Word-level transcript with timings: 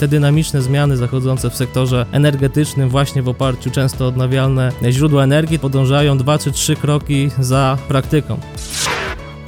te 0.00 0.08
dynamiczne 0.08 0.62
zmiany 0.62 0.96
zachodzące 0.96 1.50
w 1.50 1.56
sektorze 1.56 2.06
energetycznym 2.12 2.88
właśnie 2.88 3.22
w 3.22 3.28
oparciu 3.28 3.70
często 3.70 4.04
o 4.04 4.08
odnawialne 4.08 4.72
źródła 4.90 5.24
energii 5.24 5.58
podążają 5.58 6.18
dwa 6.18 6.38
czy 6.38 6.52
trzy 6.52 6.76
kroki 6.76 7.30
za 7.38 7.78
praktyką 7.88 8.40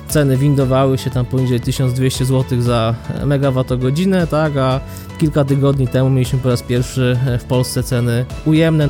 ceny 0.08 0.36
windowały 0.36 0.98
się 0.98 1.10
tam 1.10 1.26
poniżej 1.26 1.60
1200 1.60 2.24
zł 2.24 2.62
za 2.62 2.94
megawattogodzinę, 3.26 4.26
tak, 4.26 4.56
a 4.56 4.80
kilka 5.18 5.44
tygodni 5.44 5.88
temu 5.88 6.10
mieliśmy 6.10 6.38
po 6.38 6.48
raz 6.48 6.62
pierwszy 6.62 7.18
w 7.40 7.44
Polsce 7.44 7.82
ceny 7.82 8.24
ujemne. 8.44 8.88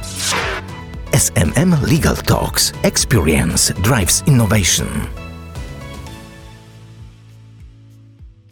SMM 1.12 1.76
Legal 1.90 2.16
Talks. 2.16 2.72
Experience 2.82 3.74
drives 3.74 4.22
innovation. 4.26 5.21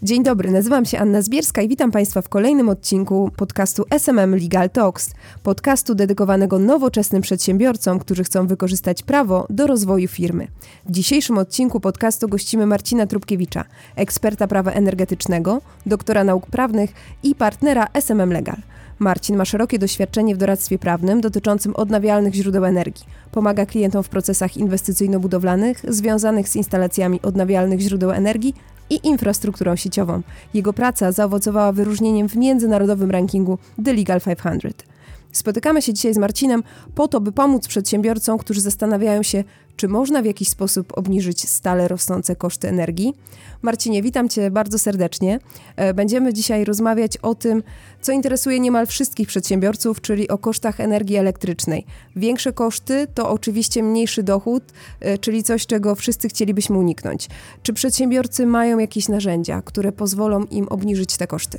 Dzień 0.02 0.22
dobry, 0.22 0.50
nazywam 0.50 0.84
się 0.84 0.98
Anna 0.98 1.22
Zbierska 1.22 1.62
i 1.62 1.68
witam 1.68 1.90
Państwa 1.90 2.22
w 2.22 2.28
kolejnym 2.28 2.68
odcinku 2.68 3.30
podcastu 3.36 3.84
SMM 3.90 4.34
Legal 4.34 4.70
Talks, 4.70 5.10
podcastu 5.42 5.94
dedykowanego 5.94 6.58
nowoczesnym 6.58 7.22
przedsiębiorcom, 7.22 7.98
którzy 7.98 8.24
chcą 8.24 8.46
wykorzystać 8.46 9.02
prawo 9.02 9.46
do 9.50 9.66
rozwoju 9.66 10.08
firmy. 10.08 10.48
W 10.86 10.90
dzisiejszym 10.90 11.38
odcinku 11.38 11.80
podcastu 11.80 12.28
gościmy 12.28 12.66
Marcina 12.66 13.06
Trubkiewicza, 13.06 13.64
eksperta 13.96 14.46
prawa 14.46 14.70
energetycznego, 14.70 15.60
doktora 15.86 16.24
nauk 16.24 16.46
prawnych 16.46 16.90
i 17.22 17.34
partnera 17.34 17.86
SMM 17.94 18.32
Legal. 18.32 18.56
Marcin 18.98 19.36
ma 19.36 19.44
szerokie 19.44 19.78
doświadczenie 19.78 20.34
w 20.34 20.38
doradztwie 20.38 20.78
prawnym 20.78 21.20
dotyczącym 21.20 21.76
odnawialnych 21.76 22.34
źródeł 22.34 22.64
energii. 22.64 23.06
Pomaga 23.32 23.66
klientom 23.66 24.02
w 24.02 24.08
procesach 24.08 24.56
inwestycyjno-budowlanych 24.56 25.92
związanych 25.92 26.48
z 26.48 26.56
instalacjami 26.56 27.22
odnawialnych 27.22 27.80
źródeł 27.80 28.10
energii 28.10 28.54
i 28.90 29.06
infrastrukturą 29.08 29.76
sieciową. 29.76 30.22
Jego 30.54 30.72
praca 30.72 31.12
zaowocowała 31.12 31.72
wyróżnieniem 31.72 32.28
w 32.28 32.36
międzynarodowym 32.36 33.10
rankingu 33.10 33.58
The 33.84 33.92
Legal 33.92 34.20
500. 34.20 34.84
Spotykamy 35.32 35.82
się 35.82 35.94
dzisiaj 35.94 36.14
z 36.14 36.18
Marcinem 36.18 36.62
po 36.94 37.08
to, 37.08 37.20
by 37.20 37.32
pomóc 37.32 37.68
przedsiębiorcom, 37.68 38.38
którzy 38.38 38.60
zastanawiają 38.60 39.22
się, 39.22 39.44
czy 39.80 39.88
można 39.88 40.22
w 40.22 40.24
jakiś 40.24 40.48
sposób 40.48 40.98
obniżyć 40.98 41.48
stale 41.48 41.88
rosnące 41.88 42.36
koszty 42.36 42.68
energii. 42.68 43.14
Marcinie, 43.62 44.02
witam 44.02 44.28
Cię 44.28 44.50
bardzo 44.50 44.78
serdecznie. 44.78 45.38
E, 45.76 45.94
będziemy 45.94 46.34
dzisiaj 46.34 46.64
rozmawiać 46.64 47.16
o 47.16 47.34
tym, 47.34 47.62
co 48.00 48.12
interesuje 48.12 48.60
niemal 48.60 48.86
wszystkich 48.86 49.28
przedsiębiorców, 49.28 50.00
czyli 50.00 50.28
o 50.28 50.38
kosztach 50.38 50.80
energii 50.80 51.16
elektrycznej. 51.16 51.86
Większe 52.16 52.52
koszty 52.52 53.06
to 53.14 53.30
oczywiście 53.30 53.82
mniejszy 53.82 54.22
dochód, 54.22 54.64
e, 55.00 55.18
czyli 55.18 55.42
coś, 55.42 55.66
czego 55.66 55.94
wszyscy 55.94 56.28
chcielibyśmy 56.28 56.78
uniknąć. 56.78 57.28
Czy 57.62 57.72
przedsiębiorcy 57.72 58.46
mają 58.46 58.78
jakieś 58.78 59.08
narzędzia, 59.08 59.62
które 59.62 59.92
pozwolą 59.92 60.44
im 60.44 60.68
obniżyć 60.68 61.16
te 61.16 61.26
koszty? 61.26 61.58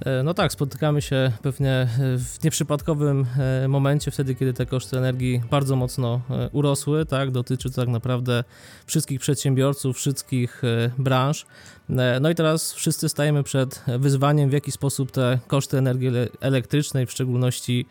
E, 0.00 0.22
no 0.22 0.34
tak, 0.34 0.52
spotykamy 0.52 1.02
się 1.02 1.32
pewnie 1.42 1.70
e, 1.70 1.88
w 2.18 2.44
nieprzypadkowym 2.44 3.26
e, 3.38 3.68
momencie, 3.68 4.10
wtedy 4.10 4.34
kiedy 4.34 4.52
te 4.52 4.66
koszty 4.66 4.98
energii 4.98 5.42
bardzo 5.50 5.76
mocno 5.76 6.20
urosły, 6.52 7.06
tak, 7.06 7.30
dotyczy 7.30 7.70
to 7.70 7.80
tak 7.80 7.88
naprawdę 7.88 8.44
wszystkich 8.86 9.20
przedsiębiorców, 9.20 9.96
wszystkich 9.96 10.62
branż. 10.98 11.46
No 12.20 12.30
i 12.30 12.34
teraz 12.34 12.72
wszyscy 12.72 13.08
stajemy 13.08 13.42
przed 13.42 13.84
wyzwaniem, 13.98 14.50
w 14.50 14.52
jaki 14.52 14.72
sposób 14.72 15.10
te 15.10 15.38
koszty 15.46 15.78
energii 15.78 16.08
elektrycznej 16.40 17.06
w 17.06 17.12
szczególności 17.12 17.86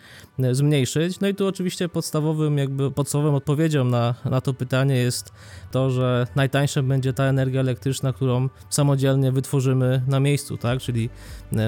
zmniejszyć. 0.51 1.19
No 1.19 1.27
i 1.27 1.35
tu 1.35 1.47
oczywiście 1.47 1.89
podstawowym, 1.89 2.57
jakby 2.57 2.91
podstawową 2.91 3.35
odpowiedzią 3.35 3.83
na, 3.83 4.15
na 4.25 4.41
to 4.41 4.53
pytanie 4.53 4.95
jest 4.95 5.31
to, 5.71 5.89
że 5.89 6.27
najtańsza 6.35 6.83
będzie 6.83 7.13
ta 7.13 7.23
energia 7.23 7.59
elektryczna, 7.59 8.13
którą 8.13 8.49
samodzielnie 8.69 9.31
wytworzymy 9.31 10.01
na 10.07 10.19
miejscu, 10.19 10.57
tak? 10.57 10.79
Czyli 10.79 11.09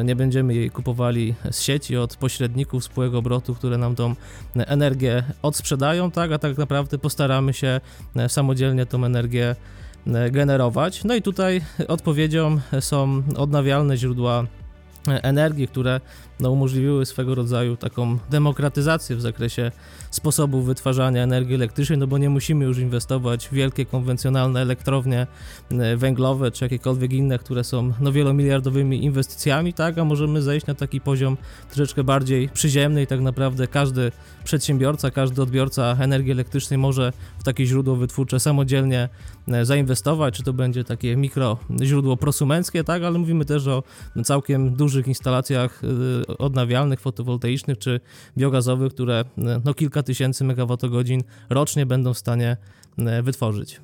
nie 0.03 0.15
będziemy 0.15 0.55
jej 0.55 0.69
kupowali 0.69 1.35
z 1.51 1.61
sieci 1.61 1.97
od 1.97 2.15
pośredników 2.15 2.83
spółek 2.83 3.13
obrotu, 3.13 3.55
które 3.55 3.77
nam 3.77 3.95
tą 3.95 4.15
energię 4.55 5.23
odsprzedają, 5.41 6.11
tak? 6.11 6.31
A 6.31 6.37
tak 6.37 6.57
naprawdę 6.57 6.97
postaramy 6.97 7.53
się 7.53 7.81
samodzielnie 8.27 8.85
tą 8.85 9.05
energię 9.05 9.55
E, 9.55 9.82
generować. 10.31 11.03
No 11.03 11.15
i 11.15 11.21
tutaj 11.21 11.61
odpowiedzią 11.87 12.59
są 12.79 13.23
odnawialne 13.37 13.97
źródła 13.97 14.43
energii, 15.07 15.67
które 15.67 16.01
no, 16.39 16.51
umożliwiły 16.51 17.05
swego 17.05 17.35
rodzaju 17.35 17.77
taką 17.77 18.17
demokratyzację 18.29 19.15
w 19.15 19.21
zakresie 19.21 19.71
sposobów 20.11 20.65
wytwarzania 20.65 21.23
energii 21.23 21.55
elektrycznej, 21.55 21.99
no 21.99 22.07
bo 22.07 22.17
nie 22.17 22.29
musimy 22.29 22.65
już 22.65 22.77
inwestować 22.77 23.47
w 23.47 23.53
wielkie 23.53 23.85
konwencjonalne 23.85 24.61
elektrownie 24.61 25.27
e, 25.71 25.97
węglowe 25.97 26.51
czy 26.51 26.65
jakiekolwiek 26.65 27.13
inne, 27.13 27.39
które 27.39 27.63
są 27.63 27.93
no, 27.99 28.11
wielomiliardowymi 28.11 29.03
inwestycjami, 29.03 29.73
tak, 29.73 29.97
a 29.97 30.05
możemy 30.05 30.41
zejść 30.41 30.65
na 30.65 30.75
taki 30.75 31.01
poziom 31.01 31.37
troszeczkę 31.69 32.03
bardziej 32.03 32.49
przyziemny 32.49 33.01
i 33.01 33.07
tak 33.07 33.21
naprawdę 33.21 33.67
każdy 33.67 34.11
przedsiębiorca, 34.43 35.11
każdy 35.11 35.41
odbiorca 35.41 35.97
energii 35.99 36.31
elektrycznej 36.31 36.77
może 36.77 37.13
w 37.39 37.43
takie 37.43 37.65
źródło 37.65 37.95
wytwórcze 37.95 38.39
samodzielnie 38.39 39.09
e, 39.47 39.65
zainwestować, 39.65 40.33
czy 40.33 40.43
to 40.43 40.53
będzie 40.53 40.83
takie 40.83 41.15
mikro 41.15 41.57
źródło 41.83 42.17
prosumenckie, 42.17 42.83
tak, 42.83 43.03
ale 43.03 43.19
mówimy 43.19 43.45
też 43.45 43.67
o 43.67 43.83
całkiem 44.23 44.75
dużych 44.93 45.07
instalacjach 45.07 45.81
e, 46.29 46.37
odnawialnych, 46.37 46.99
fotowoltaicznych 46.99 47.77
czy 47.77 47.99
biogazowych, 48.37 48.93
które 48.93 49.25
no, 49.65 49.73
kilka 49.73 50.03
tysięcy 50.03 50.43
megawattogodzin 50.43 51.23
rocznie 51.49 51.85
będą 51.85 52.13
w 52.13 52.17
stanie 52.17 52.57
e, 52.97 53.23
wytworzyć. 53.23 53.81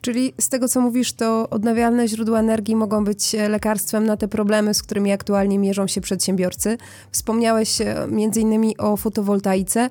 Czyli 0.00 0.32
z 0.40 0.48
tego, 0.48 0.68
co 0.68 0.80
mówisz, 0.80 1.12
to 1.12 1.50
odnawialne 1.50 2.08
źródła 2.08 2.40
energii 2.40 2.76
mogą 2.76 3.04
być 3.04 3.34
e, 3.34 3.48
lekarstwem 3.48 4.06
na 4.06 4.16
te 4.16 4.28
problemy, 4.28 4.74
z 4.74 4.82
którymi 4.82 5.12
aktualnie 5.12 5.58
mierzą 5.58 5.86
się 5.86 6.00
przedsiębiorcy. 6.00 6.78
Wspomniałeś 7.10 7.80
e, 7.80 8.08
innymi 8.36 8.76
o 8.76 8.96
fotowoltaice. 8.96 9.90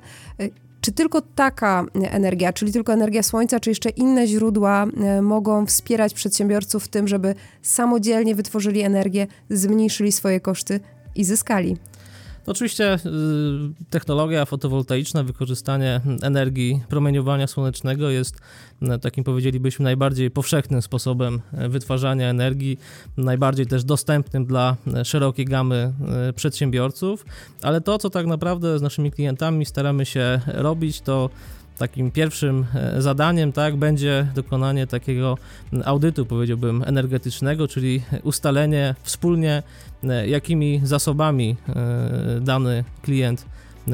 Czy 0.80 0.92
tylko 0.92 1.20
taka 1.20 1.84
energia, 1.94 2.52
czyli 2.52 2.72
tylko 2.72 2.92
energia 2.92 3.22
słońca, 3.22 3.60
czy 3.60 3.70
jeszcze 3.70 3.90
inne 3.90 4.26
źródła 4.26 4.86
mogą 5.22 5.66
wspierać 5.66 6.14
przedsiębiorców 6.14 6.84
w 6.84 6.88
tym, 6.88 7.08
żeby 7.08 7.34
samodzielnie 7.62 8.34
wytworzyli 8.34 8.80
energię, 8.80 9.26
zmniejszyli 9.50 10.12
swoje 10.12 10.40
koszty 10.40 10.80
i 11.14 11.24
zyskali? 11.24 11.76
Oczywiście 12.48 12.94
y, 12.94 12.98
technologia 13.90 14.44
fotowoltaiczna, 14.44 15.22
wykorzystanie 15.22 16.00
energii 16.22 16.80
promieniowania 16.88 17.46
słonecznego 17.46 18.10
jest 18.10 18.36
y, 18.82 18.98
takim 18.98 19.24
powiedzielibyśmy 19.24 19.84
najbardziej 19.84 20.30
powszechnym 20.30 20.82
sposobem 20.82 21.40
y, 21.64 21.68
wytwarzania 21.68 22.28
energii, 22.28 22.78
najbardziej 23.16 23.66
też 23.66 23.84
dostępnym 23.84 24.46
dla 24.46 24.76
szerokiej 25.04 25.44
gamy 25.44 25.92
przedsiębiorców, 26.34 27.24
ale 27.62 27.80
to, 27.80 27.98
co 27.98 28.10
tak 28.10 28.26
naprawdę 28.26 28.78
z 28.78 28.82
naszymi 28.82 29.10
klientami 29.10 29.66
staramy 29.66 30.06
się 30.06 30.40
robić, 30.46 31.00
to 31.00 31.30
takim 31.78 32.10
pierwszym 32.10 32.66
e, 32.74 33.02
zadaniem 33.02 33.52
tak, 33.52 33.76
będzie 33.76 34.26
dokonanie 34.34 34.86
takiego 34.86 35.38
audytu, 35.84 36.26
powiedziałbym, 36.26 36.84
energetycznego, 36.86 37.68
czyli 37.68 38.02
ustalenie 38.22 38.94
wspólnie, 39.02 39.62
e, 40.04 40.28
jakimi 40.28 40.80
zasobami 40.84 41.56
e, 41.68 42.40
dany 42.40 42.84
klient 43.02 43.46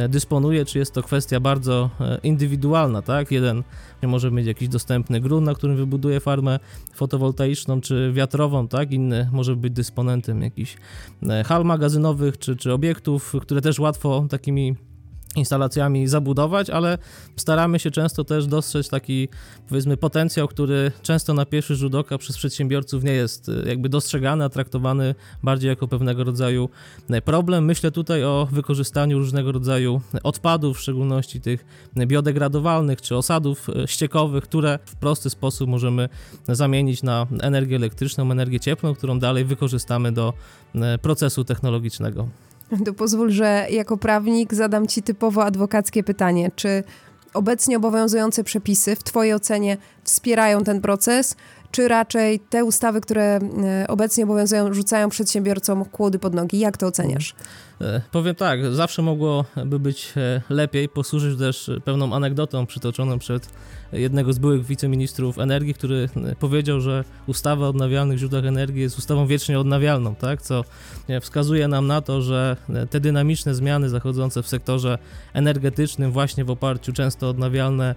dysponuje, 0.09 0.65
czy 0.65 0.79
jest 0.79 0.95
to 0.95 1.03
kwestia 1.03 1.41
bardzo 1.41 1.91
indywidualna, 2.23 3.03
tak? 3.03 3.31
Jeden 3.31 3.63
może 4.03 4.31
mieć 4.31 4.47
jakiś 4.47 4.69
dostępny 4.69 5.21
grunt, 5.21 5.47
na 5.47 5.55
którym 5.55 5.77
wybuduje 5.77 6.21
farmę 6.21 6.59
fotowoltaiczną 6.95 7.81
czy 7.81 8.13
wiatrową, 8.13 8.69
tak? 8.69 8.93
Inny 8.93 9.29
może 9.33 9.57
być 9.57 9.73
dysponentem 9.73 10.43
jakichś 10.43 10.77
hal 11.47 11.65
magazynowych 11.65 12.39
czy, 12.39 12.57
czy 12.57 12.73
obiektów, 12.73 13.35
które 13.43 13.61
też 13.61 13.79
łatwo 13.79 14.27
takimi 14.31 14.77
instalacjami 15.37 16.09
zabudować, 16.09 16.71
ale 16.71 16.99
staramy 17.37 17.79
się 17.79 17.91
często 17.91 18.25
też 18.25 18.47
dostrzec 18.47 18.89
taki 18.89 19.29
powiedzmy 19.69 19.97
potencjał, 19.97 20.49
który 20.49 20.93
często 21.03 21.35
na 21.35 21.47
pierwszy 21.47 21.77
rzut 21.77 21.95
oka 21.95 22.19
przez 22.19 22.37
przedsiębiorców 22.37 23.05
nie 23.05 23.13
jest 23.13 23.49
y, 23.49 23.65
jakby 23.67 23.89
dostrzegany, 23.89 24.45
a 24.45 24.49
traktowany 24.49 25.15
bardziej 25.43 25.69
jako 25.69 25.89
pewnego 25.89 26.25
rodzaju 26.25 26.69
y, 27.11 27.23
problem. 27.23 27.65
Myślę 27.65 27.91
tutaj 27.91 28.25
o 28.25 28.49
wykorzystaniu 28.53 29.19
różnego 29.19 29.53
rodzaju 29.53 30.01
odpadów, 30.23 30.77
w 30.77 30.81
szczególności 30.81 31.41
tych 31.41 31.65
biodegradowalnych 31.97 33.03
czy 33.03 33.17
osadów 33.17 33.69
y, 33.69 33.87
ściekowych, 33.87 34.45
które 34.45 34.79
w 34.85 34.97
prosty 34.97 35.31
sposób 35.31 35.69
możemy 35.69 36.09
zamienić 36.49 37.03
na 37.03 37.27
energię 37.41 37.77
elektryczną, 37.77 38.31
energię 38.31 38.61
cieplną, 38.61 38.95
którą 38.95 39.19
dalej 39.19 39.45
wykorzystamy 39.45 40.13
do 40.13 40.33
procesu 41.03 41.45
technologicznego. 41.45 42.29
To 42.85 42.95
pozwól, 42.95 43.31
że 43.31 43.67
jako 43.71 43.97
prawnik 43.97 44.55
zadam 44.55 44.87
Ci 44.87 45.03
typowo 45.03 45.45
adwokackie 45.45 46.03
pytanie. 46.03 46.51
Czy 46.57 46.85
obecnie 47.35 47.77
obowiązujące 47.77 48.45
przepisy 48.45 48.97
w 48.97 49.03
Twojej 49.03 49.35
ocenie 49.35 49.77
wspierają 50.05 50.65
ten 50.65 50.81
proces? 50.81 51.37
Czy 51.75 51.89
raczej 51.89 52.41
te 52.41 52.65
ustawy, 52.65 53.01
które 53.01 53.39
obecnie 53.89 54.25
obowiązują, 54.25 54.75
rzucają 54.75 55.09
przedsiębiorcom 55.09 55.85
kłody 55.85 56.19
pod 56.19 56.35
nogi? 56.35 56.59
Jak 56.59 56.77
to 56.77 56.87
oceniasz? 56.87 57.35
E, 57.81 58.01
powiem 58.13 58.35
tak, 58.35 58.75
zawsze 58.75 59.03
mogłoby 59.03 59.79
być 59.79 60.13
e, 60.17 60.41
lepiej. 60.51 60.89
Posłużyć 60.89 61.39
też 61.39 61.71
pewną 61.85 62.15
anegdotą 62.15 62.67
przytoczoną 62.67 63.19
przed 63.19 63.49
jednego 63.93 64.33
z 64.33 64.39
byłych 64.39 64.67
wiceministrów 64.67 65.39
energii, 65.39 65.75
który 65.75 66.09
e, 66.17 66.37
powiedział, 66.37 66.81
że 66.81 67.05
ustawa 67.27 67.67
o 67.67 67.69
odnawialnych 67.69 68.19
źródłach 68.19 68.45
energii 68.45 68.83
jest 68.83 68.99
ustawą 68.99 69.27
wiecznie 69.27 69.59
odnawialną, 69.59 70.15
tak? 70.15 70.43
co 70.43 70.65
wskazuje 71.21 71.69
nam 71.69 71.87
na 71.87 72.01
to, 72.01 72.23
że 72.23 72.57
te 72.91 73.01
dynamiczne 73.01 73.55
zmiany 73.55 73.89
zachodzące 73.89 74.43
w 74.43 74.49
sektorze 74.49 74.99
energetycznym, 75.33 76.13
właśnie 76.13 76.45
w 76.45 76.51
oparciu 76.51 76.93
często 76.93 77.27
o 77.27 77.31
odnawialne 77.31 77.95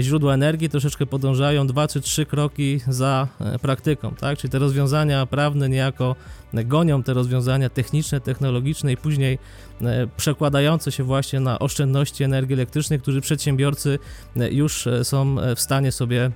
źródła 0.00 0.34
energii, 0.34 0.68
troszeczkę 0.68 1.06
podążają 1.06 1.66
dwa 1.66 1.88
czy 1.88 2.00
trzy 2.00 2.26
kroki 2.26 2.80
za 2.88 3.17
praktyką. 3.62 4.14
Tak? 4.14 4.38
Czyli 4.38 4.50
te 4.50 4.58
rozwiązania 4.58 5.26
prawne 5.26 5.68
niejako 5.68 6.16
gonią 6.52 7.02
te 7.02 7.14
rozwiązania 7.14 7.70
techniczne, 7.70 8.20
technologiczne 8.20 8.92
i 8.92 8.96
później 8.96 9.38
e, 9.82 10.06
przekładające 10.16 10.92
się 10.92 11.04
właśnie 11.04 11.40
na 11.40 11.58
oszczędności 11.58 12.24
energii 12.24 12.54
elektrycznej, 12.54 13.00
które 13.00 13.20
przedsiębiorcy 13.20 13.98
e, 14.36 14.50
już 14.50 14.86
e, 14.86 15.04
są 15.04 15.36
w 15.56 15.60
stanie 15.60 15.92
sobie 15.92 16.30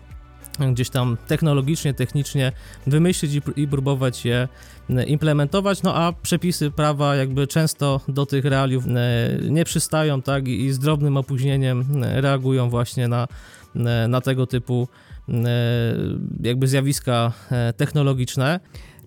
gdzieś 0.72 0.90
tam 0.90 1.16
technologicznie, 1.26 1.94
technicznie 1.94 2.52
wymyślić 2.86 3.34
i, 3.34 3.60
i, 3.60 3.68
próbować 3.68 4.24
je 4.24 4.48
implementować, 5.06 5.82
no 5.82 5.94
a 5.94 6.12
przepisy 6.12 6.70
prawa 6.70 7.16
jakby 7.16 7.46
często 7.46 8.00
do 8.08 8.26
tych 8.26 8.44
realiów 8.44 8.84
nie 9.50 9.64
przystają, 9.64 10.22
tak, 10.22 10.48
i, 10.48 10.64
i 10.64 10.72
z 10.72 10.78
drobnym 10.78 11.16
opóźnieniem 11.16 11.84
reagują 12.02 12.70
właśnie 12.70 13.08
na, 13.08 13.28
na 14.08 14.20
tego 14.20 14.46
typu 14.46 14.88
jakby 16.42 16.68
zjawiska 16.68 17.32
technologiczne. 17.76 18.60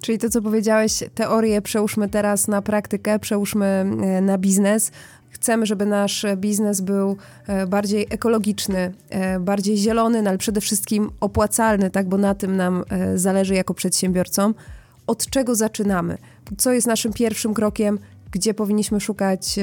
Czyli 0.05 0.17
to, 0.17 0.29
co 0.29 0.41
powiedziałeś, 0.41 1.03
teorię 1.15 1.61
przełóżmy 1.61 2.09
teraz 2.09 2.47
na 2.47 2.61
praktykę, 2.61 3.19
przełóżmy 3.19 3.65
e, 3.65 4.21
na 4.21 4.37
biznes. 4.37 4.91
Chcemy, 5.29 5.65
żeby 5.65 5.85
nasz 5.85 6.25
biznes 6.37 6.81
był 6.81 7.17
e, 7.47 7.67
bardziej 7.67 8.07
ekologiczny, 8.09 8.93
e, 9.09 9.39
bardziej 9.39 9.77
zielony, 9.77 10.21
no 10.21 10.29
ale 10.29 10.37
przede 10.37 10.61
wszystkim 10.61 11.09
opłacalny, 11.19 11.89
tak, 11.89 12.09
bo 12.09 12.17
na 12.17 12.35
tym 12.35 12.55
nam 12.55 12.83
zależy 13.15 13.53
jako 13.53 13.73
przedsiębiorcom. 13.73 14.55
Od 15.07 15.29
czego 15.29 15.55
zaczynamy? 15.55 16.17
Co 16.57 16.71
jest 16.71 16.87
naszym 16.87 17.13
pierwszym 17.13 17.53
krokiem? 17.53 17.99
Gdzie 18.31 18.53
powinniśmy 18.53 18.99
szukać 18.99 19.59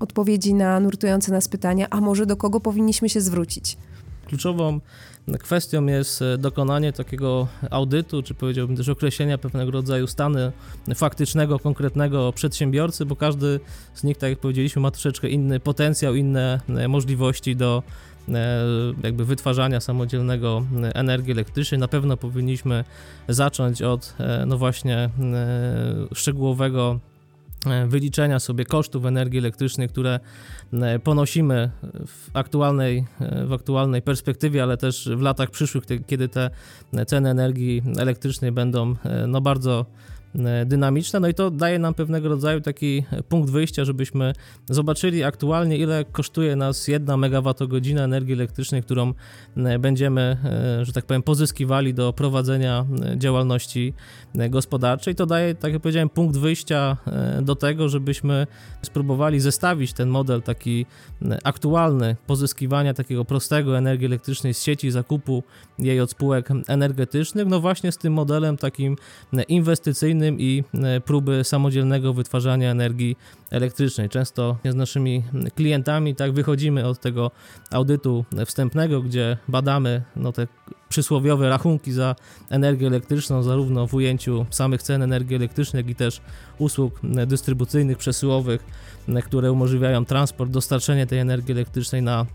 odpowiedzi 0.00 0.54
na 0.54 0.80
nurtujące 0.80 1.32
nas 1.32 1.48
pytania, 1.48 1.86
a 1.90 2.00
może 2.00 2.26
do 2.26 2.36
kogo 2.36 2.60
powinniśmy 2.60 3.08
się 3.08 3.20
zwrócić? 3.20 3.76
Kluczową 4.26 4.80
kwestią 5.34 5.86
jest 5.86 6.22
e, 6.22 6.38
dokonanie 6.38 6.92
takiego 6.92 7.48
audytu, 7.70 8.22
czy 8.22 8.34
powiedziałbym 8.34 8.76
też 8.76 8.88
określenia 8.88 9.38
pewnego 9.38 9.70
rodzaju 9.70 10.06
stanu 10.06 10.38
faktycznego, 10.94 11.58
konkretnego 11.58 12.32
przedsiębiorcy, 12.32 13.06
bo 13.06 13.16
każdy 13.16 13.60
z 13.94 14.04
nich, 14.04 14.16
tak 14.16 14.30
jak 14.30 14.38
powiedzieliśmy, 14.38 14.82
ma 14.82 14.90
troszeczkę 14.90 15.28
inny 15.28 15.60
potencjał, 15.60 16.14
inne 16.14 16.60
e, 16.68 16.88
możliwości 16.88 17.56
do 17.56 17.82
e, 18.28 18.32
jakby 19.02 19.24
wytwarzania 19.24 19.80
samodzielnego 19.80 20.66
energii 20.94 21.32
elektrycznej. 21.32 21.80
Na 21.80 21.88
pewno 21.88 22.16
powinniśmy 22.16 22.84
zacząć 23.28 23.82
od 23.82 24.14
no 24.46 24.58
właśnie 24.58 25.10
szczegółowego 26.14 27.00
wyliczenia 27.86 28.40
sobie 28.40 28.64
kosztów 28.64 29.04
energii 29.04 29.38
elektrycznej, 29.38 29.88
które 29.88 30.20
e, 30.72 30.98
ponosimy 30.98 31.70
w 32.06 32.30
aktualnej, 32.32 33.04
e, 33.20 33.46
w 33.46 33.52
aktualnej 33.52 34.02
perspektywie, 34.02 34.62
ale 34.62 34.76
też 34.76 35.08
w 35.16 35.20
latach 35.20 35.50
przyszłych, 35.50 35.84
kiedy 36.06 36.28
te 36.28 36.50
ceny 37.06 37.30
energii 37.30 37.82
elektrycznej 37.98 38.52
będą 38.52 38.94
no 39.28 39.40
bardzo 39.40 39.86
E, 39.86 40.15
dynamiczne, 40.66 41.20
no 41.20 41.28
i 41.28 41.34
to 41.34 41.50
daje 41.50 41.78
nam 41.78 41.94
pewnego 41.94 42.28
rodzaju 42.28 42.60
taki 42.60 43.04
punkt 43.28 43.50
wyjścia, 43.50 43.84
żebyśmy 43.84 44.32
zobaczyli 44.70 45.24
aktualnie, 45.24 45.76
ile 45.76 46.04
kosztuje 46.04 46.56
nas 46.56 46.88
jedna 46.88 47.16
megawattogodzina 47.16 48.02
energii 48.02 48.32
elektrycznej, 48.32 48.82
którą 48.82 49.12
e, 49.56 49.78
będziemy, 49.78 50.36
e, 50.80 50.84
że 50.84 50.92
tak 50.92 51.06
powiem, 51.06 51.22
pozyskiwali 51.22 51.94
do 51.94 52.12
prowadzenia 52.12 52.86
działalności 53.16 53.94
gospodarczej. 54.34 55.14
To 55.14 55.26
daje, 55.26 55.54
tak 55.54 55.72
jak 55.72 55.82
powiedziałem, 55.82 56.08
punkt 56.08 56.36
wyjścia 56.36 56.96
do 57.42 57.56
tego, 57.56 57.88
żebyśmy 57.88 58.46
spróbowali 58.82 59.40
zestawić 59.40 59.92
ten 59.92 60.08
model 60.08 60.42
taki 60.42 60.86
aktualny 61.44 62.16
pozyskiwania 62.26 62.94
takiego 62.94 63.24
prostego 63.24 63.78
energii 63.78 64.06
elektrycznej 64.06 64.54
z 64.54 64.62
sieci, 64.62 64.90
zakupu 64.90 65.42
jej 65.78 66.00
od 66.00 66.10
spółek 66.10 66.48
energetycznych, 66.68 67.46
no 67.46 67.60
właśnie 67.60 67.92
z 67.92 67.98
tym 67.98 68.12
modelem 68.12 68.56
takim 68.56 68.96
inwestycyjnym, 69.48 70.25
i 70.32 70.64
e, 70.74 71.00
próby 71.00 71.44
samodzielnego 71.44 72.12
wytwarzania 72.12 72.70
energii 72.70 73.16
elektrycznej. 73.50 74.08
Często 74.08 74.56
z 74.64 74.74
naszymi 74.74 75.22
klientami 75.54 76.14
tak 76.14 76.32
wychodzimy 76.32 76.86
od 76.86 77.00
tego 77.00 77.30
audytu 77.70 78.24
wstępnego, 78.46 79.02
gdzie 79.02 79.36
badamy 79.48 80.02
no, 80.16 80.32
te 80.32 80.46
przysłowiowe 80.88 81.48
rachunki 81.48 81.92
za 81.92 82.16
energię 82.50 82.86
elektryczną, 82.86 83.42
zarówno 83.42 83.86
w 83.86 83.94
ujęciu 83.94 84.46
samych 84.50 84.82
cen 84.82 85.02
energii 85.02 85.36
elektrycznej, 85.36 85.80
jak 85.80 85.90
i 85.90 85.94
też 85.94 86.20
usług 86.58 87.00
dystrybucyjnych, 87.26 87.98
przesyłowych, 87.98 88.64
które 89.24 89.52
umożliwiają 89.52 90.04
transport, 90.04 90.50
dostarczenie 90.50 91.06
tej 91.06 91.18
energii 91.18 91.52
elektrycznej 91.52 92.02
na 92.02 92.26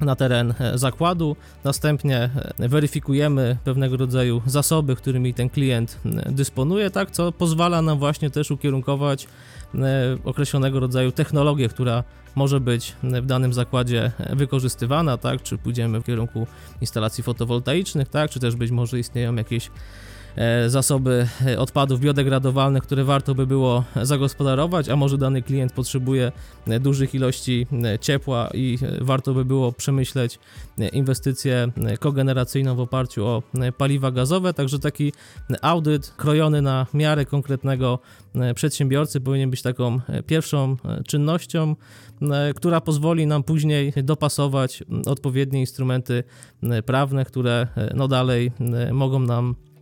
na 0.00 0.16
teren 0.16 0.54
e, 0.60 0.78
zakładu. 0.78 1.36
Następnie 1.64 2.30
e, 2.58 2.68
weryfikujemy 2.68 3.56
pewnego 3.64 3.96
rodzaju 3.96 4.42
zasoby, 4.46 4.96
którymi 4.96 5.34
ten 5.34 5.50
klient 5.50 5.98
dysponuje, 6.26 6.90
tak, 6.90 7.10
co 7.10 7.32
pozwala 7.32 7.82
nam 7.82 7.98
właśnie 7.98 8.30
też 8.30 8.50
ukierunkować 8.50 9.26
e, 9.74 9.78
określonego 10.24 10.80
rodzaju 10.80 11.12
technologię, 11.12 11.68
która 11.68 12.04
może 12.34 12.60
być 12.60 12.96
w 13.02 13.26
danym 13.26 13.52
zakładzie 13.52 14.12
wykorzystywana, 14.32 15.18
tak, 15.18 15.42
czy 15.42 15.58
pójdziemy 15.58 16.00
w 16.00 16.04
kierunku 16.04 16.46
instalacji 16.80 17.24
fotowoltaicznych, 17.24 18.08
tak, 18.08 18.30
czy 18.30 18.40
też 18.40 18.56
być 18.56 18.70
może 18.70 18.98
istnieją 18.98 19.34
jakieś 19.34 19.70
E, 19.70 19.70
zasoby 20.66 21.26
e, 21.46 21.58
odpadów 21.58 22.00
biodegradowalnych, 22.00 22.82
które 22.82 23.04
warto 23.04 23.34
by 23.34 23.46
było 23.46 23.84
zagospodarować, 24.02 24.88
a 24.88 24.96
może 24.96 25.18
dany 25.18 25.42
klient 25.42 25.72
potrzebuje 25.72 26.32
e, 26.66 26.80
dużych 26.80 27.14
ilości 27.14 27.66
ciepła 28.00 28.48
i 28.54 28.78
warto 29.00 29.34
by 29.34 29.44
było 29.44 29.72
przemyśleć 29.72 30.38
inwestycję 30.92 31.68
kogeneracyjną 32.00 32.74
w 32.76 32.80
oparciu 32.80 33.26
o 33.26 33.42
paliwa 33.78 34.10
gazowe, 34.10 34.54
także 34.54 34.78
taki 34.78 35.12
audyt 35.62 36.10
krojony 36.16 36.62
na 36.62 36.86
miarę 36.94 37.24
konkretnego 37.24 37.98
przedsiębiorcy 38.54 39.20
powinien 39.20 39.50
być 39.50 39.62
taką 39.62 40.00
pierwszą 40.26 40.76
czynnością, 41.06 41.76
która 42.56 42.80
pozwoli 42.80 43.26
nam 43.26 43.42
później 43.42 43.92
dopasować 43.96 44.84
odpowiednie 45.06 45.60
instrumenty 45.60 46.24
prawne, 46.86 47.24
które 47.24 47.66
no 47.94 48.08
dalej 48.08 48.52
mogą 48.92 49.18
nam 49.18 49.54
E, 49.54 49.73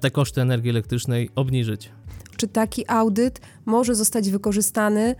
te 0.00 0.10
koszty 0.10 0.40
energii 0.40 0.70
elektrycznej 0.70 1.30
obniżyć. 1.34 1.90
Czy 2.36 2.48
taki 2.48 2.84
audyt 2.88 3.40
może 3.66 3.94
zostać 3.94 4.30
wykorzystany 4.30 5.14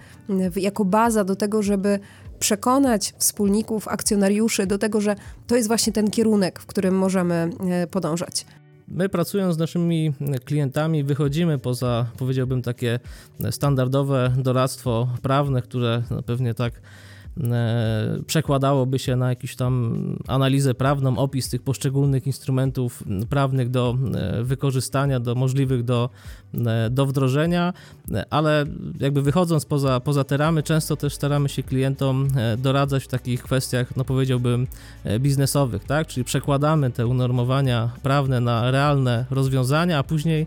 jako 0.57 0.85
baza 0.85 1.25
do 1.25 1.37
tego, 1.37 1.63
żeby 1.63 1.99
przekonać 2.39 3.15
wspólników, 3.19 3.89
akcjonariuszy 3.89 4.67
do 4.67 4.79
tego, 4.79 5.01
że 5.01 5.17
to 5.47 5.57
jest 5.57 5.69
właśnie 5.69 5.93
ten 5.93 6.11
kierunek, 6.11 6.61
w 6.61 6.67
którym 6.67 6.99
możemy 6.99 7.51
e, 7.71 7.87
podążać? 7.87 8.47
My 8.89 9.09
pracując 9.09 9.55
z 9.55 9.59
naszymi 9.59 10.13
klientami 10.45 11.05
wychodzimy 11.05 11.59
poza, 11.59 12.07
powiedziałbym, 12.19 12.63
takie 12.63 13.01
standardowe 13.51 14.33
doradztwo 14.39 15.09
prawne, 15.23 15.63
które 15.63 16.03
no 16.11 16.23
pewnie 16.23 16.55
tak 16.55 16.73
E, 16.75 17.12
przekładałoby 18.27 18.99
się 18.99 19.17
na 19.17 19.29
jakąś 19.29 19.57
tam 19.57 19.97
analizę 20.29 20.75
prawną, 20.75 21.19
opis 21.19 21.49
tych 21.49 21.63
poszczególnych 21.63 22.27
instrumentów 22.27 23.05
prawnych 23.31 23.71
do 23.71 23.97
e, 24.15 24.43
wykorzystania, 24.43 25.21
do 25.21 25.35
możliwych 25.35 25.85
do, 25.85 26.11
e, 26.67 26.91
do 26.91 27.07
wdrożenia, 27.07 27.73
ale 28.31 28.65
jakby 29.01 29.23
wychodząc 29.23 29.65
poza, 29.65 30.01
poza 30.01 30.25
te 30.25 30.37
ramy, 30.37 30.63
często 30.63 30.97
też 30.97 31.15
staramy 31.15 31.49
się 31.49 31.63
klientom 31.63 32.29
doradzać 32.59 33.05
w 33.05 33.09
takich 33.09 33.43
kwestiach, 33.43 33.97
no 33.97 34.05
powiedziałbym, 34.05 34.67
biznesowych, 35.21 35.85
tak? 35.85 36.07
Czyli 36.07 36.25
przekładamy 36.25 36.91
te 36.91 37.07
unormowania 37.07 37.91
prawne 38.03 38.41
na 38.41 38.71
realne 38.71 39.27
rozwiązania, 39.31 39.99
a 39.99 40.03
później 40.03 40.47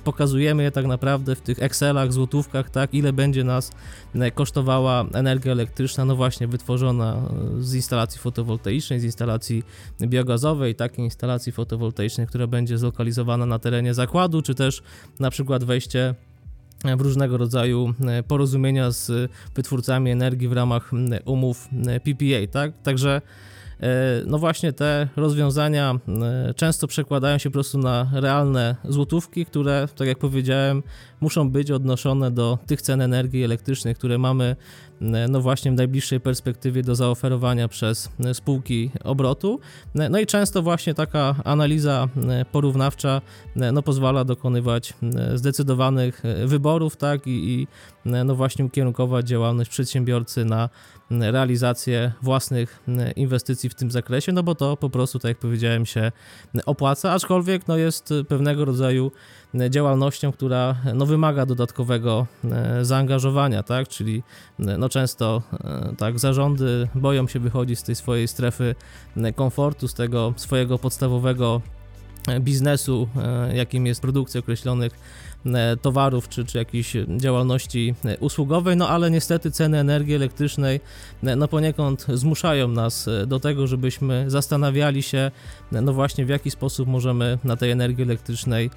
pokazujemy 0.00 0.62
je 0.62 0.70
tak 0.70 0.86
naprawdę 0.86 1.34
w 1.34 1.40
tych 1.40 1.62
Excelach, 1.62 2.12
złotówkach, 2.12 2.70
tak, 2.70 2.94
ile 2.94 3.12
będzie 3.12 3.44
nas 3.44 3.72
e, 4.14 4.30
kosztowała 4.30 5.04
energia 5.14 5.52
elektryczna, 5.52 6.04
no 6.04 6.16
właśnie 6.16 6.46
wytworzona 6.48 7.14
e, 7.14 7.62
z 7.62 7.74
instalacji 7.74 8.20
fotowoltaicznej, 8.20 9.00
z 9.00 9.04
instalacji 9.04 9.62
biogazowej, 10.00 10.74
takiej 10.74 11.04
instalacji 11.04 11.52
fotowoltaicznej, 11.52 12.26
która 12.26 12.46
będzie 12.46 12.78
zlokalizowana 12.78 13.46
na 13.46 13.58
terenie 13.58 13.94
zakładu, 13.94 14.42
czy 14.42 14.54
też 14.54 14.82
na 15.20 15.30
przykład 15.30 15.64
wejście 15.64 16.14
w 16.96 17.00
różnego 17.00 17.36
rodzaju 17.36 17.94
e, 18.06 18.22
porozumienia 18.22 18.90
z 18.90 19.30
wytwórcami 19.54 20.10
energii 20.10 20.48
w 20.48 20.52
ramach 20.52 20.90
umów 21.24 21.68
PPA, 22.04 22.46
tak? 22.50 22.82
Także 22.82 23.20
no 24.26 24.38
właśnie 24.38 24.72
te 24.72 25.08
rozwiązania 25.16 25.98
często 26.56 26.86
przekładają 26.86 27.38
się 27.38 27.50
po 27.50 27.54
prostu 27.54 27.78
na 27.78 28.10
realne 28.12 28.76
złotówki, 28.84 29.46
które, 29.46 29.88
tak 29.96 30.08
jak 30.08 30.18
powiedziałem, 30.18 30.82
muszą 31.20 31.50
być 31.50 31.70
odnoszone 31.70 32.30
do 32.30 32.58
tych 32.66 32.82
cen 32.82 33.00
energii 33.00 33.44
elektrycznej, 33.44 33.94
które 33.94 34.18
mamy 34.18 34.56
no 35.28 35.40
właśnie 35.40 35.70
w 35.70 35.74
najbliższej 35.74 36.20
perspektywie 36.20 36.82
do 36.82 36.94
zaoferowania 36.94 37.68
przez 37.68 38.10
spółki 38.32 38.90
obrotu. 39.04 39.60
No 39.94 40.18
i 40.18 40.26
często 40.26 40.62
właśnie 40.62 40.94
taka 40.94 41.34
analiza 41.44 42.08
porównawcza 42.52 43.20
no 43.56 43.82
pozwala 43.82 44.24
dokonywać 44.24 44.94
zdecydowanych 45.34 46.22
wyborów, 46.46 46.96
tak, 46.96 47.26
i, 47.26 47.30
i 47.30 47.66
no 48.04 48.34
właśnie 48.34 48.64
ukierunkować 48.64 49.28
działalność 49.28 49.70
przedsiębiorcy 49.70 50.44
na 50.44 50.68
realizację 51.20 52.12
własnych 52.22 52.82
inwestycji 53.16 53.70
w 53.70 53.74
tym 53.74 53.90
zakresie, 53.90 54.32
no 54.32 54.42
bo 54.42 54.54
to 54.54 54.76
po 54.76 54.90
prostu, 54.90 55.18
tak 55.18 55.28
jak 55.28 55.38
powiedziałem, 55.38 55.86
się 55.86 56.12
opłaca, 56.66 57.12
aczkolwiek 57.12 57.68
no 57.68 57.76
jest 57.76 58.14
pewnego 58.28 58.64
rodzaju 58.64 59.12
działalnością, 59.70 60.32
która 60.32 60.76
no, 60.94 61.06
wymaga 61.06 61.46
dodatkowego 61.46 62.26
e, 62.44 62.84
zaangażowania, 62.84 63.62
tak, 63.62 63.88
czyli 63.88 64.22
no, 64.58 64.88
często 64.88 65.42
e, 65.64 65.94
tak 65.98 66.18
zarządy 66.18 66.88
boją 66.94 67.28
się 67.28 67.40
wychodzić 67.40 67.78
z 67.78 67.82
tej 67.82 67.94
swojej 67.94 68.28
strefy 68.28 68.74
komfortu, 69.34 69.88
z 69.88 69.94
tego 69.94 70.34
swojego 70.36 70.78
podstawowego 70.78 71.60
biznesu, 72.40 73.08
e, 73.16 73.56
jakim 73.56 73.86
jest 73.86 74.00
produkcja 74.00 74.38
określonych 74.38 74.92
E, 74.92 75.31
towarów 75.82 76.28
czy, 76.28 76.44
czy 76.44 76.58
jakiejś 76.58 76.96
działalności 77.16 77.94
e, 78.04 78.18
usługowej, 78.18 78.76
no 78.76 78.88
ale 78.88 79.10
niestety 79.10 79.50
ceny 79.50 79.78
energii 79.78 80.14
elektrycznej 80.14 80.80
e, 81.24 81.36
no 81.36 81.48
poniekąd 81.48 82.06
zmuszają 82.08 82.68
nas 82.68 83.08
do 83.26 83.40
tego, 83.40 83.66
żebyśmy 83.66 84.24
zastanawiali 84.30 85.02
się, 85.02 85.30
no 85.72 85.92
właśnie 85.92 86.26
w 86.26 86.28
jaki 86.28 86.50
sposób 86.50 86.88
możemy 86.88 87.38
na 87.44 87.56
tej 87.56 87.70
energii 87.70 88.02
elektrycznej 88.02 88.70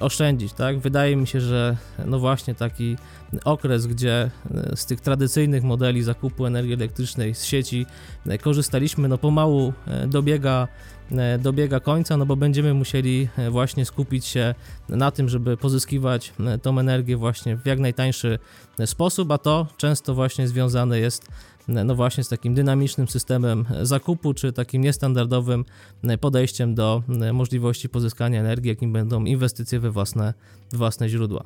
oszczędzić, 0.00 0.52
tak? 0.52 0.78
Wydaje 0.78 1.16
mi 1.16 1.26
się, 1.26 1.40
że 1.40 1.76
no 2.06 2.18
właśnie 2.18 2.54
taki 2.54 2.96
okres, 3.44 3.86
gdzie 3.86 4.30
z 4.74 4.86
tych 4.86 5.00
tradycyjnych 5.00 5.62
modeli 5.62 6.02
zakupu 6.02 6.46
energii 6.46 6.74
elektrycznej 6.74 7.34
z 7.34 7.44
sieci 7.44 7.86
korzystaliśmy, 8.42 9.08
no 9.08 9.18
pomału 9.18 9.72
dobiega 10.06 10.68
E, 10.95 10.95
dobiega 11.38 11.80
końca, 11.80 12.16
no 12.16 12.26
bo 12.26 12.36
będziemy 12.36 12.74
musieli 12.74 13.28
e, 13.36 13.50
właśnie 13.50 13.84
skupić 13.84 14.26
się 14.26 14.54
na 14.88 15.10
tym, 15.10 15.28
żeby 15.28 15.56
pozyskiwać 15.56 16.32
e, 16.40 16.58
tą 16.58 16.78
energię 16.78 17.16
właśnie 17.16 17.56
w 17.56 17.66
jak 17.66 17.78
najtańszy 17.78 18.38
sposób, 18.86 19.30
a 19.30 19.38
to 19.38 19.66
często 19.76 20.14
właśnie 20.14 20.48
związane 20.48 20.98
jest 20.98 21.28
no 21.68 21.94
właśnie 21.94 22.24
z 22.24 22.28
takim 22.28 22.54
dynamicznym 22.54 23.08
systemem 23.08 23.64
zakupu, 23.82 24.34
czy 24.34 24.52
takim 24.52 24.82
niestandardowym 24.82 25.64
podejściem 26.20 26.74
do 26.74 27.02
możliwości 27.32 27.88
pozyskania 27.88 28.40
energii, 28.40 28.68
jakim 28.68 28.92
będą 28.92 29.24
inwestycje 29.24 29.80
we 29.80 29.90
własne, 29.90 30.34
własne 30.72 31.08
źródła. 31.08 31.44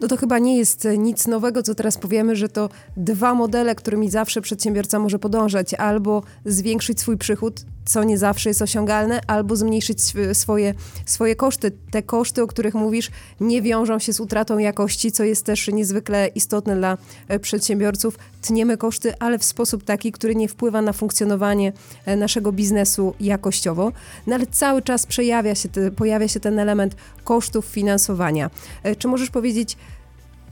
No 0.00 0.08
to 0.08 0.16
chyba 0.16 0.38
nie 0.38 0.58
jest 0.58 0.88
nic 0.98 1.26
nowego, 1.26 1.62
co 1.62 1.74
teraz 1.74 1.98
powiemy, 1.98 2.36
że 2.36 2.48
to 2.48 2.68
dwa 2.96 3.34
modele, 3.34 3.74
którymi 3.74 4.10
zawsze 4.10 4.40
przedsiębiorca 4.40 4.98
może 4.98 5.18
podążać, 5.18 5.74
albo 5.74 6.22
zwiększyć 6.44 7.00
swój 7.00 7.18
przychód, 7.18 7.64
co 7.84 8.04
nie 8.04 8.18
zawsze 8.18 8.50
jest 8.50 8.62
osiągalne, 8.62 9.20
albo 9.26 9.56
zmniejszyć 9.56 9.98
swoje, 10.32 10.74
swoje 11.06 11.36
koszty. 11.36 11.72
Te 11.90 12.02
koszty, 12.02 12.42
o 12.42 12.46
których 12.46 12.74
mówisz, 12.74 13.10
nie 13.40 13.62
wiążą 13.62 13.98
się 13.98 14.12
z 14.12 14.20
utratą 14.20 14.58
jakości, 14.58 15.12
co 15.12 15.24
jest 15.24 15.46
też 15.46 15.68
niezwykle 15.68 16.26
istotne 16.26 16.76
dla 16.76 16.98
e, 17.28 17.38
przedsiębiorców. 17.38 18.18
Tniemy 18.42 18.76
koszty, 18.76 19.14
ale 19.18 19.38
w 19.38 19.44
sposób 19.44 19.84
taki, 19.84 20.12
który 20.12 20.34
nie 20.34 20.48
wpływa 20.48 20.82
na 20.82 20.92
funkcjonowanie 20.92 21.72
e, 22.06 22.16
naszego 22.16 22.52
biznesu 22.52 23.14
jakościowo, 23.20 23.92
no 24.26 24.34
ale 24.34 24.46
cały 24.46 24.82
czas 24.82 25.06
przejawia 25.06 25.54
się, 25.54 25.68
pojawia 25.96 26.28
się 26.28 26.40
ten 26.40 26.58
element 26.58 26.96
kosztów 27.24 27.66
finansowania. 27.66 28.50
E, 28.82 28.96
czy 28.96 29.08
możesz 29.08 29.30
powiedzieć, 29.30 29.76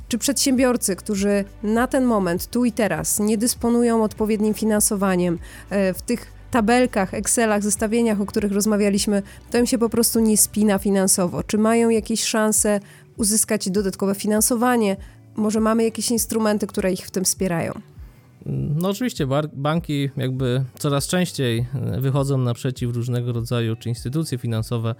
czy 0.08 0.18
przedsiębiorcy, 0.18 0.96
którzy 0.96 1.44
na 1.62 1.86
ten 1.86 2.04
moment, 2.04 2.46
tu 2.46 2.64
i 2.64 2.72
teraz, 2.72 3.18
nie 3.18 3.38
dysponują 3.38 4.02
odpowiednim 4.02 4.54
finansowaniem 4.54 5.38
w 5.70 6.02
tych 6.06 6.39
tabelkach, 6.50 7.14
Excelach, 7.14 7.62
zestawieniach, 7.62 8.20
o 8.20 8.26
których 8.26 8.52
rozmawialiśmy, 8.52 9.22
to 9.50 9.58
im 9.58 9.66
się 9.66 9.78
po 9.78 9.88
prostu 9.88 10.20
nie 10.20 10.36
spina 10.36 10.78
finansowo. 10.78 11.42
Czy 11.42 11.58
mają 11.58 11.88
jakieś 11.88 12.24
szanse 12.24 12.80
uzyskać 13.16 13.70
dodatkowe 13.70 14.14
finansowanie? 14.14 14.96
Może 15.36 15.60
mamy 15.60 15.84
jakieś 15.84 16.10
instrumenty, 16.10 16.66
które 16.66 16.92
ich 16.92 17.06
w 17.06 17.10
tym 17.10 17.24
wspierają? 17.24 17.72
No 18.46 18.88
oczywiście 18.88 19.26
banki 19.52 20.10
jakby 20.16 20.64
coraz 20.78 21.06
częściej 21.06 21.66
e, 21.74 22.00
wychodzą 22.00 22.38
naprzeciw 22.38 22.94
różnego 22.94 23.32
rodzaju, 23.32 23.76
czy 23.76 23.88
instytucje 23.88 24.38
finansowe, 24.38 24.94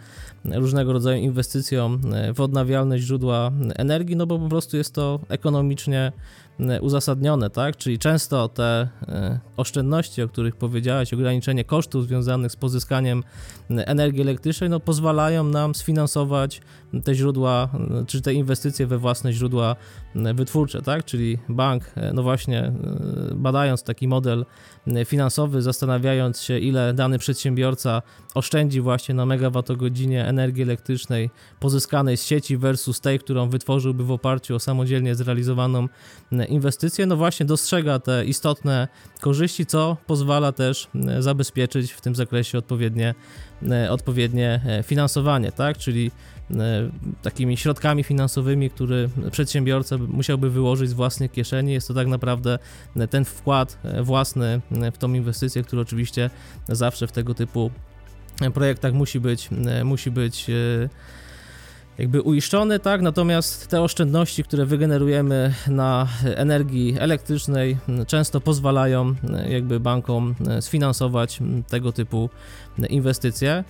różnego 0.45 0.93
rodzaju 0.93 1.23
inwestycjom 1.23 2.01
e, 2.15 2.35
w 2.35 2.41
odnawialne 2.41 2.99
źródła 2.99 3.51
energii, 3.77 4.17
no 4.17 4.27
bo 4.27 4.39
po 4.39 4.49
prostu 4.49 4.77
jest 4.77 4.95
to 4.95 5.21
ekonomicznie 5.29 6.13
E, 6.13 6.50
uzasadnione, 6.81 7.51
tak? 7.51 7.77
Czyli 7.77 7.99
często 7.99 8.49
te 8.49 8.89
e, 9.09 9.41
oszczędności, 9.57 10.23
o 10.23 10.29
których 10.29 10.57
powiedziałeś, 10.57 11.15
ograniczenie 11.15 11.65
kosztów 11.65 12.05
związanych 12.05 12.53
z 12.53 12.57
pozyskaniem 12.57 13.25
e, 13.71 13.89
energii 13.89 14.23
elektrycznej, 14.23 14.71
no 14.71 14.81
pozwalają 14.81 15.45
nam 15.45 15.75
sfinansować 15.75 16.61
te 17.05 17.15
źródła, 17.15 17.69
czy 18.07 18.21
te 18.21 18.35
inwestycje 18.35 18.87
we 18.87 18.99
własne 18.99 19.33
źródła 19.33 19.77
wytwórcze, 20.15 20.83
tak? 20.83 21.05
Czyli 21.05 21.39
bank, 21.49 21.85
no 22.15 22.23
właśnie, 22.23 22.73
badając 23.35 23.83
taki 23.83 24.09
model 24.09 24.47
finansowy, 25.05 25.63
zastanawiając 25.63 26.41
się, 26.41 26.59
ile 26.59 26.95
dany 26.95 27.19
przedsiębiorca 27.19 28.03
oszczędzi 28.35 28.81
właśnie 28.81 29.15
na 29.15 29.27
megawattogodzinie 29.27 30.27
energii 30.27 30.63
elektrycznej 30.63 31.31
pozyskanej 31.61 32.17
z 32.17 32.25
sieci 32.25 32.57
versus 32.57 33.01
tej, 33.01 33.19
którą 33.19 33.49
wytworzyłby 33.49 34.05
w 34.05 34.11
oparciu 34.11 34.55
o 34.55 34.59
samodzielnie 34.59 35.15
zrealizowaną 35.15 35.89
inwestycje, 36.49 37.07
no 37.07 37.17
właśnie 37.17 37.47
dostrzega 37.47 37.99
te 37.99 38.25
istotne 38.25 38.89
korzyści, 39.21 39.67
co 39.67 39.97
pozwala 40.07 40.53
też 40.53 40.89
e, 41.09 41.23
zabezpieczyć 41.23 41.93
w 41.93 42.01
tym 42.01 42.15
zakresie 42.15 42.59
odpowiednie, 42.59 43.15
e, 43.71 43.91
odpowiednie 43.91 44.61
e, 44.67 44.83
finansowanie, 44.83 45.53
tak? 45.53 45.79
Czyli 45.79 46.11
takimi 47.23 47.57
środkami 47.57 48.05
finansowymi, 48.05 48.71
które 48.71 49.09
przedsiębiorca 49.31 49.99
musiałby 49.99 50.51
wyłożyć 50.51 50.91
z 50.91 50.93
własnych 50.93 51.33
kieszeni. 51.33 51.73
Jest 51.73 51.89
to 51.89 51.95
tak 51.95 52.07
naprawdę 52.07 52.59
ten 53.11 53.25
wkład 53.25 53.79
własny 54.03 54.61
w 54.93 54.99
tą 54.99 55.13
inwestycję, 55.15 55.63
który 55.63 55.83
oczywiście 55.83 56.31
zawsze 56.69 57.07
w 57.07 57.13
tego 57.13 57.35
typu 57.35 57.71
projektach 58.55 58.93
musi 58.93 59.21
być, 59.21 59.49
musi 59.85 60.11
być 60.11 60.47
jakby 61.99 62.23
uiszczony, 62.23 62.79
tak? 62.79 63.03
Natomiast 63.03 63.69
te 63.69 63.83
oszczędności, 63.83 64.45
które 64.45 64.67
wygenerujemy 64.67 65.55
na 65.67 66.09
energii 66.25 66.97
elektrycznej, 66.99 67.79
często 68.07 68.41
pozwalają 68.41 69.15
jakby 69.49 69.81
bankom 69.81 70.35
sfinansować 70.61 71.39
tego 71.69 71.93
typu 71.93 72.31
inwestycje. 72.89 73.65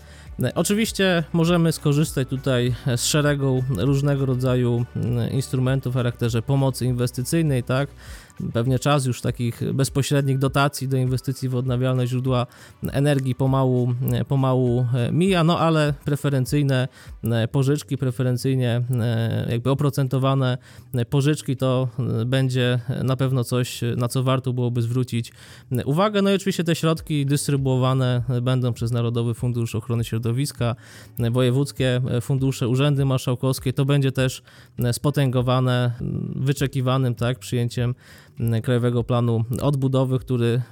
Oczywiście 0.55 1.25
możemy 1.33 1.73
skorzystać 1.73 2.29
tutaj 2.29 2.75
z 2.97 3.05
szeregu 3.05 3.65
różnego 3.77 4.27
rodzaju 4.27 4.85
instrumentów 5.31 5.93
w 5.93 5.97
charakterze 5.97 6.43
pomocy 6.43 6.87
inwestycyjnej, 6.87 7.63
tak? 7.63 7.89
Pewnie 8.53 8.79
czas 8.79 9.07
już 9.07 9.21
takich 9.21 9.73
bezpośrednich 9.75 10.39
dotacji 10.39 10.89
do 10.89 10.97
inwestycji 10.97 11.49
w 11.49 11.55
odnawialne 11.55 12.07
źródła 12.07 12.47
energii 12.93 13.35
pomału, 13.35 13.95
pomału 14.29 14.87
e, 14.95 15.13
mija, 15.13 15.45
no 15.45 15.59
ale 15.59 15.95
preferencyjne 16.05 16.89
e, 17.25 17.49
pożyczki, 17.49 17.99
preferencyjnie 17.99 18.83
e, 19.01 19.47
jakby 19.51 19.71
oprocentowane 19.71 20.59
pożyczki 21.11 21.57
to 21.57 21.89
będzie 22.27 22.81
na 23.05 23.17
pewno 23.17 23.45
coś, 23.45 23.81
na 23.97 24.09
co 24.09 24.23
warto 24.23 24.53
byłoby 24.53 24.83
zwrócić 24.83 25.33
uwagę. 25.85 26.23
No 26.23 26.31
i 26.31 26.35
oczywiście 26.35 26.65
te 26.65 26.75
środki 26.75 27.27
dystrybuowane 27.27 28.23
będą 28.43 28.73
przez 28.73 28.93
Narodowy 28.93 29.35
Fundusz 29.35 29.75
Ochrony 29.75 30.05
Środowiska, 30.05 30.77
wojewódzkie 31.31 32.01
fundusze, 32.21 32.69
urzędy 32.69 33.05
marszałkowskie. 33.05 33.73
To 33.73 33.85
będzie 33.85 34.13
też 34.13 34.43
spotęgowane 34.93 35.93
wyczekiwanym 36.37 37.15
tak, 37.15 37.39
przyjęciem 37.39 37.95
Krajowego 38.63 39.05
Planu 39.05 39.45
Odbudowy, 39.63 40.19
który, 40.19 40.63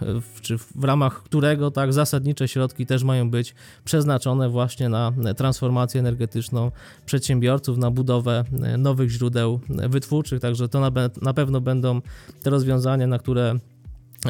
czy 0.40 0.58
w 0.58 0.84
ramach 0.84 1.22
którego 1.22 1.70
tak 1.70 1.92
zasadnicze 1.92 2.48
środki 2.48 2.86
też 2.86 3.04
mają 3.04 3.30
być 3.30 3.54
przeznaczone 3.84 4.48
właśnie 4.48 4.88
na 4.88 5.12
transformację 5.36 6.00
energetyczną 6.00 6.70
przedsiębiorców, 7.06 7.78
na 7.78 7.90
budowę 7.90 8.44
nowych 8.78 9.10
źródeł 9.10 9.60
wytwórczych, 9.68 10.40
także 10.40 10.68
to 10.68 10.80
na, 10.80 10.90
na 11.22 11.34
pewno 11.34 11.60
będą 11.60 12.00
te 12.42 12.50
rozwiązania, 12.50 13.06
na 13.06 13.18
które 13.18 13.58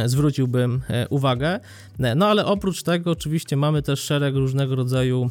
zwróciłbym 0.07 0.81
uwagę. 1.11 1.61
No 2.17 2.27
ale 2.27 2.47
oprócz 2.47 2.83
tego 2.83 3.11
oczywiście 3.11 3.57
mamy 3.57 3.83
też 3.83 4.01
szereg 4.01 4.35
różnego 4.35 4.77
rodzaju 4.77 5.31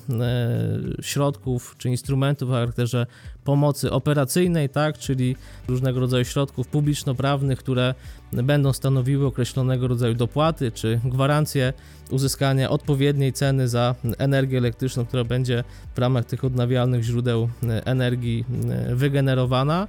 środków 1.02 1.76
czy 1.78 1.90
instrumentów 1.90 2.50
o 2.50 2.54
charakterze 2.54 3.06
pomocy 3.44 3.92
operacyjnej, 3.92 4.70
tak, 4.70 4.98
czyli 4.98 5.36
różnego 5.68 6.00
rodzaju 6.00 6.26
środków 6.26 6.68
publiczno-prawnych, 6.68 7.60
które 7.60 7.96
będą 8.34 8.74
stanowiły 8.74 9.26
określonego 9.26 9.88
rodzaju 9.88 10.14
dopłaty 10.14 10.72
czy 10.72 11.00
gwarancje 11.06 11.74
uzyskania 12.12 12.70
odpowiedniej 12.70 13.34
ceny 13.34 13.68
za 13.68 13.96
energię 14.18 14.58
elektryczną, 14.58 15.06
która 15.06 15.24
będzie 15.24 15.64
w 15.96 16.00
ramach 16.00 16.26
tych 16.26 16.44
odnawialnych 16.44 17.04
źródeł 17.04 17.50
energii 17.86 18.46
wygenerowana. 18.94 19.88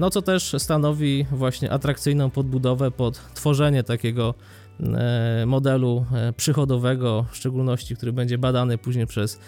No 0.00 0.10
co 0.10 0.22
też 0.22 0.54
stanowi 0.58 1.26
właśnie 1.32 1.70
atrakcyjną 1.70 2.30
podbudowę 2.30 2.90
pod 2.90 3.20
tworzenie 3.34 3.82
takiego 3.82 4.34
E, 4.80 5.46
modelu 5.46 6.04
e, 6.12 6.32
przychodowego, 6.32 7.26
w 7.30 7.36
szczególności, 7.36 7.96
który 7.96 8.12
będzie 8.12 8.38
badany 8.38 8.78
później 8.78 9.06
przez 9.06 9.38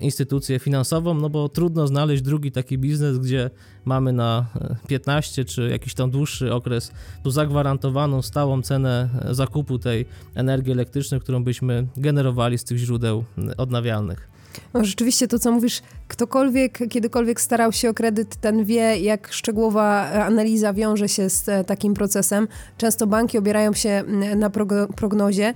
instytucję 0.00 0.58
finansową, 0.58 1.14
no 1.14 1.30
bo 1.30 1.48
trudno 1.48 1.86
znaleźć 1.86 2.22
drugi 2.22 2.52
taki 2.52 2.78
biznes, 2.78 3.18
gdzie 3.18 3.50
mamy 3.84 4.12
na 4.12 4.46
15 4.88 5.42
e, 5.42 5.44
czy 5.44 5.68
jakiś 5.70 5.94
tam 5.94 6.10
dłuższy 6.10 6.54
okres 6.54 6.92
tu 7.24 7.30
zagwarantowaną 7.30 8.22
stałą 8.22 8.62
cenę 8.62 9.08
zakupu 9.30 9.78
tej 9.78 10.06
energii 10.34 10.72
elektrycznej, 10.72 11.20
którą 11.20 11.44
byśmy 11.44 11.86
generowali 11.96 12.58
z 12.58 12.64
tych 12.64 12.78
źródeł 12.78 13.24
odnawialnych. 13.56 14.35
No, 14.74 14.84
rzeczywiście 14.84 15.28
to, 15.28 15.38
co 15.38 15.52
mówisz, 15.52 15.82
ktokolwiek 16.08 16.78
kiedykolwiek 16.88 17.40
starał 17.40 17.72
się 17.72 17.90
o 17.90 17.94
kredyt, 17.94 18.36
ten 18.36 18.64
wie, 18.64 18.98
jak 18.98 19.32
szczegółowa 19.32 20.10
analiza 20.10 20.72
wiąże 20.72 21.08
się 21.08 21.30
z 21.30 21.48
e, 21.48 21.64
takim 21.64 21.94
procesem. 21.94 22.48
Często 22.78 23.06
banki 23.06 23.38
obierają 23.38 23.72
się 23.72 24.04
na 24.36 24.50
prognozie. 24.96 25.54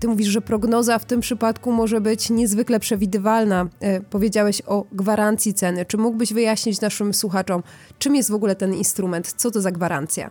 Ty 0.00 0.08
mówisz, 0.08 0.28
że 0.28 0.40
prognoza 0.40 0.98
w 0.98 1.04
tym 1.04 1.20
przypadku 1.20 1.72
może 1.72 2.00
być 2.00 2.30
niezwykle 2.30 2.80
przewidywalna. 2.80 3.68
E, 3.80 4.00
powiedziałeś 4.00 4.62
o 4.66 4.86
gwarancji 4.92 5.54
ceny. 5.54 5.84
Czy 5.84 5.96
mógłbyś 5.96 6.32
wyjaśnić 6.32 6.80
naszym 6.80 7.14
słuchaczom, 7.14 7.62
czym 7.98 8.16
jest 8.16 8.30
w 8.30 8.34
ogóle 8.34 8.56
ten 8.56 8.74
instrument? 8.74 9.32
Co 9.36 9.50
to 9.50 9.60
za 9.60 9.72
gwarancja? 9.72 10.30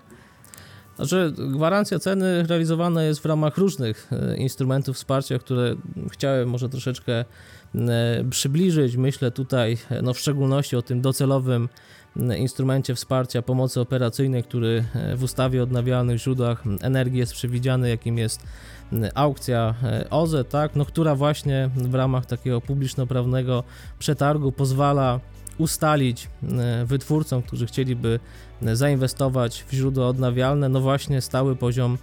Znaczy, 0.96 1.34
gwarancja 1.38 2.00
ceny 2.00 2.44
realizowana 2.44 3.04
jest 3.04 3.20
w 3.20 3.26
ramach 3.26 3.58
różnych 3.58 4.10
e, 4.12 4.38
instrumentów 4.38 4.96
wsparcia, 4.96 5.40
które 5.40 5.76
chciałem 6.12 6.50
może 6.50 6.70
troszeczkę 6.70 7.26
przybliżyć. 8.30 8.98
Myślę 8.98 9.32
tutaj 9.32 9.78
no 10.04 10.14
w 10.14 10.20
szczególności 10.20 10.76
o 10.76 10.82
tym 10.82 11.02
docelowym 11.02 11.70
instrumencie 12.38 12.96
wsparcia 12.96 13.42
pomocy 13.42 13.82
operacyjnej, 13.82 14.44
który 14.44 14.84
e, 14.96 15.16
w 15.16 15.24
ustawie 15.24 15.60
o 15.60 15.64
odnawialnych 15.64 16.18
źródłach 16.18 16.64
energii 16.82 17.20
jest 17.20 17.34
przewidziany, 17.34 17.90
jakim 17.90 18.18
jest 18.18 18.44
aukcja 19.16 19.74
e, 19.84 20.10
OZE, 20.10 20.44
tak, 20.44 20.76
no, 20.76 20.86
która 20.86 21.16
właśnie 21.16 21.70
w 21.76 21.96
ramach 21.96 22.26
takiego 22.26 22.62
publiczno-prawnego 22.62 23.64
przetargu 24.00 24.52
pozwala 24.52 25.20
ustalić 25.58 26.30
wytwórcom, 26.86 27.42
którzy 27.42 27.66
chcieliby 27.66 28.20
zainwestować 28.62 29.64
w 29.68 29.74
źródła 29.74 30.08
odnawialne, 30.08 30.70
no 30.70 30.82
właśnie 30.82 31.22
stały 31.22 31.56
poziom 31.56 31.98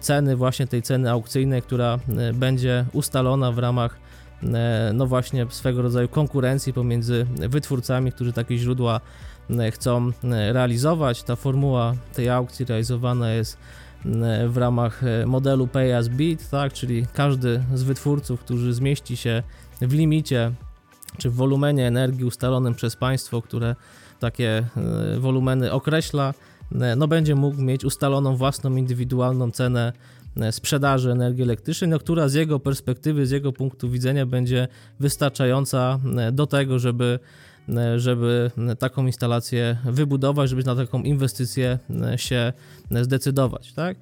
ceny, 0.00 0.36
właśnie 0.36 0.66
tej 0.66 0.82
ceny 0.82 1.10
aukcyjnej, 1.10 1.62
która 1.62 1.98
będzie 2.34 2.84
ustalona 2.92 3.52
w 3.52 3.58
ramach 3.58 3.98
E, 3.98 4.03
no 4.94 5.06
właśnie 5.06 5.46
swego 5.50 5.82
rodzaju 5.82 6.08
konkurencji 6.08 6.72
pomiędzy 6.72 7.26
wytwórcami, 7.48 8.12
którzy 8.12 8.32
takie 8.32 8.58
źródła 8.58 9.00
e, 9.50 9.70
chcą 9.70 10.10
e, 10.24 10.52
realizować. 10.52 11.22
Ta 11.22 11.36
formuła 11.36 11.94
tej 12.14 12.28
aukcji 12.28 12.64
realizowana 12.64 13.30
jest 13.30 13.58
w 14.48 14.56
ramach 14.56 15.02
modelu 15.26 15.66
Pay 15.66 15.96
as 15.96 16.08
Bid, 16.08 16.50
tak, 16.50 16.72
czyli 16.72 17.06
każdy 17.14 17.64
z 17.74 17.82
wytwórców, 17.82 18.40
który 18.40 18.74
zmieści 18.74 19.16
się 19.16 19.42
w 19.80 19.92
limicie 19.92 20.52
czy 21.18 21.30
w 21.30 21.34
wolumenie 21.34 21.86
energii 21.86 22.24
ustalonym 22.24 22.74
przez 22.74 22.96
państwo, 22.96 23.42
które 23.42 23.76
takie 24.20 24.64
wolumeny 25.18 25.72
określa, 25.72 26.34
no 26.96 27.08
będzie 27.08 27.34
mógł 27.34 27.62
mieć 27.62 27.84
ustaloną 27.84 28.36
własną 28.36 28.76
indywidualną 28.76 29.50
cenę 29.50 29.92
E, 29.92 30.23
sprzedaży 30.50 31.10
energii 31.10 31.42
elektrycznej, 31.42 31.90
no, 31.90 31.98
która 31.98 32.28
z 32.28 32.34
jego 32.34 32.60
perspektywy, 32.60 33.26
z 33.26 33.30
jego 33.30 33.52
punktu 33.52 33.90
widzenia 33.90 34.26
będzie 34.26 34.68
wystarczająca 35.00 35.98
e, 36.18 36.32
do 36.32 36.46
tego, 36.46 36.78
żeby 36.78 37.18
e, 37.68 38.00
żeby 38.00 38.50
taką 38.78 39.06
instalację 39.06 39.76
wybudować, 39.84 40.50
żeby 40.50 40.64
na 40.64 40.76
taką 40.76 41.02
inwestycję 41.02 41.78
się 42.16 42.52
zdecydować, 42.90 43.72
tak? 43.72 43.96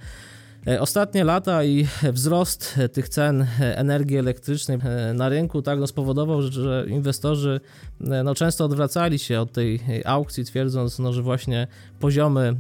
E, 0.67 0.81
ostatnie 0.81 1.25
lata 1.25 1.65
i 1.65 1.87
wzrost 2.13 2.79
tych 2.93 3.09
cen 3.09 3.47
energii 3.61 4.17
elektrycznej 4.17 4.79
e, 4.85 5.15
na 5.15 5.29
rynku 5.29 5.63
tak, 5.63 5.79
no 5.79 5.87
spowodował, 5.87 6.43
że 6.43 6.85
inwestorzy 6.89 7.61
e, 7.61 7.92
no, 8.03 8.35
często 8.35 8.65
odwracali 8.65 9.19
się 9.19 9.41
od 9.41 9.53
tej 9.53 9.81
aukcji, 10.05 10.45
twierdząc, 10.45 10.99
no, 10.99 11.13
że 11.13 11.23
właśnie 11.23 11.67
poziomy 12.01 12.41
mm, 12.41 12.59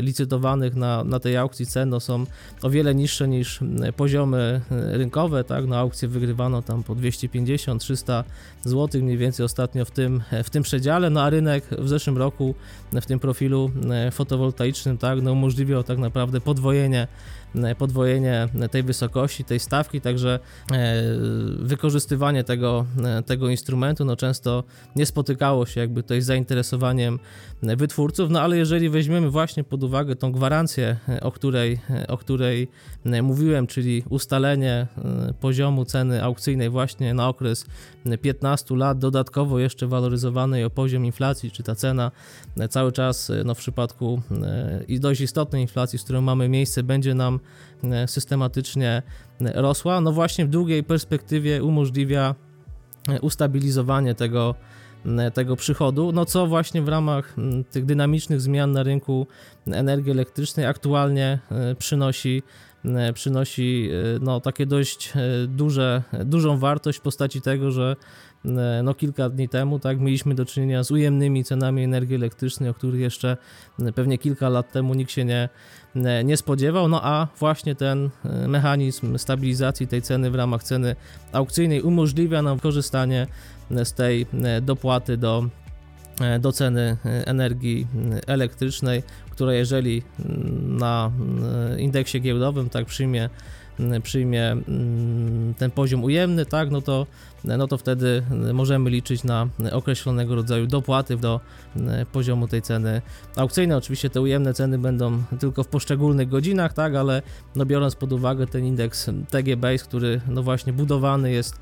licytowanych 0.00 0.74
na, 0.74 1.04
na 1.04 1.20
tej 1.20 1.36
aukcji 1.36 1.66
cen 1.66 1.88
no, 1.88 2.00
są 2.00 2.24
o 2.62 2.70
wiele 2.70 2.94
niższe 2.94 3.28
niż 3.28 3.60
poziomy 3.96 4.60
rynkowe. 4.70 5.44
Tak? 5.44 5.66
No, 5.66 5.76
aukcje 5.76 6.08
wygrywano 6.08 6.62
tam 6.62 6.82
po 6.82 6.94
250-300 6.94 8.24
zł, 8.64 9.02
mniej 9.02 9.18
więcej 9.18 9.46
ostatnio 9.46 9.84
w 9.84 9.90
tym, 9.90 10.22
w 10.44 10.50
tym 10.50 10.62
przedziale, 10.62 11.10
no 11.10 11.22
a 11.22 11.30
rynek 11.30 11.64
w 11.78 11.88
zeszłym 11.88 12.18
roku 12.18 12.54
w 12.92 13.06
tym 13.06 13.18
profilu 13.18 13.70
fotowoltaicznym 14.12 14.98
tak, 14.98 15.22
no, 15.22 15.32
umożliwiał 15.32 15.82
tak 15.82 15.98
naprawdę 15.98 16.40
podwojenie 16.40 17.06
E, 17.45 17.45
podwojenie 17.78 18.48
tej 18.70 18.82
wysokości, 18.82 19.44
tej 19.44 19.60
stawki, 19.60 20.00
także 20.00 20.38
e, 20.72 21.02
wykorzystywanie 21.58 22.44
tego, 22.44 22.86
e, 23.04 23.22
tego 23.22 23.48
instrumentu 23.48 24.04
no 24.04 24.16
często 24.16 24.64
nie 24.96 25.06
spotykało 25.06 25.66
się 25.66 25.80
jakby 25.80 26.02
tutaj 26.02 26.22
z 26.22 26.26
zainteresowaniem 26.26 27.18
wytwórców, 27.62 28.30
no 28.30 28.40
ale 28.40 28.56
jeżeli 28.56 28.88
weźmiemy 28.88 29.30
właśnie 29.30 29.64
pod 29.64 29.84
uwagę 29.84 30.16
tą 30.16 30.32
gwarancję, 30.32 30.96
o 31.22 31.32
której, 31.32 31.78
o 32.08 32.18
której 32.18 32.68
mówiłem, 33.22 33.66
czyli 33.66 34.02
ustalenie 34.08 34.86
poziomu 35.40 35.84
ceny 35.84 36.22
aukcyjnej 36.22 36.70
właśnie 36.70 37.14
na 37.14 37.28
okres 37.28 37.66
15 38.22 38.76
lat, 38.76 38.98
dodatkowo 38.98 39.58
jeszcze 39.58 39.86
waloryzowanej 39.86 40.64
o 40.64 40.70
poziom 40.70 41.04
inflacji, 41.04 41.50
czy 41.50 41.62
ta 41.62 41.74
cena 41.74 42.10
cały 42.70 42.92
czas 42.92 43.32
no 43.44 43.54
w 43.54 43.58
przypadku 43.58 44.22
i 44.88 45.00
dość 45.00 45.20
istotnej 45.20 45.62
inflacji, 45.62 45.98
z 45.98 46.04
którą 46.04 46.20
mamy 46.20 46.48
miejsce, 46.48 46.82
będzie 46.82 47.14
nam 47.14 47.35
E, 47.84 48.08
systematycznie 48.08 49.02
rosła, 49.40 50.00
no 50.00 50.12
właśnie 50.12 50.46
w 50.46 50.48
długiej 50.48 50.84
perspektywie 50.84 51.64
umożliwia 51.64 52.34
e, 53.08 53.20
ustabilizowanie 53.20 54.14
tego, 54.14 54.54
e, 55.06 55.30
tego 55.30 55.56
przychodu, 55.56 56.12
no 56.12 56.24
co 56.24 56.46
właśnie 56.46 56.82
w 56.82 56.88
ramach 56.88 57.36
tych 57.70 57.84
dynamicznych 57.84 58.40
zmian 58.40 58.72
na 58.72 58.82
rynku 58.82 59.26
energii 59.66 60.12
elektrycznej 60.12 60.66
aktualnie 60.66 61.38
przynosi 61.78 62.42
przynosi 63.14 63.90
no, 64.20 64.40
takie 64.40 64.66
dość 64.66 65.12
duże, 65.48 66.02
dużą 66.24 66.58
wartość 66.58 66.98
w 66.98 67.02
postaci 67.02 67.40
tego, 67.40 67.70
że 67.70 67.96
no, 68.82 68.94
kilka 68.94 69.28
dni 69.28 69.48
temu 69.48 69.78
tak, 69.78 70.00
mieliśmy 70.00 70.34
do 70.34 70.44
czynienia 70.44 70.84
z 70.84 70.90
ujemnymi 70.90 71.44
cenami 71.44 71.82
energii 71.82 72.14
elektrycznej, 72.14 72.70
o 72.70 72.74
których 72.74 73.00
jeszcze 73.00 73.36
pewnie 73.94 74.18
kilka 74.18 74.48
lat 74.48 74.72
temu 74.72 74.94
nikt 74.94 75.12
się 75.12 75.24
nie, 75.24 75.48
nie 76.24 76.36
spodziewał, 76.36 76.88
no 76.88 77.00
a 77.04 77.28
właśnie 77.38 77.74
ten 77.74 78.10
e, 78.24 78.48
mechanizm 78.48 79.18
stabilizacji 79.18 79.86
tej 79.86 80.02
ceny 80.02 80.30
w 80.30 80.34
ramach 80.34 80.62
ceny 80.62 80.96
aukcyjnej 81.32 81.82
umożliwia 81.82 82.42
nam 82.42 82.58
korzystanie 82.58 83.26
z 83.70 83.92
tej 83.92 84.26
e, 84.42 84.60
dopłaty 84.60 85.16
do 85.16 85.46
e, 86.20 86.38
do 86.38 86.52
ceny 86.52 86.96
energii 87.04 87.86
elektrycznej, 88.26 89.02
która 89.30 89.54
jeżeli 89.54 90.02
na 90.62 91.12
indeksie 91.78 92.20
giełdowym 92.20 92.70
tak 92.70 92.86
przyjmie 92.86 93.30
przyjmie 94.02 94.50
mm, 94.50 95.54
ten 95.54 95.70
poziom 95.70 96.04
ujemny, 96.04 96.46
tak, 96.46 96.70
no 96.70 96.80
to, 96.80 97.06
no 97.44 97.66
to 97.68 97.78
wtedy 97.78 98.22
możemy 98.52 98.90
liczyć 98.90 99.24
na 99.24 99.48
określonego 99.72 100.34
rodzaju 100.34 100.66
dopłaty 100.66 101.16
do 101.16 101.40
poziomu 102.12 102.48
tej 102.48 102.62
ceny 102.62 103.02
aukcyjnej. 103.36 103.78
Oczywiście 103.78 104.10
te 104.10 104.20
ujemne 104.20 104.54
ceny 104.54 104.78
będą 104.78 105.22
tylko 105.40 105.62
w 105.62 105.68
poszczególnych 105.68 106.28
godzinach, 106.28 106.72
tak, 106.72 106.94
ale 106.94 107.22
no 107.56 107.66
biorąc 107.66 107.94
pod 107.94 108.12
uwagę 108.12 108.46
ten 108.46 108.64
indeks 108.64 109.10
TG 109.30 109.56
Base, 109.56 109.84
który 109.84 110.20
no 110.28 110.42
właśnie 110.42 110.72
budowany 110.72 111.30
jest 111.32 111.58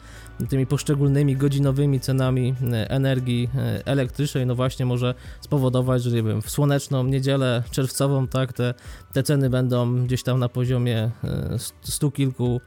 tymi 0.48 0.66
poszczególnymi 0.66 1.36
godzinowymi 1.36 2.00
cenami 2.00 2.54
energii 2.72 3.48
elektrycznej, 3.84 4.46
no 4.46 4.54
właśnie 4.54 4.86
może 4.86 5.14
spowodować, 5.40 6.02
że 6.02 6.10
nie 6.10 6.22
wiem, 6.22 6.42
w 6.42 6.50
słoneczną 6.50 7.04
niedzielę 7.04 7.62
czerwcową, 7.70 8.28
tak, 8.28 8.52
te, 8.52 8.74
te 9.12 9.22
ceny 9.22 9.50
będą 9.50 10.04
gdzieś 10.04 10.22
tam 10.22 10.38
na 10.38 10.48
poziomie 10.48 11.10
100 11.58 11.92
stu 11.92 12.10
kilku 12.10 12.60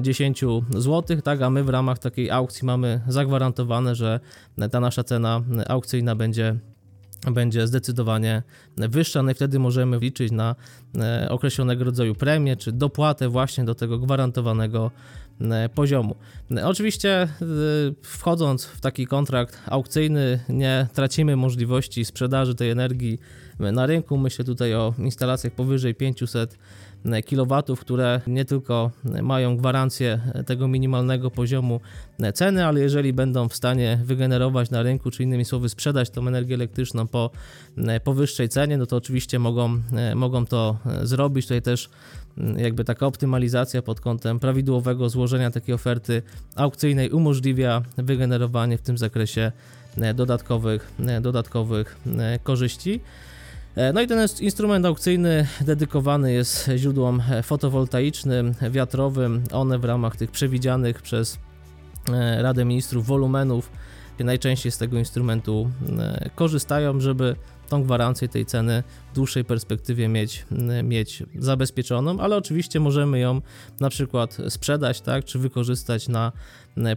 dziesięciu 0.00 0.64
złotych, 0.70 1.22
tak, 1.22 1.42
a 1.42 1.50
my 1.50 1.64
w 1.64 1.68
ramach 1.68 1.98
takiej 1.98 2.30
aukcji 2.30 2.66
mamy 2.66 3.00
zagwarantowane, 3.08 3.94
że 3.94 4.20
ta 4.70 4.80
nasza 4.80 5.04
cena 5.04 5.42
aukcyjna 5.68 6.16
będzie 6.16 6.56
będzie 7.30 7.66
zdecydowanie 7.66 8.42
wyższa, 8.76 9.22
no 9.22 9.30
i 9.30 9.34
wtedy 9.34 9.58
możemy 9.58 9.98
liczyć 9.98 10.32
na 10.32 10.54
e, 10.98 11.26
określonego 11.30 11.84
rodzaju 11.84 12.14
premię, 12.14 12.56
czy 12.56 12.72
dopłatę 12.72 13.28
właśnie 13.28 13.64
do 13.64 13.74
tego 13.74 13.98
gwarantowanego 13.98 14.90
e, 14.90 15.21
poziomu. 15.74 16.16
E, 16.56 16.66
oczywiście 16.66 17.28
wchodząc 18.02 18.64
w 18.64 18.80
taki 18.80 19.06
kontrakt 19.06 19.58
aukcyjny 19.66 20.40
nie 20.48 20.86
tracimy 20.92 21.36
możliwości 21.36 22.04
sprzedaży 22.04 22.54
tej 22.54 22.70
energii 22.70 23.18
na 23.72 23.86
rynku. 23.86 24.18
Myślę 24.18 24.44
tutaj 24.44 24.74
o 24.74 24.94
instalacjach 24.98 25.52
powyżej 25.52 25.94
500 25.94 26.58
kW, 27.30 27.62
które 27.80 28.20
nie 28.26 28.44
tylko 28.44 28.90
mają 29.22 29.56
gwarancję 29.56 30.20
tego 30.46 30.68
minimalnego 30.68 31.30
poziomu 31.30 31.80
ceny, 32.34 32.66
ale 32.66 32.80
jeżeli 32.80 33.12
będą 33.12 33.48
w 33.48 33.56
stanie 33.56 33.98
wygenerować 34.04 34.70
na 34.70 34.82
rynku, 34.82 35.10
czy 35.10 35.22
innymi 35.22 35.44
słowy 35.44 35.68
sprzedać 35.68 36.10
tą 36.10 36.28
energię 36.28 36.54
elektryczną 36.54 37.06
po 37.06 37.30
powyższej 38.04 38.48
cenie, 38.48 38.76
no 38.76 38.86
to 38.86 38.96
oczywiście 38.96 39.38
mogą, 39.38 39.82
mogą 40.14 40.46
to 40.46 40.76
zrobić. 41.02 41.46
Tutaj 41.46 41.62
też 41.62 41.90
jakby 42.56 42.84
taka 42.84 43.06
optymalizacja 43.06 43.82
pod 43.82 44.00
kątem 44.00 44.40
prawidłowego 44.40 45.08
złożenia 45.08 45.50
takiej 45.50 45.74
oferty 45.74 46.22
aukcyjnej 46.56 47.10
umożliwia 47.10 47.82
wygenerowanie 47.96 48.78
w 48.78 48.82
tym 48.82 48.98
zakresie 48.98 49.52
dodatkowych, 50.14 50.92
dodatkowych 51.20 51.96
korzyści. 52.42 53.00
E, 53.76 53.92
no 53.92 54.00
i 54.00 54.06
ten 54.06 54.26
instrument 54.40 54.86
aukcyjny 54.86 55.46
dedykowany 55.60 56.32
jest 56.32 56.70
źródłom 56.76 57.22
fotowoltaicznym, 57.42 58.54
wiatrowym. 58.70 59.42
One 59.52 59.78
w 59.78 59.84
ramach 59.84 60.16
tych 60.16 60.30
przewidzianych 60.30 61.02
przez 61.02 61.38
e, 62.12 62.42
Radę 62.42 62.64
Ministrów 62.64 63.06
wolumenów 63.06 63.70
najczęściej 64.18 64.72
z 64.72 64.78
tego 64.78 64.98
instrumentu 64.98 65.70
e, 65.98 66.30
korzystają, 66.34 67.00
żeby 67.00 67.36
tą 67.72 67.82
gwarancję 67.82 68.28
tej 68.28 68.46
ceny 68.46 68.82
w 69.12 69.14
dłuższej 69.14 69.44
perspektywie 69.44 70.08
mieć, 70.08 70.46
mieć 70.84 71.22
zabezpieczoną, 71.38 72.20
ale 72.20 72.36
oczywiście 72.36 72.80
możemy 72.80 73.18
ją 73.18 73.40
na 73.80 73.90
przykład 73.90 74.38
sprzedać, 74.48 75.00
tak, 75.00 75.24
czy 75.24 75.38
wykorzystać 75.38 76.08
na 76.08 76.32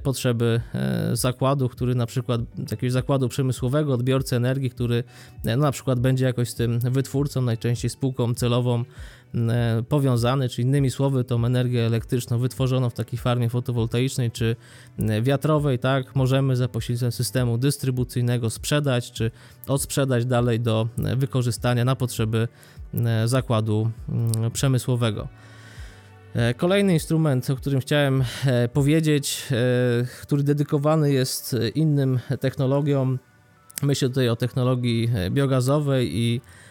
potrzeby 0.04 0.62
e, 0.74 1.16
zakładu, 1.16 1.70
który 1.70 1.96
na 1.96 2.06
przykład 2.06 2.42
jakiegoś 2.72 2.92
zakładu 2.92 3.30
przemysłowego, 3.30 3.94
odbiorcy 3.94 4.36
energii, 4.36 4.70
który 4.70 5.04
no, 5.44 5.58
na 5.58 5.72
przykład 5.72 6.00
będzie 6.00 6.26
jakoś 6.26 6.50
z 6.50 6.56
tym 6.56 6.80
wytwórcą, 6.80 7.42
najczęściej 7.42 7.90
spółką 7.90 8.34
celową 8.34 8.84
powiązany, 9.90 10.50
czy 10.50 10.62
innymi 10.62 10.92
słowy 10.92 11.24
tą 11.24 11.46
energię 11.46 11.86
elektryczną 11.86 12.40
wytworzoną 12.40 12.90
w 12.90 12.94
takiej 12.94 13.20
farmie 13.20 13.50
fotowoltaicznej 13.50 14.32
czy 14.32 14.56
e, 15.00 15.22
wiatrowej, 15.22 15.80
tak, 15.80 16.16
możemy 16.16 16.56
za 16.56 16.68
pośrednictwem 16.68 17.12
systemu 17.12 17.58
dystrybucyjnego 17.58 18.50
sprzedać, 18.50 19.12
czy 19.12 19.32
odsprzedać 19.68 20.26
dalej 20.26 20.60
do 20.60 20.88
e, 21.04 21.16
wykorzystania 21.16 21.86
na 21.86 21.96
potrzeby 21.96 22.48
zakładu 23.26 23.92
mm, 24.10 24.52
przemysłowego. 24.52 25.28
Kolejny 26.58 26.94
instrument, 26.94 27.50
o 27.50 27.56
którym 27.56 27.80
chciałem 27.82 28.24
powiedzieć, 28.74 29.48
który 30.22 30.44
dedykowany 30.44 31.12
jest 31.12 31.56
innym 31.76 32.20
technologiom, 32.40 33.20
myślę 33.84 34.10
tutaj 34.10 34.30
o 34.30 34.36
technologii 34.36 35.10
biogazowej 35.32 36.18
i 36.18 36.42
E, 36.42 36.65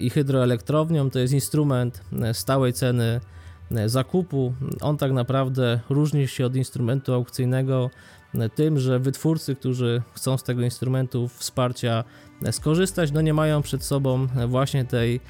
i 0.00 0.10
hydroelektrownią. 0.10 1.10
To 1.10 1.18
jest 1.18 1.34
instrument 1.34 2.00
e, 2.22 2.34
stałej 2.34 2.72
ceny 2.72 3.20
e, 3.70 3.88
zakupu. 3.88 4.54
On 4.80 4.96
tak 4.96 5.12
naprawdę 5.12 5.80
różni 5.90 6.28
się 6.28 6.46
od 6.46 6.56
instrumentu 6.56 7.14
aukcyjnego 7.14 7.90
tym, 8.54 8.78
że 8.78 8.98
wytwórcy, 8.98 9.56
którzy 9.56 10.02
chcą 10.14 10.38
z 10.38 10.42
tego 10.42 10.62
instrumentu 10.62 11.28
wsparcia 11.28 12.04
skorzystać, 12.50 13.12
no 13.12 13.20
nie 13.20 13.34
mają 13.34 13.62
przed 13.62 13.84
sobą 13.84 14.26
właśnie 14.48 14.84
tej 14.84 15.20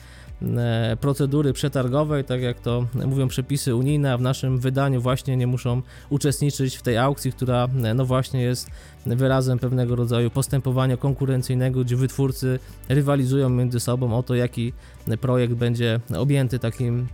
procedury 1.01 1.53
przetargowej, 1.53 2.25
tak 2.25 2.43
jak 2.43 2.61
to 2.61 2.87
mówią 3.07 3.29
przepisy 3.29 3.75
unijne, 3.75 4.13
a 4.13 4.19
w 4.19 4.21
naszym 4.21 4.59
wydaniu 4.59 5.01
właśnie 5.01 5.37
nie 5.37 5.47
muszą 5.47 5.83
uczestniczyć 6.11 6.77
w 6.77 6.83
tej 6.83 6.99
aukcji, 6.99 7.33
która 7.33 7.69
e, 7.85 7.95
no 7.95 8.05
właśnie 8.05 8.43
jest 8.43 8.71
wyrazem 9.07 9.59
pewnego 9.59 9.97
rodzaju 9.97 10.31
postępowania 10.31 10.97
konkurencyjnego, 10.97 11.85
gdzie 11.85 11.97
wytwórcy 11.97 12.59
rywalizują 12.89 13.49
między 13.49 13.81
sobą 13.81 14.17
o 14.19 14.23
to, 14.23 14.35
jaki 14.35 14.73
projekt 15.21 15.55
będzie 15.55 16.01
objęty 16.17 16.59
takim 16.59 17.07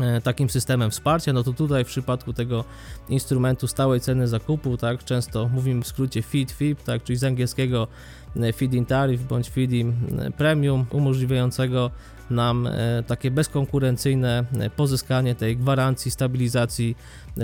e, 0.00 0.20
takim 0.20 0.50
systemem 0.50 0.90
wsparcia, 0.90 1.32
no 1.32 1.42
to 1.42 1.52
tutaj 1.52 1.84
w 1.84 1.88
przypadku 1.88 2.32
tego 2.32 2.64
instrumentu 3.08 3.66
stałej 3.66 4.00
ceny 4.00 4.28
zakupu, 4.28 4.76
tak, 4.76 5.04
często 5.04 5.48
mówimy 5.48 5.82
w 5.82 5.86
skrócie 5.86 6.22
FIT, 6.22 6.50
FIP, 6.50 6.82
tak, 6.82 7.04
czyli 7.04 7.18
z 7.18 7.24
angielskiego 7.24 7.88
feed-in 8.56 8.86
tariff 8.86 9.22
bądź 9.22 9.50
feed-in 9.50 9.92
premium, 10.36 10.86
umożliwiającego 10.90 11.90
nam 12.30 12.66
e, 12.66 13.02
takie 13.06 13.30
bezkonkurencyjne 13.30 14.44
e, 14.60 14.70
pozyskanie 14.70 15.34
tej 15.34 15.56
gwarancji 15.56 16.10
stabilizacji 16.10 16.96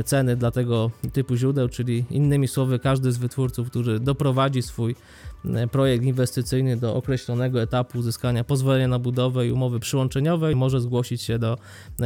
ceny 0.04 0.36
dla 0.36 0.50
tego 0.50 0.90
typu 1.12 1.36
źródeł, 1.36 1.68
czyli 1.68 2.04
innymi 2.10 2.48
słowy 2.48 2.78
każdy 2.78 3.12
z 3.12 3.16
wytwórców, 3.16 3.70
który 3.70 4.00
doprowadzi 4.00 4.62
swój 4.62 4.96
e, 5.44 5.66
projekt 5.66 6.04
inwestycyjny 6.04 6.76
do 6.76 6.96
określonego 6.96 7.62
etapu 7.62 7.98
uzyskania 7.98 8.44
pozwolenia 8.44 8.88
na 8.88 8.98
budowę 8.98 9.46
i 9.46 9.52
umowy 9.52 9.80
przyłączeniowej 9.80 10.56
może 10.56 10.80
zgłosić 10.80 11.22
się 11.22 11.38
do 11.38 11.58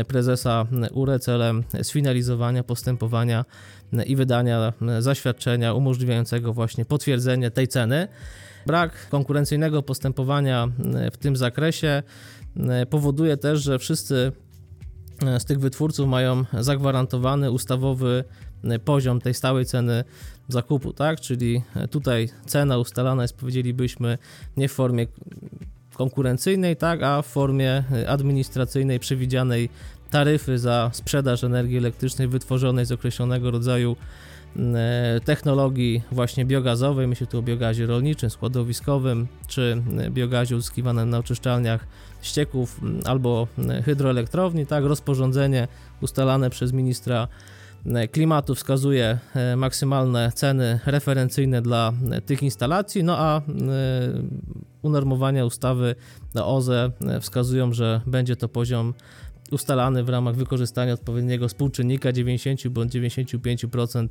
prezesa 0.08 0.66
URE 0.92 1.18
celem 1.18 1.64
sfinalizowania 1.82 2.64
postępowania 2.64 3.44
i 4.06 4.16
wydania 4.16 4.72
zaświadczenia 4.98 5.74
umożliwiającego 5.74 6.52
właśnie 6.52 6.84
potwierdzenie 6.84 7.50
tej 7.50 7.68
ceny. 7.68 8.08
Brak 8.66 9.08
konkurencyjnego 9.08 9.82
postępowania 9.82 10.68
w 11.12 11.16
tym 11.16 11.36
zakresie 11.36 12.02
E, 12.35 12.35
powoduje 12.90 13.36
też, 13.36 13.62
że 13.62 13.78
wszyscy 13.78 14.32
e, 15.26 15.40
z 15.40 15.44
tych 15.44 15.60
wytwórców 15.60 16.08
mają 16.08 16.44
zagwarantowany 16.60 17.50
ustawowy 17.50 18.24
e, 18.64 18.78
poziom 18.78 19.20
tej 19.20 19.34
stałej 19.34 19.66
ceny 19.66 20.04
zakupu, 20.48 20.92
tak? 20.92 21.20
Czyli 21.20 21.62
tutaj 21.90 22.28
cena 22.46 22.78
ustalana 22.78 23.22
jest, 23.22 23.36
powiedzielibyśmy, 23.36 24.18
nie 24.56 24.68
w 24.68 24.72
formie 24.72 25.06
konkurencyjnej, 25.94 26.76
tak, 26.76 27.02
a 27.02 27.22
w 27.22 27.26
formie 27.26 27.84
administracyjnej 28.06 29.00
przewidzianej 29.00 29.68
taryfy 30.10 30.58
za 30.58 30.90
sprzedaż 30.92 31.44
energii 31.44 31.78
elektrycznej 31.78 32.28
wytworzonej 32.28 32.86
z 32.86 32.92
określonego 32.92 33.50
rodzaju 33.50 33.96
technologii 35.24 36.02
właśnie 36.12 36.44
biogazowej, 36.44 37.06
myślę 37.06 37.26
tu 37.26 37.38
o 37.38 37.42
biogazie 37.42 37.86
rolniczym, 37.86 38.30
składowiskowym, 38.30 39.26
czy 39.46 39.82
biogazie 40.10 40.56
uzyskiwanym 40.56 41.10
na 41.10 41.18
oczyszczalniach 41.18 41.86
ścieków 42.22 42.80
albo 43.04 43.48
mm, 43.58 43.82
hydroelektrowni, 43.82 44.66
tak, 44.66 44.84
rozporządzenie 44.84 45.68
ustalane 46.00 46.50
przez 46.50 46.72
ministra 46.72 47.28
klimatu 48.12 48.54
wskazuje 48.54 49.18
e, 49.34 49.56
maksymalne 49.56 50.32
ceny 50.34 50.80
referencyjne 50.86 51.62
dla 51.62 51.92
tych 52.26 52.42
instalacji, 52.42 53.04
no 53.04 53.18
a 53.18 53.42
unormowania 54.82 55.44
ustawy 55.44 55.94
OZE 56.34 56.90
wskazują, 57.20 57.72
że 57.72 58.00
będzie 58.06 58.36
to 58.36 58.48
poziom 58.48 58.94
ustalany 59.52 60.04
w 60.04 60.08
ramach 60.08 60.34
wykorzystania 60.34 60.92
odpowiedniego 60.92 61.48
współczynnika 61.48 62.12
90 62.12 62.68
bądź 62.68 62.92
95% 62.92 64.08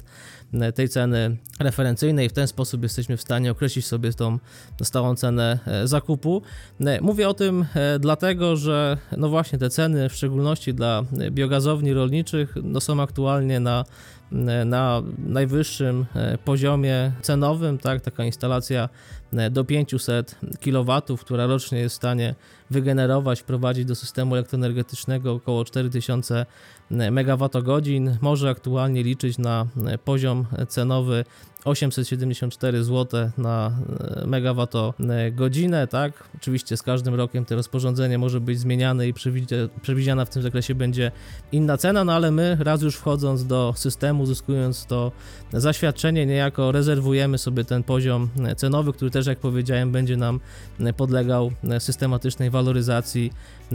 tej 0.75 0.89
ceny 0.89 1.37
referencyjnej. 1.59 2.29
W 2.29 2.33
ten 2.33 2.47
sposób 2.47 2.83
jesteśmy 2.83 3.17
w 3.17 3.21
stanie 3.21 3.51
określić 3.51 3.85
sobie 3.85 4.13
tą 4.13 4.39
stałą 4.83 5.15
cenę 5.15 5.59
e, 5.67 5.87
zakupu. 5.87 6.41
E, 6.79 7.01
mówię 7.01 7.29
o 7.29 7.33
tym 7.33 7.65
e, 7.75 7.99
dlatego, 7.99 8.55
że 8.55 8.97
no 9.17 9.29
właśnie 9.29 9.59
te 9.59 9.69
ceny, 9.69 10.09
w 10.09 10.13
szczególności 10.13 10.73
dla 10.73 11.03
biogazowni 11.31 11.93
rolniczych, 11.93 12.55
no 12.63 12.81
są 12.81 13.01
aktualnie 13.01 13.59
na 13.59 13.85
na 14.65 15.01
najwyższym 15.17 16.05
poziomie 16.45 17.11
cenowym, 17.21 17.77
tak, 17.77 18.01
taka 18.01 18.25
instalacja 18.25 18.89
do 19.51 19.63
500 19.63 20.35
kW, 20.61 21.01
która 21.19 21.45
rocznie 21.45 21.79
jest 21.79 21.95
w 21.95 21.97
stanie 21.97 22.35
wygenerować, 22.69 23.39
wprowadzić 23.39 23.85
do 23.85 23.95
systemu 23.95 24.35
elektroenergetycznego 24.35 25.33
około 25.33 25.65
4000 25.65 26.45
MWh, 26.91 27.81
może 28.21 28.49
aktualnie 28.49 29.03
liczyć 29.03 29.37
na 29.37 29.67
poziom 30.05 30.45
cenowy 30.67 31.25
874 31.65 32.83
zł 32.83 33.29
na 33.37 33.71
e, 34.23 34.27
megawattogodzinę, 34.27 35.87
tak? 35.87 36.29
Oczywiście 36.35 36.77
z 36.77 36.81
każdym 36.81 37.15
rokiem 37.15 37.45
to 37.45 37.55
rozporządzenie 37.55 38.17
może 38.17 38.41
być 38.41 38.59
zmieniane 38.59 39.07
i 39.07 39.13
przewidziana 39.81 40.25
w 40.25 40.29
tym 40.29 40.41
zakresie 40.41 40.75
będzie 40.75 41.11
inna 41.51 41.77
cena, 41.77 42.03
no 42.03 42.13
ale 42.13 42.31
my 42.31 42.57
raz 42.59 42.81
już 42.81 42.95
wchodząc 42.95 43.45
do 43.45 43.73
systemu, 43.77 44.23
uzyskując 44.23 44.85
to 44.85 45.11
zaświadczenie, 45.53 46.25
niejako 46.25 46.71
rezerwujemy 46.71 47.37
sobie 47.37 47.65
ten 47.65 47.83
poziom 47.83 48.29
cenowy, 48.57 48.93
który 48.93 49.11
też 49.11 49.27
jak 49.27 49.39
powiedziałem 49.39 49.91
będzie 49.91 50.17
nam 50.17 50.39
podlegał 50.97 51.51
systematycznej 51.79 52.49
waloryzacji 52.49 53.31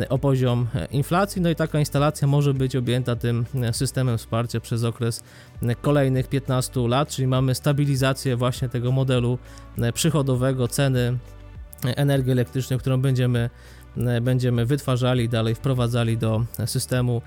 o 0.09 0.19
poziom 0.19 0.67
inflacji, 0.91 1.43
no 1.43 1.51
i 1.51 1.57
taka 1.57 1.79
instalacja 1.79 2.29
może 2.29 2.55
być 2.55 2.77
objęta 2.77 3.17
tym 3.17 3.45
systemem 3.73 4.19
wsparcia 4.19 4.61
przez 4.61 4.85
okres 4.85 5.23
kolejnych 5.81 6.29
15 6.29 6.89
lat, 6.89 7.09
czyli 7.09 7.29
mamy 7.29 7.55
stabilizację 7.55 8.37
właśnie 8.37 8.69
tego 8.69 8.93
modelu 8.93 9.39
przychodowego, 9.95 10.69
ceny 10.69 11.19
energię 11.85 12.33
elektryczną, 12.33 12.79
którą 12.79 13.01
będziemy, 13.01 13.51
będziemy 14.23 14.67
wytwarzali, 14.67 15.29
dalej 15.29 15.55
wprowadzali 15.55 16.19
do 16.19 16.45
systemu 16.67 17.23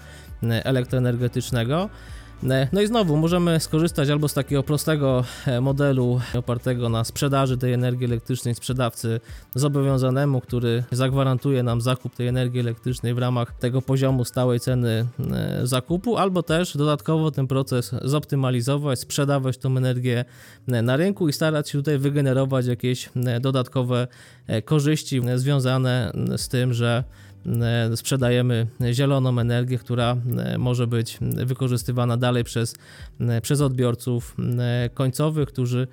elektroenergetycznego. 0.63 1.89
No 2.74 2.82
i 2.82 2.88
znowu 2.88 3.17
możemy 3.17 3.60
skorzystać 3.60 4.10
albo 4.10 4.28
z 4.28 4.34
takiego 4.34 4.63
prostego 4.63 5.24
e, 5.48 5.62
modelu 5.62 6.22
opartego 6.34 6.89
na 6.89 7.04
sprzedaży 7.04 7.58
tej 7.58 7.74
energii 7.74 8.06
elektrycznej 8.06 8.56
sprzedawcy 8.56 9.19
zobowiązanemu, 9.56 10.41
który 10.41 10.84
zagwarantuje 10.91 11.63
nam 11.63 11.82
zakup 11.82 12.15
tej 12.15 12.28
energii 12.28 12.60
elektrycznej 12.60 13.13
w 13.13 13.17
ramach 13.17 13.54
tego 13.60 13.82
poziomu 13.82 14.26
stałej 14.26 14.60
ceny 14.60 15.08
e, 15.32 15.67
zakupu, 15.67 16.17
albo 16.17 16.43
też 16.43 16.78
dodatkowo 16.78 17.32
ten 17.32 17.48
proces 17.48 17.96
zoptymalizować, 18.02 19.00
sprzedawać 19.00 19.58
tą 19.58 19.78
energię 19.78 20.26
e, 20.67 20.82
na 20.82 20.98
rynku 20.98 21.30
i 21.30 21.34
starać 21.34 21.69
się 21.69 21.78
tutaj 21.78 21.98
wygenerować 21.98 22.65
jakieś 22.65 23.10
dodatkowe 23.41 24.08
korzyści 24.65 25.22
związane 25.36 26.12
z 26.38 26.48
tym, 26.48 26.74
że 26.74 27.04
E, 27.04 27.33
sprzedajemy 27.95 28.67
zieloną 28.91 29.39
energię, 29.39 29.77
która 29.77 30.17
e, 30.38 30.58
może 30.58 30.88
być 30.88 31.17
wykorzystywana 31.21 32.17
dalej 32.17 32.43
przez, 32.43 32.75
e, 33.19 33.41
przez 33.41 33.62
odbiorców 33.62 34.36
końcowych, 34.93 35.49
którzy 35.49 35.88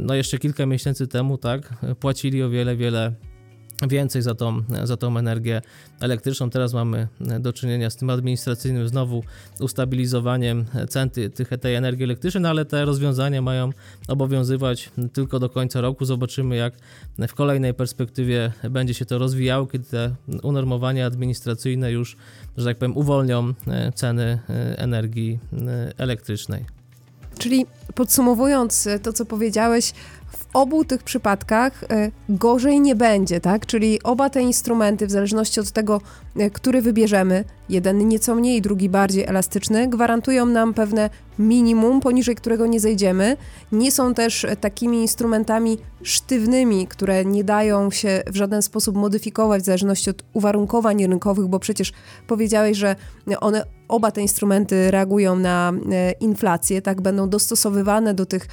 no 0.00 0.14
jeszcze 0.14 0.38
kilka 0.38 0.66
miesięcy 0.66 1.06
temu 1.06 1.38
tak 1.38 1.74
płacili 2.00 2.42
o 2.42 2.50
wiele, 2.50 2.76
wiele 2.76 3.12
więcej 3.88 4.22
za 4.22 4.34
tą, 4.34 4.62
za 4.84 4.96
tą 4.96 5.18
energię 5.18 5.62
elektryczną. 6.00 6.50
Teraz 6.50 6.72
mamy 6.74 7.08
do 7.40 7.52
czynienia 7.52 7.90
z 7.90 7.96
tym 7.96 8.10
administracyjnym 8.10 8.88
znowu 8.88 9.22
ustabilizowaniem 9.60 10.64
cen 10.88 11.10
tych, 11.10 11.48
tej 11.60 11.74
energii 11.74 12.04
elektrycznej, 12.04 12.42
no 12.42 12.48
ale 12.48 12.64
te 12.64 12.84
rozwiązania 12.84 13.42
mają 13.42 13.70
obowiązywać 14.08 14.90
tylko 15.12 15.38
do 15.38 15.50
końca 15.50 15.80
roku. 15.80 16.04
Zobaczymy, 16.04 16.56
jak 16.56 16.74
w 17.28 17.34
kolejnej 17.34 17.74
perspektywie 17.74 18.52
będzie 18.70 18.94
się 18.94 19.04
to 19.04 19.18
rozwijało, 19.18 19.66
kiedy 19.66 19.84
te 19.84 20.14
unormowania 20.42 21.06
administracyjne 21.06 21.92
już, 21.92 22.16
że 22.56 22.64
tak 22.64 22.78
powiem, 22.78 22.96
uwolnią 22.96 23.54
ceny 23.94 24.38
energii 24.76 25.38
elektrycznej. 25.98 26.64
Czyli 27.38 27.66
podsumowując 27.94 28.88
to, 29.02 29.12
co 29.12 29.26
powiedziałeś, 29.26 29.92
obu 30.56 30.84
tych 30.84 31.02
przypadkach 31.02 31.84
e, 31.84 32.10
gorzej 32.28 32.80
nie 32.80 32.94
będzie, 32.94 33.40
tak? 33.40 33.66
Czyli 33.66 34.02
oba 34.02 34.30
te 34.30 34.42
instrumenty, 34.42 35.06
w 35.06 35.10
zależności 35.10 35.60
od 35.60 35.70
tego, 35.70 36.00
e, 36.36 36.50
który 36.50 36.82
wybierzemy, 36.82 37.44
jeden 37.68 38.08
nieco 38.08 38.34
mniej, 38.34 38.62
drugi 38.62 38.88
bardziej 38.88 39.24
elastyczny, 39.24 39.88
gwarantują 39.88 40.46
nam 40.46 40.74
pewne 40.74 41.10
minimum, 41.38 42.00
poniżej 42.00 42.34
którego 42.34 42.66
nie 42.66 42.80
zejdziemy. 42.80 43.36
Nie 43.72 43.92
są 43.92 44.14
też 44.14 44.46
takimi 44.60 45.00
instrumentami 45.00 45.78
sztywnymi, 46.02 46.86
które 46.86 47.24
nie 47.24 47.44
dają 47.44 47.90
się 47.90 48.22
w 48.26 48.36
żaden 48.36 48.62
sposób 48.62 48.96
modyfikować 48.96 49.62
w 49.62 49.66
zależności 49.66 50.10
od 50.10 50.24
uwarunkowań 50.32 51.06
rynkowych, 51.06 51.46
bo 51.46 51.58
przecież 51.58 51.92
powiedziałeś, 52.26 52.78
że 52.78 52.96
one 53.40 53.64
oba 53.88 54.10
te 54.10 54.20
instrumenty 54.20 54.90
reagują 54.90 55.36
na 55.36 55.72
e, 55.92 56.12
inflację, 56.12 56.82
tak 56.82 57.00
będą 57.00 57.28
dostosowywane 57.28 58.14
do 58.14 58.26
tych 58.26 58.48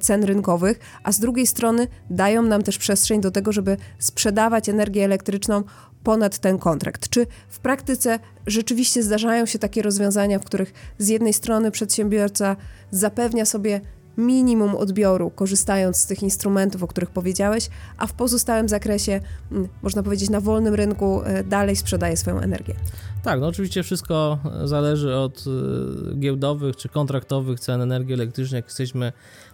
cen 0.00 0.24
rynkowych, 0.24 0.78
a 1.02 1.12
z 1.12 1.20
drugiej 1.20 1.46
strony 1.46 1.86
dają 2.10 2.42
nam 2.42 2.62
też 2.62 2.78
przestrzeń 2.78 3.20
do 3.20 3.30
tego, 3.30 3.52
żeby 3.52 3.76
sprzedawać 3.98 4.68
energię 4.68 5.04
elektryczną 5.04 5.62
ponad 6.06 6.38
ten 6.38 6.58
kontrakt. 6.58 7.08
Czy 7.08 7.26
w 7.48 7.58
praktyce 7.58 8.18
rzeczywiście 8.46 9.02
zdarzają 9.02 9.46
się 9.46 9.58
takie 9.58 9.82
rozwiązania, 9.82 10.38
w 10.38 10.44
których 10.44 10.72
z 10.98 11.08
jednej 11.08 11.32
strony 11.32 11.70
przedsiębiorca 11.70 12.56
zapewnia 12.90 13.44
sobie 13.44 13.80
minimum 14.16 14.74
odbioru, 14.74 15.30
korzystając 15.30 15.96
z 15.96 16.06
tych 16.06 16.22
instrumentów, 16.22 16.82
o 16.82 16.86
których 16.86 17.10
powiedziałeś, 17.10 17.68
a 17.98 18.06
w 18.06 18.12
pozostałym 18.12 18.68
zakresie, 18.68 19.20
mm, 19.52 19.68
można 19.82 20.02
powiedzieć, 20.02 20.30
na 20.30 20.40
wolnym 20.40 20.74
rynku 20.74 21.22
e, 21.22 21.44
dalej 21.44 21.76
sprzedaje 21.76 22.16
swoją 22.16 22.40
energię. 22.40 22.74
Tak, 23.22 23.40
no 23.40 23.46
oczywiście 23.46 23.82
wszystko 23.82 24.38
zależy 24.64 25.16
od 25.16 25.44
e, 25.46 26.16
giełdowych 26.16 26.76
czy 26.76 26.88
kontraktowych 26.88 27.60
cen 27.60 27.82
energii 27.82 28.14
elektrycznej, 28.14 28.58
jak 28.58 28.64
jesteśmy 28.64 29.12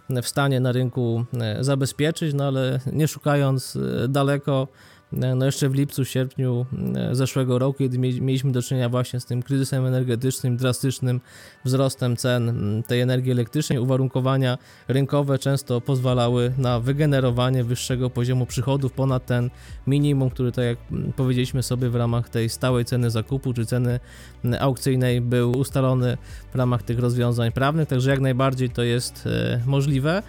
w 0.09 0.27
stanie 0.27 0.59
na 0.59 0.71
rynku 0.71 1.25
e, 1.41 1.63
zabezpieczyć, 1.63 2.33
no 2.33 2.43
ale 2.43 2.79
nie 2.91 3.07
szukając 3.07 3.77
daleko, 4.09 4.67
no 5.35 5.45
jeszcze 5.45 5.69
w 5.69 5.73
lipcu, 5.73 6.05
sierpniu 6.05 6.65
e, 6.95 7.15
zeszłego 7.15 7.59
roku, 7.59 7.79
kiedy 7.79 7.97
mieliśmy 7.97 8.51
do 8.51 8.61
czynienia 8.61 8.89
właśnie 8.89 9.19
z 9.19 9.25
tym 9.25 9.43
kryzysem 9.43 9.85
energetycznym, 9.85 10.57
drastycznym 10.57 11.21
wzrostem 11.65 12.17
cen 12.17 12.83
tej 12.87 13.01
energii 13.01 13.31
elektrycznej, 13.31 13.79
uwarunkowania 13.79 14.57
rynkowe 14.87 15.39
często 15.39 15.81
pozwalały 15.81 16.53
na 16.57 16.79
wygenerowanie 16.79 17.63
wyższego 17.63 18.09
poziomu 18.09 18.45
przychodów 18.45 18.91
ponad 18.91 19.25
ten 19.25 19.49
minimum, 19.87 20.29
który 20.29 20.51
tak 20.51 20.65
jak 20.65 20.77
powiedzieliśmy 21.15 21.63
sobie 21.63 21.89
w 21.89 21.95
ramach 21.95 22.29
tej 22.29 22.49
stałej 22.49 22.85
ceny 22.85 23.09
zakupu 23.09 23.53
czy 23.53 23.65
ceny 23.65 23.99
aukcyjnej 24.59 25.21
był 25.21 25.51
ustalony 25.51 26.17
w 26.53 26.55
ramach 26.55 26.83
tych 26.83 26.99
rozwiązań 26.99 27.51
prawnych, 27.51 27.87
także 27.87 28.11
jak 28.11 28.19
najbardziej 28.19 28.69
to 28.69 28.83
jest 28.83 29.27
e, 29.27 29.61
możliwe. 29.65 30.23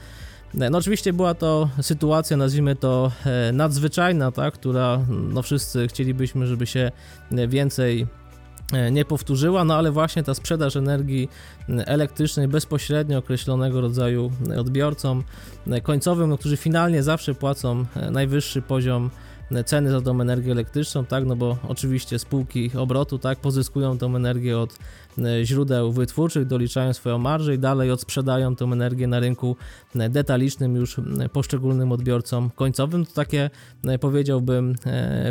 No 0.55 0.79
oczywiście 0.79 1.13
była 1.13 1.35
to 1.35 1.69
sytuacja, 1.83 2.37
nazwijmy 2.37 2.77
to 2.77 3.13
e, 3.27 3.53
nadzwyczajna, 3.53 4.33
tak, 4.33 4.55
która 4.55 5.01
no 5.09 5.43
wszyscy 5.43 5.89
chcielibyśmy, 5.89 6.47
żeby 6.47 6.67
się 6.67 6.93
więcej 7.49 8.07
e, 8.73 8.91
nie 8.91 9.05
powtórzyła, 9.05 9.65
no 9.65 9.77
ale 9.77 9.91
właśnie 9.93 10.23
ta 10.23 10.35
sprzedaż 10.35 10.77
energii 10.77 11.29
elektrycznej 11.69 12.49
bezpośrednio 12.49 13.19
określonego 13.19 13.81
rodzaju 13.81 14.33
odbiorcom 14.59 15.25
e, 15.71 15.81
końcowym, 15.81 16.31
no, 16.31 16.39
którzy 16.39 16.57
finalnie 16.57 17.03
zawsze 17.03 17.35
płacą 17.35 17.85
najwyższy 18.11 18.63
poziom 18.63 19.11
ceny 19.67 19.91
za 19.91 20.01
tą 20.01 20.21
energię 20.21 20.53
elektryczną, 20.53 21.05
tak, 21.05 21.25
no 21.25 21.37
bo 21.37 21.57
oczywiście 21.69 22.19
spółki 22.19 22.71
obrotu, 22.77 23.19
tak, 23.19 23.39
pozyskują 23.39 23.99
tą 23.99 24.17
energię 24.17 24.59
od 24.59 24.73
e, 24.73 24.77
źródeł 25.43 25.93
wytwórczych, 25.93 26.47
doliczają 26.47 26.93
swoją 26.93 27.19
marżę 27.19 27.55
i 27.55 27.59
dalej 27.59 27.91
odsprzedają 27.91 28.57
tą 28.57 28.73
energię 28.73 29.07
na 29.07 29.21
rynku 29.21 29.57
e, 29.97 30.11
detalicznym 30.11 30.77
już 30.77 31.01
poszczególnym 31.33 31.93
odbiorcom 31.93 32.51
końcowym. 32.51 33.07
To 33.07 33.13
takie, 33.13 33.51
e, 33.85 33.99
powiedziałbym, 33.99 34.75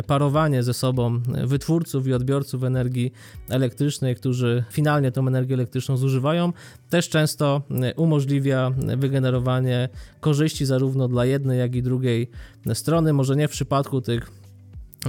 parowanie 0.06 0.62
ze 0.62 0.74
sobą 0.74 1.20
wytwórców 1.44 2.06
i 2.06 2.12
odbiorców 2.12 2.64
energii 2.64 3.12
elektrycznej, 3.48 4.16
którzy 4.16 4.64
finalnie 4.70 5.12
tą 5.12 5.28
energię 5.28 5.54
elektryczną 5.54 5.96
zużywają, 5.96 6.52
też 6.90 7.08
często 7.08 7.62
umożliwia 7.96 8.70
wygenerowanie 8.96 9.88
korzyści 10.20 10.66
zarówno 10.66 11.08
dla 11.08 11.24
jednej, 11.24 11.58
jak 11.58 11.74
i 11.74 11.82
drugiej 11.82 12.30
strony. 12.74 13.12
Może 13.12 13.36
nie 13.36 13.48
w 13.48 13.50
przypadku 13.50 14.00
tych 14.00 14.43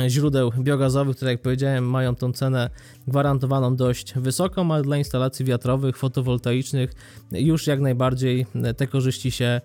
źródeł 0.07 0.51
biogazowych, 0.59 1.15
które 1.15 1.31
jak 1.31 1.41
powiedziałem 1.41 1.89
mają 1.89 2.15
tą 2.15 2.33
cenę 2.33 2.69
gwarantowaną 3.07 3.75
dość 3.75 4.13
wysoką, 4.13 4.73
ale 4.73 4.83
dla 4.83 4.97
instalacji 4.97 5.45
wiatrowych, 5.45 5.97
fotowoltaicznych 5.97 6.91
już 7.31 7.67
jak 7.67 7.79
najbardziej 7.79 8.45
te 8.77 8.87
korzyści 8.87 9.31
się 9.31 9.61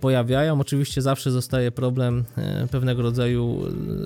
pojawiają. 0.00 0.60
Oczywiście 0.60 1.02
zawsze 1.02 1.30
zostaje 1.30 1.70
problem 1.72 2.24
e, 2.36 2.66
pewnego 2.66 3.02
rodzaju 3.02 3.60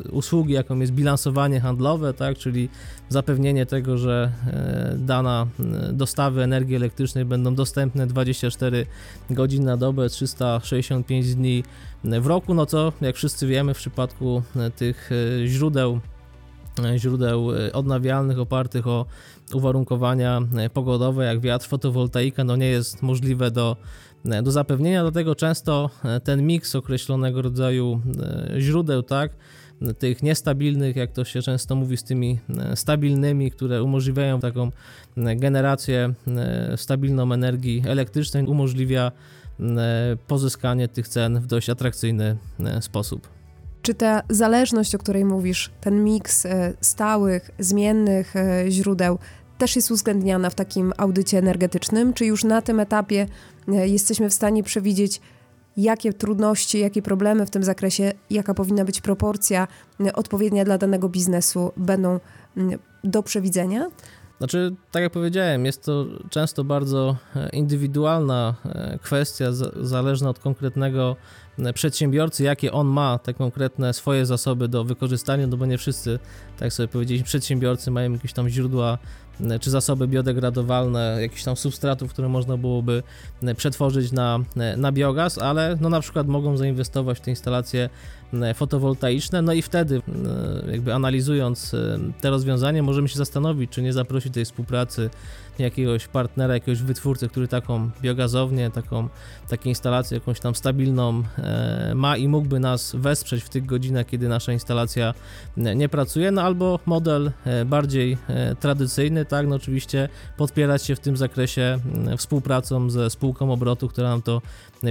e, 0.07 0.11
usługi, 0.11 0.53
jaką 0.53 0.79
jest 0.79 0.93
bilansowanie 0.93 1.61
handlowe, 1.61 2.15
tak, 2.15 2.39
czyli 2.39 2.69
zapewnienie 3.09 3.67
tego, 3.67 3.99
że 3.99 4.33
e, 4.47 4.97
dana 4.99 5.47
dostawy 5.93 6.43
energii 6.43 6.77
elektrycznej 6.77 7.25
będą 7.25 7.55
dostępne 7.55 8.07
24 8.07 8.87
godziny 9.31 9.67
na 9.67 9.77
dobę, 9.77 10.09
365 10.09 11.35
dni 11.35 11.65
w 12.05 12.27
roku, 12.27 12.55
no 12.55 12.67
co 12.67 12.93
jak 13.01 13.17
wszyscy 13.17 13.47
wiemy 13.47 13.75
w 13.75 13.77
przypadku 13.77 14.43
tych 14.77 15.11
źródeł 15.47 16.01
źródeł 16.97 17.49
odnawialnych 17.73 18.39
opartych 18.39 18.87
o 18.87 19.07
uwarunkowania 19.53 20.41
pogodowe, 20.73 21.25
jak 21.25 21.41
wiatr, 21.41 21.67
fotowoltaika, 21.67 22.45
no 22.45 22.57
nie 22.57 22.67
jest 22.67 23.03
możliwe 23.03 23.51
do, 23.51 23.77
do 24.43 24.51
zapewnienia, 24.53 25.03
dlatego 25.03 25.35
często 25.35 25.91
ten 26.25 26.47
miks 26.47 26.75
określonego 26.75 27.43
rodzaju 27.43 28.01
źródeł, 28.59 29.03
tak, 29.03 29.37
tych 29.99 30.23
niestabilnych, 30.23 30.97
jak 30.97 31.13
to 31.13 31.25
się 31.25 31.43
często 31.43 31.75
mówi, 31.75 31.97
z 31.97 32.05
tymi 32.05 32.39
stabilnymi, 32.75 33.51
które 33.51 33.83
umożliwiają 33.83 34.41
taką 34.41 34.71
generację 35.17 36.15
stabilną 36.77 37.33
energii 37.33 37.83
elektrycznej, 37.87 38.47
umożliwia 38.47 39.13
pozyskanie 40.27 40.89
tych 40.89 41.09
cen 41.09 41.41
w 41.41 41.47
dość 41.47 41.71
atrakcyjny 41.71 42.37
sposób. 42.81 43.29
Czy 43.85 43.95
ta 43.95 44.23
zależność, 44.29 44.95
o 44.95 44.99
której 44.99 45.25
mówisz, 45.25 45.71
ten 45.81 46.05
miks 46.05 46.47
e, 46.47 46.73
stałych, 46.81 47.51
zmiennych 47.59 48.37
e, 48.37 48.65
źródeł, 48.71 49.19
też 49.59 49.77
jest 49.77 49.91
uwzględniana 49.91 50.51
w 50.51 50.55
takim 50.55 50.93
audycie 50.97 51.39
energetycznym? 51.39 52.13
Czy 52.13 52.27
już 52.27 52.45
na 52.45 52.63
tym 52.63 52.81
etapie 52.81 53.27
e, 53.69 53.89
jesteśmy 53.89 54.31
w 54.31 54.35
stanie 54.35 54.63
przewidzieć, 54.63 55.21
jakie 55.77 56.13
trudności, 56.13 56.79
jakie 56.79 57.03
problemy 57.03 57.47
w 57.47 57.51
tym 57.51 57.65
zakresie, 57.65 58.13
jaka 58.31 58.55
powinna 58.55 58.85
być 58.85 59.01
proporcja 59.01 59.69
odpowiednia 60.15 60.65
dla 60.65 60.79
danego 60.79 61.09
biznesu 61.09 61.73
będą 61.77 62.21
do 63.05 63.23
przewidzenia? 63.23 63.91
Znaczy, 64.39 64.75
tak 64.91 65.03
jak 65.03 65.13
powiedziałem, 65.13 65.67
jest 65.67 65.85
to 65.85 66.07
często 66.31 66.65
bardzo 66.65 67.17
indywidualna 67.53 68.55
kwestia, 69.03 69.47
zależna 69.81 70.31
od 70.31 70.39
konkretnego 70.39 71.17
przedsiębiorcy, 71.75 72.45
jakie 72.45 72.73
on 72.73 72.87
ma 72.87 73.19
te 73.19 73.35
konkretne 73.35 73.93
swoje 73.93 74.27
zasoby 74.27 74.69
do 74.69 74.85
wykorzystania, 74.85 75.47
no 75.47 75.57
bo 75.57 75.67
nie 75.67 75.79
wszyscy, 75.79 76.19
tak 76.59 76.73
sobie 76.73 76.89
powiedzieliśmy, 76.89 77.27
przedsiębiorcy 77.27 77.91
mają 77.91 78.13
jakieś 78.13 78.33
tam 78.33 78.49
źródła 78.49 78.99
czy 79.61 79.71
zasoby 79.71 80.09
biodegradowalne, 80.09 81.19
jakichś 81.21 81.45
tam 81.45 81.57
substratów, 81.57 82.13
które 82.13 82.29
można 82.29 82.57
byłoby 82.57 83.03
przetworzyć 83.57 84.13
na, 84.13 84.39
na 84.77 84.93
biogaz, 84.93 85.39
ale 85.39 85.77
no 85.81 85.89
na 85.89 86.01
przykład 86.01 86.27
mogą 86.27 86.57
zainwestować 86.57 87.19
w 87.19 87.21
te 87.21 87.31
instalacje 87.31 87.89
fotowoltaiczne, 88.55 89.43
no 89.43 89.53
i 89.53 89.63
wtedy 89.63 90.03
jakby 90.71 90.95
analizując 90.95 91.77
te 92.21 92.31
rozwiązania 92.31 92.83
możemy 92.83 93.09
się 93.09 93.17
zastanowić, 93.19 93.71
czy 93.71 93.83
nie 93.83 93.93
zaprosić 93.93 94.35
tej 94.35 94.45
współpracy 94.45 95.11
jakiegoś 95.59 96.09
partnera, 96.09 96.55
jakiegoś 96.55 96.83
wytwórcy, 96.83 97.29
który 97.29 97.49
taką 97.49 97.91
biogazownię, 98.03 98.71
taką, 98.71 99.09
taką 99.49 99.69
instalację 99.69 100.19
jakąś 100.19 100.41
tam 100.41 100.55
stabilną 100.55 101.23
e, 101.39 101.93
ma 101.95 102.17
i 102.17 102.29
mógłby 102.29 102.61
nas 102.61 102.97
wesprzeć 102.97 103.45
w 103.45 103.49
tych 103.49 103.67
godzinach, 103.67 104.07
kiedy 104.07 104.29
nasza 104.29 104.53
instalacja 104.53 105.15
nie 105.57 105.89
pracuje, 105.89 106.31
no 106.31 106.43
albo 106.43 106.79
model 106.87 107.33
e, 107.45 107.65
bardziej 107.65 108.19
e, 108.29 108.55
tradycyjny, 108.55 109.25
tak, 109.25 109.47
no 109.47 109.57
oczywiście 109.57 110.09
podpierać 110.37 110.85
się 110.85 110.97
w 110.97 111.01
tym 111.01 111.17
zakresie 111.17 111.79
współpracą 112.17 112.91
ze 112.91 113.11
spółką 113.11 113.53
obrotu, 113.53 113.89
która 113.89 114.09
nam 114.09 114.23
to 114.23 114.43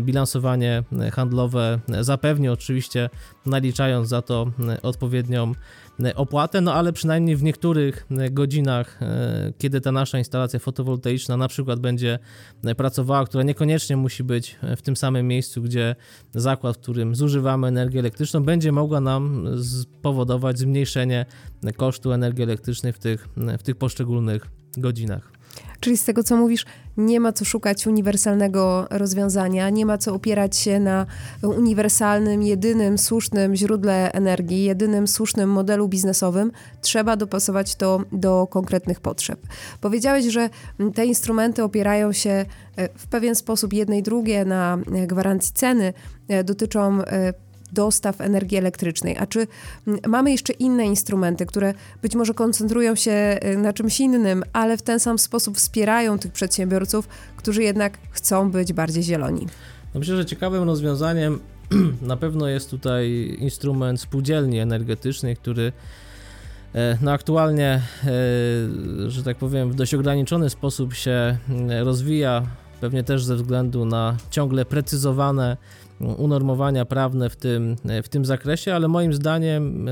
bilansowanie 0.01 0.83
handlowe 1.11 1.79
zapewni, 2.01 2.49
oczywiście 2.49 3.09
naliczając 3.45 4.09
za 4.09 4.21
to 4.21 4.47
odpowiednią 4.83 5.43
E, 5.43 5.55
opłatę, 6.15 6.61
no 6.61 6.73
ale 6.73 6.93
przynajmniej 6.93 7.35
w 7.35 7.43
niektórych 7.43 8.07
e, 8.11 8.29
godzinach, 8.29 9.01
e, 9.01 9.53
kiedy 9.57 9.81
ta 9.81 9.91
nasza 9.91 10.17
instalacja 10.17 10.59
fotowoltaiczna 10.59 11.37
na 11.37 11.47
przykład 11.47 11.79
będzie 11.79 12.19
pracowała, 12.77 13.25
która 13.25 13.43
niekoniecznie 13.43 13.97
musi 13.97 14.23
być 14.23 14.59
w 14.77 14.81
tym 14.81 14.95
samym 14.95 15.27
miejscu, 15.27 15.61
gdzie 15.61 15.95
zakład, 16.35 16.77
w 16.77 16.79
którym 16.79 17.15
zużywamy 17.15 17.67
energię 17.67 17.99
elektryczną, 17.99 18.43
będzie 18.43 18.71
mogła 18.71 18.99
nam 18.99 19.45
spowodować 19.63 20.59
zmniejszenie 20.59 21.25
kosztu 21.77 22.11
energii 22.11 22.43
elektrycznej 22.43 22.93
w 22.93 22.99
tych, 22.99 23.27
w 23.59 23.63
tych 23.63 23.75
poszczególnych 23.75 24.47
godzinach. 24.77 25.32
Czyli 25.83 25.97
z 25.97 26.03
tego, 26.03 26.23
co 26.23 26.37
mówisz, 26.37 26.65
nie 26.97 27.19
ma 27.19 27.33
co 27.33 27.45
szukać 27.45 27.87
uniwersalnego 27.87 28.87
rozwiązania, 28.89 29.69
nie 29.69 29.85
ma 29.85 29.97
co 29.97 30.13
opierać 30.13 30.57
się 30.57 30.79
na 30.79 31.05
uniwersalnym, 31.41 32.43
jedynym 32.43 32.97
słusznym 32.97 33.55
źródle 33.55 34.11
energii, 34.11 34.63
jedynym 34.63 35.07
słusznym 35.07 35.49
modelu 35.49 35.87
biznesowym. 35.87 36.51
Trzeba 36.81 37.15
dopasować 37.15 37.75
to 37.75 38.01
do 38.11 38.47
konkretnych 38.47 38.99
potrzeb. 38.99 39.39
Powiedziałeś, 39.81 40.25
że 40.25 40.49
te 40.95 41.05
instrumenty 41.05 41.63
opierają 41.63 42.11
się 42.11 42.29
e, 42.29 42.45
w 42.95 43.07
pewien 43.07 43.35
sposób 43.35 43.73
jednej 43.73 44.03
drugie 44.03 44.45
na 44.45 44.77
e, 44.93 45.07
gwarancji 45.07 45.53
ceny, 45.53 45.93
e, 46.27 46.43
dotyczą 46.43 46.99
dostaw 47.73 48.21
energii 48.21 48.57
elektrycznej. 48.57 49.17
A 49.17 49.27
czy 49.27 49.47
mamy 50.07 50.31
jeszcze 50.31 50.53
inne 50.53 50.85
instrumenty, 50.85 51.45
które 51.45 51.73
być 52.01 52.15
może 52.15 52.33
koncentrują 52.33 52.95
się 52.95 53.39
y, 53.45 53.57
na 53.57 53.73
czymś 53.73 53.99
innym, 53.99 54.43
ale 54.53 54.77
w 54.77 54.81
ten 54.81 54.99
sam 54.99 55.19
sposób 55.19 55.57
wspierają 55.57 56.19
tych 56.19 56.31
przedsiębiorców, 56.31 57.07
którzy 57.37 57.63
jednak 57.63 57.97
chcą 58.11 58.51
być 58.51 58.73
bardziej 58.73 59.03
zieloni? 59.03 59.47
No 59.93 59.99
myślę, 59.99 60.15
że 60.15 60.25
ciekawym 60.25 60.63
rozwiązaniem 60.63 61.39
na 62.01 62.17
pewno 62.17 62.47
jest 62.47 62.69
tutaj 62.69 63.35
instrument 63.39 64.01
spółdzielni 64.01 64.59
energetycznej, 64.59 65.35
który 65.35 65.71
e, 66.75 66.97
no 67.01 67.11
aktualnie, 67.11 67.81
e, 68.03 68.09
że 69.07 69.23
tak 69.23 69.37
powiem, 69.37 69.71
w 69.71 69.75
dość 69.75 69.93
ograniczony 69.93 70.49
sposób 70.49 70.93
się 70.93 71.37
rozwija, 71.83 72.43
pewnie 72.81 73.03
też 73.03 73.23
ze 73.23 73.35
względu 73.35 73.85
na 73.85 74.17
ciągle 74.29 74.65
precyzowane 74.65 75.57
unormowania 75.99 76.85
prawne 76.85 77.29
w 77.29 77.35
tym, 77.35 77.75
w 78.03 78.09
tym 78.09 78.25
zakresie, 78.25 78.75
ale 78.75 78.87
moim 78.87 79.13
zdaniem 79.13 79.87
e, 79.87 79.91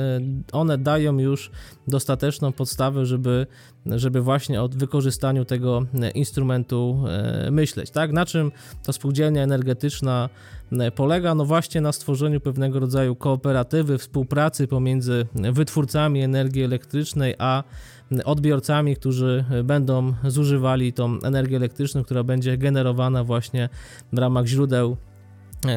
one 0.51 0.77
dają 0.77 1.19
już 1.19 1.51
dostateczną 1.87 2.51
podstawę, 2.51 3.05
żeby, 3.05 3.47
żeby 3.85 4.21
właśnie 4.21 4.61
o 4.61 4.67
wykorzystaniu 4.67 5.45
tego 5.45 5.85
instrumentu 6.15 7.03
e, 7.07 7.51
myśleć. 7.51 7.91
Tak? 7.91 8.11
Na 8.11 8.25
czym 8.25 8.51
ta 8.85 8.93
spółdzielnia 8.93 9.43
energetyczna 9.43 10.29
e, 10.71 10.91
polega? 10.91 11.35
No 11.35 11.45
właśnie 11.45 11.81
na 11.81 11.91
stworzeniu 11.91 12.39
pewnego 12.41 12.79
rodzaju 12.79 13.15
kooperatywy, 13.15 13.97
współpracy 13.97 14.67
pomiędzy 14.67 15.27
wytwórcami 15.35 16.21
energii 16.21 16.63
elektrycznej 16.63 17.35
a 17.37 17.63
odbiorcami, 18.25 18.95
którzy 18.95 19.45
będą 19.63 20.13
zużywali 20.27 20.93
tą 20.93 21.19
energię 21.23 21.57
elektryczną, 21.57 22.03
która 22.03 22.23
będzie 22.23 22.57
generowana 22.57 23.23
właśnie 23.23 23.69
w 24.13 24.17
ramach 24.17 24.45
źródeł 24.45 24.97
E, 25.11 25.11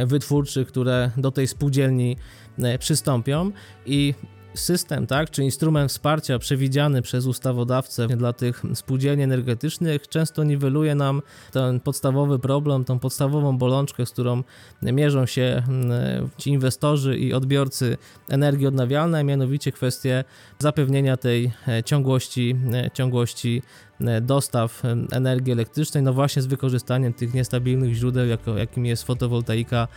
wytwórczych, 0.07 0.69
które 0.69 1.11
do 1.17 1.31
tej 1.31 1.47
spółdzielni 1.47 2.17
e, 2.59 2.79
przystąpią. 2.79 3.51
I 3.87 4.15
system, 4.55 5.07
tak, 5.07 5.31
czy 5.31 5.45
instrument 5.45 5.91
wsparcia 5.91 6.39
przewidziany 6.39 7.03
przez 7.03 7.27
ustawodawcę 7.27 8.07
dla 8.09 8.33
tych 8.33 8.63
spółdzielni 8.75 9.23
energetycznych 9.23 10.09
często 10.09 10.45
niweluje 10.45 10.95
nam 10.95 11.23
ten 11.53 11.81
podstawowy 11.81 12.39
problem, 12.39 12.85
tą 12.85 12.99
podstawową 12.99 13.59
bolączkę, 13.59 14.07
z 14.07 14.11
którą 14.11 14.43
mierzą 14.83 15.27
się 15.27 15.63
ci 16.39 16.51
inwestorzy 16.51 17.19
i 17.19 17.33
odbiorcy 17.33 17.97
energii 18.29 18.67
odnawialnej, 18.67 19.25
mianowicie 19.25 19.73
kwestię 19.73 20.25
zapewnienia 20.59 21.17
tej 21.17 21.53
e, 21.69 21.83
ciągłości, 21.83 22.57
ciągłości 22.95 23.63
dostaw 24.23 24.83
energii 25.13 25.53
elektrycznej, 25.53 26.03
no 26.03 26.13
właśnie 26.13 26.43
z 26.43 26.47
wykorzystaniem 26.47 27.13
tych 27.13 27.35
niestabilnych 27.35 27.95
źródeł, 27.95 28.27
jakim 28.57 28.87
jest 28.87 29.05
fotowoltaika 29.05 29.89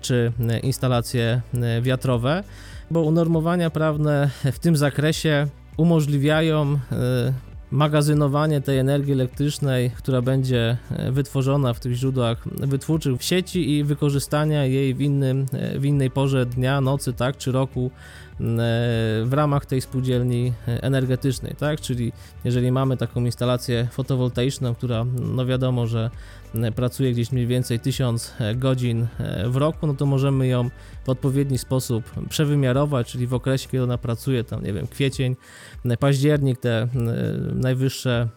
czy 0.00 0.32
instalacje 0.62 1.40
wiatrowe 1.82 2.44
bo 2.92 3.02
unormowania 3.02 3.70
prawne 3.70 4.30
w 4.52 4.58
tym 4.58 4.76
zakresie 4.76 5.46
umożliwiają 5.76 6.78
e, 6.92 7.32
magazynowanie 7.70 8.60
tej 8.60 8.78
energii 8.78 9.12
elektrycznej, 9.12 9.90
która 9.90 10.22
będzie 10.22 10.76
e, 10.90 11.12
wytworzona 11.12 11.74
w 11.74 11.80
tych 11.80 11.94
źródłach 11.94 12.48
wytwórczych 12.48 13.18
w 13.18 13.22
sieci 13.22 13.70
i 13.70 13.84
wykorzystania 13.84 14.64
jej 14.64 14.94
w, 14.94 15.00
innym, 15.00 15.46
e, 15.52 15.78
w 15.78 15.84
innej 15.84 16.10
porze 16.10 16.46
dnia, 16.46 16.80
nocy, 16.80 17.12
tak, 17.12 17.36
czy 17.36 17.52
roku 17.52 17.90
w 19.24 19.30
ramach 19.32 19.66
tej 19.66 19.80
spółdzielni 19.80 20.52
energetycznej, 20.66 21.54
tak? 21.58 21.80
Czyli 21.80 22.12
jeżeli 22.44 22.72
mamy 22.72 22.96
taką 22.96 23.24
instalację 23.24 23.88
fotowoltaiczną, 23.92 24.74
która 24.74 25.04
no 25.20 25.46
wiadomo, 25.46 25.86
że 25.86 26.10
pracuje 26.76 27.12
gdzieś 27.12 27.32
mniej 27.32 27.46
więcej 27.46 27.80
1000 27.80 28.34
godzin 28.54 29.06
w 29.46 29.56
roku, 29.56 29.86
no 29.86 29.94
to 29.94 30.06
możemy 30.06 30.46
ją 30.46 30.70
w 31.04 31.08
odpowiedni 31.08 31.58
sposób 31.58 32.04
przewymiarować, 32.28 33.12
czyli 33.12 33.26
w 33.26 33.34
okresie, 33.34 33.68
kiedy 33.68 33.84
ona 33.84 33.98
pracuje, 33.98 34.44
tam 34.44 34.64
nie 34.64 34.72
wiem, 34.72 34.86
kwiecień, 34.86 35.36
październik, 35.98 36.60
te 36.60 36.88
najwyższe 37.54 38.28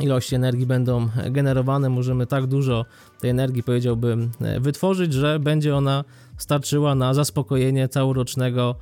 ilości 0.00 0.34
energii 0.34 0.66
będą 0.66 1.08
generowane, 1.30 1.90
możemy 1.90 2.26
tak 2.26 2.46
dużo 2.46 2.84
tej 3.20 3.30
energii, 3.30 3.62
powiedziałbym, 3.62 4.30
wytworzyć, 4.60 5.12
że 5.12 5.38
będzie 5.38 5.76
ona 5.76 6.04
starczyła 6.36 6.94
na 6.94 7.14
zaspokojenie 7.14 7.88
całorocznego 7.88 8.74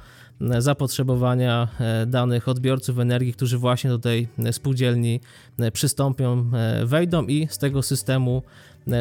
zapotrzebowania 0.58 1.68
e, 1.80 2.06
danych 2.06 2.48
odbiorców 2.48 2.98
energii, 2.98 3.32
którzy 3.32 3.58
właśnie 3.58 3.90
do 3.90 3.98
tej 3.98 4.28
spółdzielni 4.52 5.20
e, 5.58 5.70
przystąpią, 5.70 6.50
e, 6.54 6.86
wejdą 6.86 7.26
i 7.26 7.48
z 7.50 7.58
tego 7.58 7.82
systemu 7.82 8.42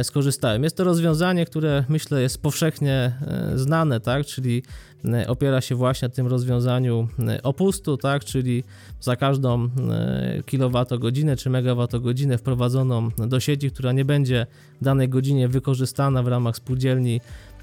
skorzystałem. 0.04 0.64
Jest 0.64 0.78
to 0.78 0.84
rozwiązanie, 0.84 1.46
które 1.46 1.84
myślę 1.90 2.22
jest 2.22 2.42
powszechnie 2.42 3.12
znane, 3.56 4.00
tak, 4.00 4.26
czyli 4.26 4.64
opiera 5.28 5.62
się 5.62 5.76
właśnie 5.76 6.08
na 6.08 6.14
tym 6.14 6.28
rozwiązaniu 6.28 7.08
opustu, 7.44 7.98
tak, 7.98 8.26
czyli 8.26 8.64
za 9.02 9.16
każdą 9.16 9.70
kilowatogodzinę 10.46 11.36
czy 11.36 11.50
megawattogodzinę 11.50 12.38
wprowadzoną 12.38 13.10
do 13.18 13.40
sieci, 13.40 13.72
która 13.72 13.92
nie 13.92 14.06
będzie 14.06 14.48
w 14.82 14.84
danej 14.84 15.10
godzinie 15.10 15.48
wykorzystana 15.48 16.24
w 16.24 16.28
ramach 16.28 16.56
spółdzielni 16.56 17.22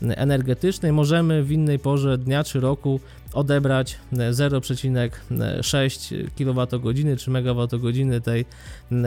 energetycznej, 0.09 0.93
możemy 0.93 1.43
w 1.43 1.53
innej 1.53 1.79
porze 1.79 2.19
dnia 2.19 2.45
czy 2.45 2.61
roku 2.61 3.01
odebrać 3.33 3.99
0,6 4.13 6.29
kWh 6.39 6.69
czy 7.19 7.31
MWh 7.31 8.23
tej 8.25 8.45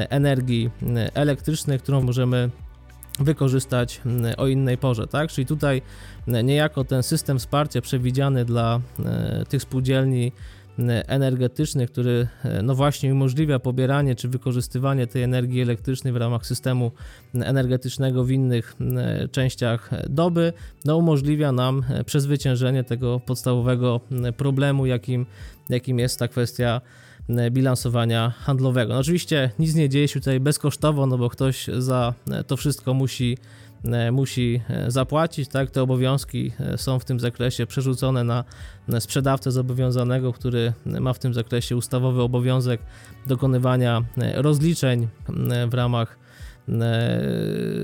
energii 0.09 0.69
elektrycznej, 1.13 1.79
którą 1.79 2.01
możemy 2.01 2.49
wykorzystać 3.19 4.01
o 4.37 4.47
innej 4.47 4.77
porze, 4.77 5.07
tak? 5.07 5.29
Czyli 5.29 5.47
tutaj 5.47 5.81
niejako 6.27 6.83
ten 6.83 7.03
system 7.03 7.39
wsparcia 7.39 7.81
przewidziany 7.81 8.45
dla 8.45 8.81
e, 9.05 9.45
tych 9.49 9.61
spółdzielni 9.61 10.31
energetyczny, 11.07 11.87
który 11.87 12.27
e, 12.43 12.61
no 12.61 12.75
właśnie 12.75 13.13
umożliwia 13.13 13.59
pobieranie 13.59 14.15
czy 14.15 14.27
wykorzystywanie 14.27 15.07
tej 15.07 15.23
energii 15.23 15.61
elektrycznej 15.61 16.13
w 16.13 16.15
ramach 16.15 16.45
systemu 16.45 16.91
energetycznego 17.33 18.23
w 18.23 18.31
innych 18.31 18.75
e, 18.97 19.27
częściach 19.27 19.89
doby, 20.09 20.53
no 20.85 20.97
umożliwia 20.97 21.51
nam 21.51 21.83
e, 21.89 22.03
przezwyciężenie 22.03 22.83
tego 22.83 23.19
podstawowego 23.19 23.99
problemu, 24.37 24.85
jakim, 24.85 25.25
jakim 25.69 25.99
jest 25.99 26.19
ta 26.19 26.27
kwestia 26.27 26.81
bilansowania 27.51 28.29
handlowego. 28.29 28.93
No 28.93 28.99
oczywiście 28.99 29.51
nic 29.59 29.75
nie 29.75 29.89
dzieje 29.89 30.07
się 30.07 30.19
tutaj 30.19 30.39
bezkosztowo, 30.39 31.05
no 31.05 31.17
bo 31.17 31.29
ktoś 31.29 31.67
za 31.77 32.13
to 32.47 32.57
wszystko 32.57 32.93
musi 32.93 33.37
musi 34.11 34.61
zapłacić, 34.87 35.49
tak, 35.49 35.71
te 35.71 35.81
obowiązki 35.81 36.51
są 36.77 36.99
w 36.99 37.05
tym 37.05 37.19
zakresie 37.19 37.65
przerzucone 37.65 38.23
na 38.23 38.43
sprzedawcę 38.99 39.51
zobowiązanego, 39.51 40.33
który 40.33 40.73
ma 40.85 41.13
w 41.13 41.19
tym 41.19 41.33
zakresie 41.33 41.75
ustawowy 41.75 42.21
obowiązek 42.21 42.81
dokonywania 43.27 44.01
rozliczeń 44.35 45.07
w 45.69 45.73
ramach 45.73 46.17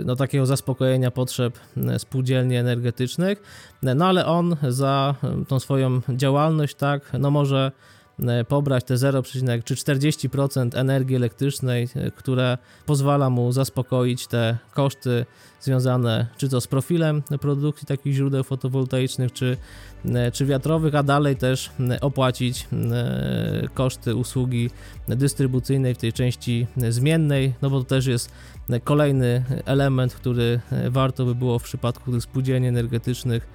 no, 0.06 0.16
takiego 0.16 0.45
zaspokojenia 0.45 1.12
potrzeb 1.12 1.60
spółdzielni 1.97 2.56
energetycznych, 2.56 3.41
no 3.84 4.06
ale 4.06 4.26
on 4.26 4.56
za 4.70 5.16
tą 5.47 5.60
swoją 5.60 6.02
działalność, 6.10 6.76
tak, 6.76 7.12
no 7.20 7.32
może 7.32 7.72
E, 7.72 8.01
pobrać 8.47 8.84
te 8.84 8.97
0, 8.97 9.24
czy 9.66 9.76
40% 9.76 10.78
energii 10.78 11.16
elektrycznej, 11.16 11.88
e, 11.95 12.12
które 12.12 12.57
pozwala 12.86 13.30
mu 13.30 13.51
zaspokoić 13.51 14.28
te 14.28 14.57
koszty 14.74 15.26
związane 15.62 16.28
czy 16.38 16.49
to 16.49 16.62
z 16.62 16.68
profilem 16.68 17.24
produkcji 17.41 17.88
takich 17.88 18.14
źródeł 18.14 18.43
fotowoltaicznych, 18.43 19.34
czy, 19.34 19.57
e, 20.05 20.32
czy 20.32 20.45
wiatrowych, 20.45 20.95
a 20.95 21.03
dalej 21.03 21.36
też 21.36 21.72
opłacić 22.01 22.68
koszty 23.74 24.16
usługi 24.16 24.70
dystrybucyjnej 25.07 25.95
w 25.95 25.97
tej 25.97 26.14
części 26.14 26.68
zmiennej, 26.89 27.53
no 27.62 27.70
bo 27.70 27.80
to 27.80 27.86
też 27.86 28.05
jest 28.05 28.32
kolejny 28.84 29.43
element, 29.66 30.14
który 30.14 30.59
warto 30.89 31.26
by 31.26 31.36
było 31.36 31.59
w 31.59 31.64
przypadku 31.64 32.12
tych 32.12 32.24
spółdzielni 32.24 32.68
energetycznych 32.68 33.47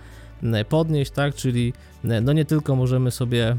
podnieść, 0.68 1.10
tak, 1.10 1.34
czyli 1.34 1.72
no 2.22 2.32
nie 2.32 2.44
tylko 2.44 2.76
możemy 2.76 3.10
sobie 3.10 3.56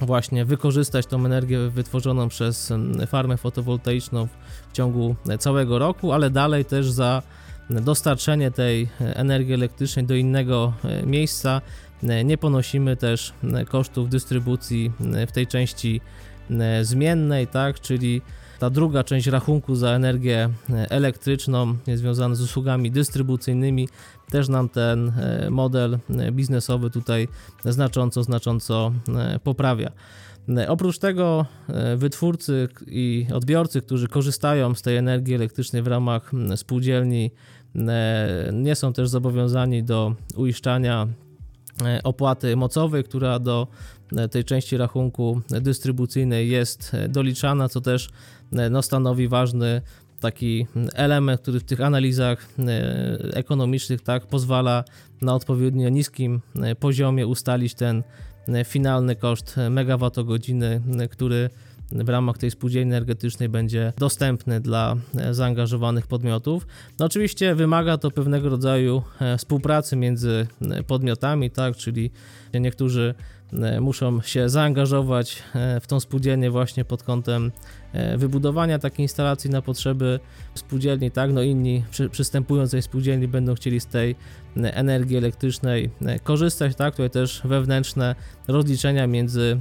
właśnie 0.00 0.44
wykorzystać 0.44 1.06
tą 1.06 1.24
energię 1.24 1.58
wytworzoną 1.58 2.28
przez 2.28 2.72
farmę 3.06 3.36
fotowoltaiczną 3.36 4.28
w 4.68 4.72
ciągu 4.72 5.16
całego 5.38 5.78
roku, 5.78 6.12
ale 6.12 6.30
dalej 6.30 6.64
też 6.64 6.90
za 6.90 7.22
dostarczenie 7.70 8.50
tej 8.50 8.88
energii 9.00 9.54
elektrycznej 9.54 10.04
do 10.04 10.14
innego 10.14 10.72
e, 10.84 11.06
miejsca. 11.06 11.60
Nie 12.24 12.38
ponosimy 12.38 12.96
też 12.96 13.32
kosztów 13.68 14.08
dystrybucji 14.08 14.92
w 15.28 15.32
tej 15.32 15.46
części 15.46 16.00
zmiennej, 16.82 17.46
tak, 17.46 17.80
czyli 17.80 18.22
ta 18.58 18.70
druga 18.70 19.04
część 19.04 19.26
rachunku 19.26 19.74
za 19.74 19.88
energię 19.88 20.50
elektryczną 20.70 21.76
związana 21.94 22.34
z 22.34 22.40
usługami 22.40 22.90
dystrybucyjnymi 22.90 23.88
też 24.30 24.48
nam 24.48 24.68
ten 24.68 25.08
e, 25.08 25.50
model 25.50 25.98
e, 26.18 26.32
biznesowy 26.32 26.90
tutaj 26.90 27.28
znacząco, 27.64 28.22
znacząco 28.22 28.92
e, 29.16 29.38
poprawia. 29.38 29.92
Oprócz 30.68 30.98
tego 30.98 31.46
wytwórcy 31.96 32.68
i 32.86 33.26
odbiorcy, 33.34 33.80
którzy 33.82 34.08
korzystają 34.08 34.74
z 34.74 34.82
tej 34.82 34.96
energii 34.96 35.34
elektrycznej 35.34 35.82
w 35.82 35.86
ramach 35.86 36.30
spółdzielni, 36.56 37.30
nie 38.52 38.74
są 38.74 38.92
też 38.92 39.08
zobowiązani 39.08 39.82
do 39.84 40.14
uiszczania 40.36 41.08
opłaty 42.04 42.56
mocowej, 42.56 43.04
która 43.04 43.38
do 43.38 43.68
tej 44.30 44.44
części 44.44 44.76
rachunku 44.76 45.40
dystrybucyjnej 45.48 46.48
jest 46.48 46.92
doliczana, 47.08 47.68
co 47.68 47.80
też 47.80 48.08
no, 48.70 48.82
stanowi 48.82 49.28
ważny 49.28 49.82
taki 50.24 50.66
element, 50.94 51.40
który 51.40 51.60
w 51.60 51.64
tych 51.64 51.80
analizach 51.80 52.48
e, 52.58 53.36
ekonomicznych 53.36 54.00
tak 54.00 54.26
pozwala 54.26 54.84
na 55.22 55.34
odpowiednio 55.34 55.88
niskim 55.88 56.40
e, 56.62 56.74
poziomie 56.74 57.26
ustalić 57.26 57.74
ten 57.74 58.02
e, 58.48 58.64
finalny 58.64 59.16
koszt 59.16 59.56
megawattogodziny, 59.70 60.80
który 61.10 61.50
w 61.94 62.08
ramach 62.08 62.38
tej 62.38 62.50
spółdzielni 62.50 62.90
energetycznej 62.90 63.48
będzie 63.48 63.92
dostępny 63.98 64.60
dla 64.60 64.96
zaangażowanych 65.30 66.06
podmiotów. 66.06 66.66
No 66.98 67.06
oczywiście 67.06 67.54
wymaga 67.54 67.98
to 67.98 68.10
pewnego 68.10 68.48
rodzaju 68.48 69.02
współpracy 69.38 69.96
między 69.96 70.46
podmiotami, 70.86 71.50
tak, 71.50 71.76
czyli 71.76 72.10
niektórzy 72.54 73.14
E, 73.62 73.80
muszą 73.80 74.20
się 74.20 74.48
zaangażować 74.48 75.42
e, 75.54 75.80
w 75.80 75.86
tą 75.86 76.00
spółdzielnię 76.00 76.50
właśnie 76.50 76.84
pod 76.84 77.02
kątem 77.02 77.52
e, 77.92 78.18
wybudowania 78.18 78.78
takiej 78.78 79.04
instalacji 79.04 79.50
na 79.50 79.62
potrzeby 79.62 80.20
spółdzielni, 80.54 81.10
tak, 81.10 81.32
no 81.32 81.42
inni 81.42 81.84
przy, 81.90 82.08
przystępując 82.08 82.70
do 82.70 82.74
tej 82.74 82.82
spółdzielni 82.82 83.28
będą 83.28 83.54
chcieli 83.54 83.80
z 83.80 83.86
tej 83.86 84.16
energii 84.56 85.16
elektrycznej 85.16 85.90
korzystać, 86.22 86.76
tak, 86.76 86.94
tutaj 86.94 87.10
też 87.10 87.42
wewnętrzne 87.44 88.14
rozliczenia 88.48 89.06
między 89.06 89.58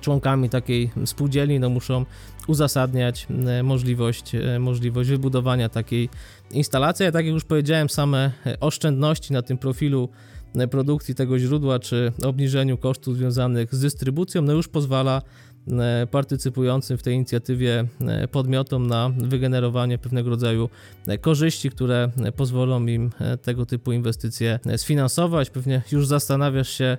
członkami 0.00 0.48
takiej 0.48 0.90
spółdzielni 1.04 1.60
no 1.60 1.68
muszą 1.68 2.04
uzasadniać 2.46 3.26
możliwość, 3.62 4.32
możliwość 4.58 5.10
wybudowania 5.10 5.68
takiej 5.68 6.08
instalacji, 6.50 7.06
a 7.06 7.12
tak 7.12 7.24
jak 7.24 7.34
już 7.34 7.44
powiedziałem, 7.44 7.88
same 7.88 8.32
oszczędności 8.60 9.32
na 9.32 9.42
tym 9.42 9.58
profilu 9.58 10.08
produkcji 10.70 11.14
tego 11.14 11.38
źródła 11.38 11.78
czy 11.78 12.12
obniżeniu 12.24 12.78
kosztów 12.78 13.16
związanych 13.16 13.74
z 13.74 13.80
dystrybucją, 13.80 14.42
no 14.42 14.52
już 14.52 14.68
pozwala 14.68 15.22
e, 15.22 15.47
partycypującym 16.10 16.98
w 16.98 17.02
tej 17.02 17.14
inicjatywie 17.14 17.84
e, 18.00 18.28
podmiotom 18.28 18.86
na 18.86 19.10
wygenerowanie 19.18 19.98
pewnego 19.98 20.30
rodzaju 20.30 20.68
e, 21.06 21.18
korzyści, 21.18 21.70
które 21.70 22.10
pozwolą 22.36 22.86
im 22.86 23.10
tego 23.42 23.66
typu 23.66 23.92
inwestycje 23.92 24.58
sfinansować. 24.76 25.50
Pewnie 25.50 25.82
już 25.92 26.06
zastanawiasz 26.06 26.68
się, 26.68 26.98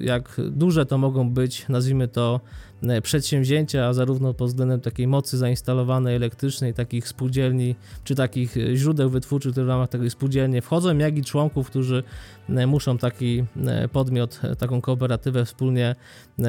jak 0.00 0.40
duże 0.50 0.86
to 0.86 0.98
mogą 0.98 1.30
być, 1.30 1.68
nazwijmy 1.68 2.08
to 2.08 2.40
E, 2.65 2.65
przedsięwzięcia, 3.02 3.92
zarówno 3.92 4.34
pod 4.34 4.48
względem 4.48 4.80
takiej 4.80 5.06
mocy 5.06 5.38
zainstalowanej 5.38 6.16
elektrycznej, 6.16 6.74
takich 6.74 7.08
spółdzielni, 7.08 7.76
czy 8.04 8.14
takich 8.14 8.56
e, 8.56 8.76
źródeł 8.76 9.10
wytwórczych, 9.10 9.52
które 9.52 9.66
w 9.66 9.68
ramach 9.68 9.88
takiej 9.88 10.10
spółdzielni 10.10 10.60
wchodzą, 10.60 10.98
jak 10.98 11.18
i 11.18 11.24
członków, 11.24 11.70
którzy 11.70 12.02
e, 12.48 12.66
muszą 12.66 12.98
taki 12.98 13.44
podmiot, 13.92 14.40
taką 14.58 14.80
kooperatywę 14.80 15.44
wspólnie 15.44 15.94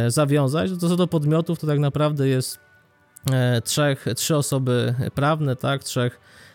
zawiązać. 0.07 0.71
Co 0.71 0.95
do 0.95 1.07
podmiotów, 1.07 1.59
to 1.59 1.67
tak 1.67 1.80
naprawdę 1.80 2.28
jest 2.28 2.59
trzech, 3.63 4.05
trzy 4.15 4.36
osoby 4.36 4.95
prawne, 5.15 5.55
tak, 5.55 5.84
trzech 5.84 6.19
E, 6.19 6.47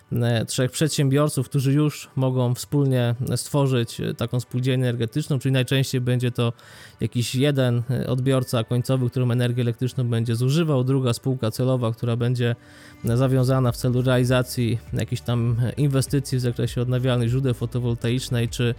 trzech 0.48 0.70
przedsiębiorców, 0.70 1.48
którzy 1.48 1.72
już 1.72 2.10
mogą 2.16 2.54
wspólnie 2.54 3.14
stworzyć 3.36 4.00
e, 4.00 4.14
taką 4.14 4.40
spółdzielnię 4.40 4.84
energetyczną, 4.84 5.38
czyli 5.38 5.52
najczęściej 5.52 6.00
będzie 6.00 6.30
to 6.30 6.52
jakiś 7.00 7.34
jeden 7.34 7.82
e, 7.90 8.06
odbiorca 8.06 8.64
końcowy, 8.64 9.10
którą 9.10 9.30
energię 9.30 9.62
elektryczną 9.62 10.08
będzie 10.08 10.36
zużywał, 10.36 10.84
druga 10.84 11.12
spółka 11.12 11.50
celowa, 11.50 11.92
która 11.92 12.16
będzie 12.16 12.56
zawiązana 13.04 13.72
w 13.72 13.76
celu 13.76 14.02
realizacji 14.02 14.78
jakichś 14.92 15.22
tam 15.22 15.56
inwestycji 15.76 16.38
w 16.38 16.40
zakresie 16.40 16.82
odnawialnych 16.82 17.28
źródeł 17.28 17.54
fotowoltaicznej 17.54 18.48
czy, 18.48 18.74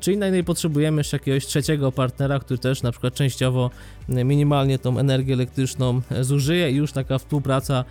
czy 0.00 0.12
innej. 0.12 0.32
No 0.32 0.44
potrzebujemy 0.44 1.00
jeszcze 1.00 1.16
jakiegoś 1.16 1.46
trzeciego 1.46 1.92
partnera, 1.92 2.38
który 2.38 2.58
też 2.58 2.82
na 2.82 2.90
przykład 2.92 3.14
częściowo 3.14 3.70
minimalnie 4.08 4.78
tą 4.78 4.98
energię 4.98 5.34
elektryczną 5.34 6.00
zużyje 6.20 6.70
i 6.70 6.74
już 6.74 6.92
taka 6.92 7.18
współpraca 7.18 7.84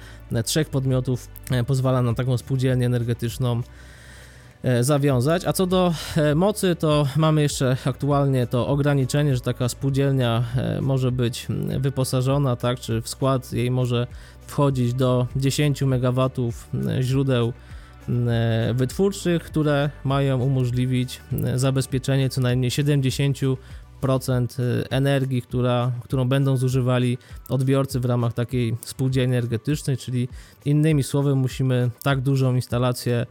trzech 0.45 0.69
podmiotów 0.69 1.27
pozwala 1.67 2.01
na 2.01 2.13
taką 2.13 2.37
spółdzielnię 2.37 2.85
energetyczną 2.85 3.61
e, 4.63 4.83
zawiązać. 4.83 5.45
A 5.45 5.53
co 5.53 5.67
do 5.67 5.93
e, 6.15 6.35
mocy, 6.35 6.75
to 6.75 7.07
mamy 7.15 7.41
jeszcze 7.41 7.77
aktualnie 7.85 8.47
to 8.47 8.67
ograniczenie, 8.67 9.35
że 9.35 9.41
taka 9.41 9.69
spółdzielnia 9.69 10.43
e, 10.55 10.81
może 10.81 11.11
być 11.11 11.47
wyposażona, 11.79 12.55
tak, 12.55 12.79
czy 12.79 13.01
w 13.01 13.09
skład 13.09 13.53
jej 13.53 13.71
może 13.71 14.07
wchodzić 14.47 14.93
do 14.93 15.27
10 15.35 15.83
MW 15.83 16.29
źródeł 17.01 17.53
wytwórczych, 18.73 19.43
które 19.43 19.89
mają 20.03 20.41
umożliwić 20.41 21.21
zabezpieczenie 21.55 22.29
co 22.29 22.41
najmniej 22.41 22.71
70% 22.71 23.57
energii, 24.89 25.41
która, 25.41 25.91
którą 26.03 26.27
będą 26.27 26.57
zużywali 26.57 27.17
odbiorcy 27.49 27.99
w 27.99 28.05
ramach 28.05 28.33
takiej 28.33 28.75
spółdzielni 28.81 29.33
energetycznej, 29.33 29.97
czyli 29.97 30.27
innymi 30.65 31.03
słowy 31.03 31.35
musimy 31.35 31.89
tak 32.03 32.21
dużą 32.21 32.55
instalację 32.55 33.25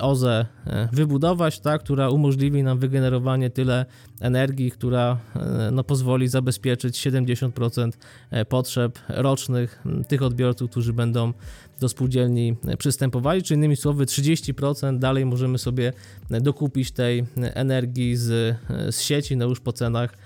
OZE 0.00 0.46
e, 0.66 0.88
wybudować, 0.92 1.60
tak, 1.60 1.82
która 1.82 2.08
umożliwi 2.08 2.62
nam 2.62 2.78
wygenerowanie 2.78 3.50
tyle 3.50 3.86
energii, 4.20 4.70
która 4.70 5.18
e, 5.36 5.70
no, 5.72 5.84
pozwoli 5.84 6.28
zabezpieczyć 6.28 7.06
70% 7.06 7.92
e, 8.30 8.44
potrzeb 8.44 8.98
rocznych 9.08 9.82
tych 10.08 10.22
odbiorców, 10.22 10.70
którzy 10.70 10.92
będą 10.92 11.32
do 11.80 11.88
spółdzielni 11.88 12.56
przystępowali, 12.78 13.42
czy 13.42 13.54
innymi 13.54 13.76
słowy 13.76 14.04
30% 14.04 14.98
dalej 14.98 15.26
możemy 15.26 15.58
sobie 15.58 15.92
dokupić 16.30 16.92
tej 16.92 17.24
energii 17.36 18.16
z, 18.16 18.56
z 18.90 19.00
sieci, 19.00 19.36
no 19.36 19.44
już 19.44 19.60
po 19.60 19.72
cenach 19.72 20.16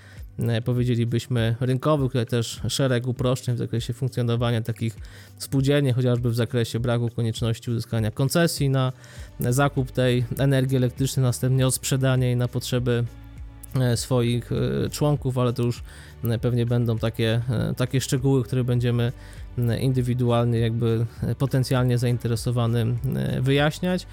powiedzielibyśmy 0.65 1.57
rynkowych, 1.61 2.13
tutaj 2.13 2.27
też 2.27 2.61
szereg 2.69 3.07
uproszczeń 3.07 3.55
w 3.55 3.59
zakresie 3.59 3.93
funkcjonowania 3.93 4.61
takich 4.61 4.97
spółdzielni, 5.39 5.93
chociażby 5.93 6.31
w 6.31 6.35
zakresie 6.35 6.81
braku 6.81 7.11
konieczności 7.17 7.71
uzyskania 7.71 8.11
koncesji 8.11 8.71
na 8.71 8.93
zakup 9.41 9.91
tej 9.91 10.25
energii 10.39 10.77
elektrycznej, 10.77 11.23
następnie 11.25 11.67
odsprzedanie 11.67 12.27
jej 12.27 12.37
na 12.37 12.49
potrzeby 12.49 13.05
swoich 13.95 14.51
członków, 14.91 15.39
ale 15.39 15.53
to 15.53 15.63
już 15.63 15.83
pewnie 16.41 16.67
będą 16.67 16.99
takie, 16.99 17.43
takie 17.77 18.01
szczegóły, 18.01 18.45
które 18.45 18.65
będziemy 18.65 19.13
indywidualnie 19.81 20.59
jakby 20.59 21.07
potencjalnie 21.39 21.99
zainteresowanym 21.99 22.99
wyjaśniać. 23.41 24.07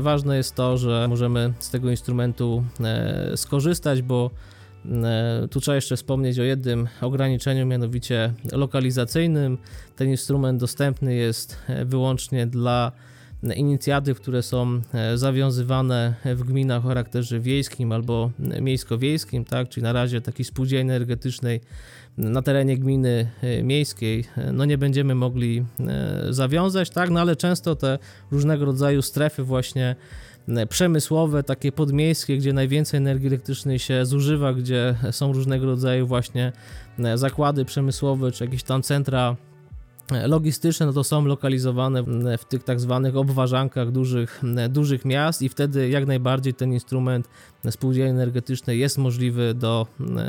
Ważne 0.00 0.36
jest 0.36 0.54
to, 0.54 0.78
że 0.78 1.06
możemy 1.08 1.52
z 1.58 1.70
tego 1.70 1.90
instrumentu 1.90 2.64
skorzystać, 3.36 4.02
bo 4.02 4.30
E, 4.30 4.51
tu 5.50 5.60
trzeba 5.60 5.74
jeszcze 5.74 5.96
wspomnieć 5.96 6.38
o 6.38 6.42
jednym 6.42 6.88
ograniczeniu, 7.00 7.66
mianowicie 7.66 8.32
lokalizacyjnym. 8.52 9.58
Ten 9.96 10.08
instrument 10.08 10.60
dostępny 10.60 11.14
jest 11.14 11.56
e, 11.68 11.84
wyłącznie 11.84 12.46
dla 12.46 12.92
inicjatyw, 13.56 14.20
które 14.20 14.42
są 14.42 14.80
e, 14.94 15.18
zawiązywane 15.18 16.14
w 16.24 16.44
gminach 16.44 16.84
o 16.84 16.88
charakterze 16.88 17.40
wiejskim 17.40 17.92
albo 17.92 18.30
miejsko-wiejskim, 18.60 19.44
tak? 19.44 19.68
czyli 19.68 19.84
na 19.84 19.92
razie 19.92 20.20
takiej 20.20 20.44
spółdzielni 20.44 20.90
energetycznej 20.90 21.60
na 22.16 22.42
terenie 22.42 22.78
gminy 22.78 23.30
miejskiej, 23.62 24.24
no 24.52 24.64
nie 24.64 24.78
będziemy 24.78 25.14
mogli 25.14 25.64
zawiązać, 26.30 26.90
tak? 26.90 27.10
no 27.10 27.20
ale 27.20 27.36
często 27.36 27.76
te 27.76 27.98
różnego 28.30 28.64
rodzaju 28.64 29.02
strefy 29.02 29.42
właśnie 29.42 29.96
przemysłowe, 30.68 31.42
takie 31.42 31.72
podmiejskie, 31.72 32.36
gdzie 32.38 32.52
najwięcej 32.52 32.98
energii 32.98 33.26
elektrycznej 33.26 33.78
się 33.78 34.06
zużywa, 34.06 34.52
gdzie 34.52 34.94
są 35.10 35.32
różnego 35.32 35.66
rodzaju 35.66 36.06
właśnie 36.06 36.52
e, 36.98 37.18
zakłady 37.18 37.64
przemysłowe, 37.64 38.32
czy 38.32 38.44
jakieś 38.44 38.62
tam 38.62 38.82
centra 38.82 39.36
logistyczne, 40.26 40.86
no 40.86 40.92
to 40.92 41.04
są 41.04 41.24
lokalizowane 41.24 42.04
w 42.38 42.44
tych 42.44 42.64
tak 42.64 42.80
zwanych 42.80 43.16
obważankach 43.16 43.90
dużych, 43.90 44.42
dużych 44.70 45.04
miast 45.04 45.42
i 45.42 45.48
wtedy 45.48 45.88
jak 45.88 46.06
najbardziej 46.06 46.54
ten 46.54 46.72
instrument 46.72 47.28
spółdzielni 47.70 48.10
energetycznej 48.10 48.78
jest 48.78 48.98
możliwy 48.98 49.54
do, 49.54 49.86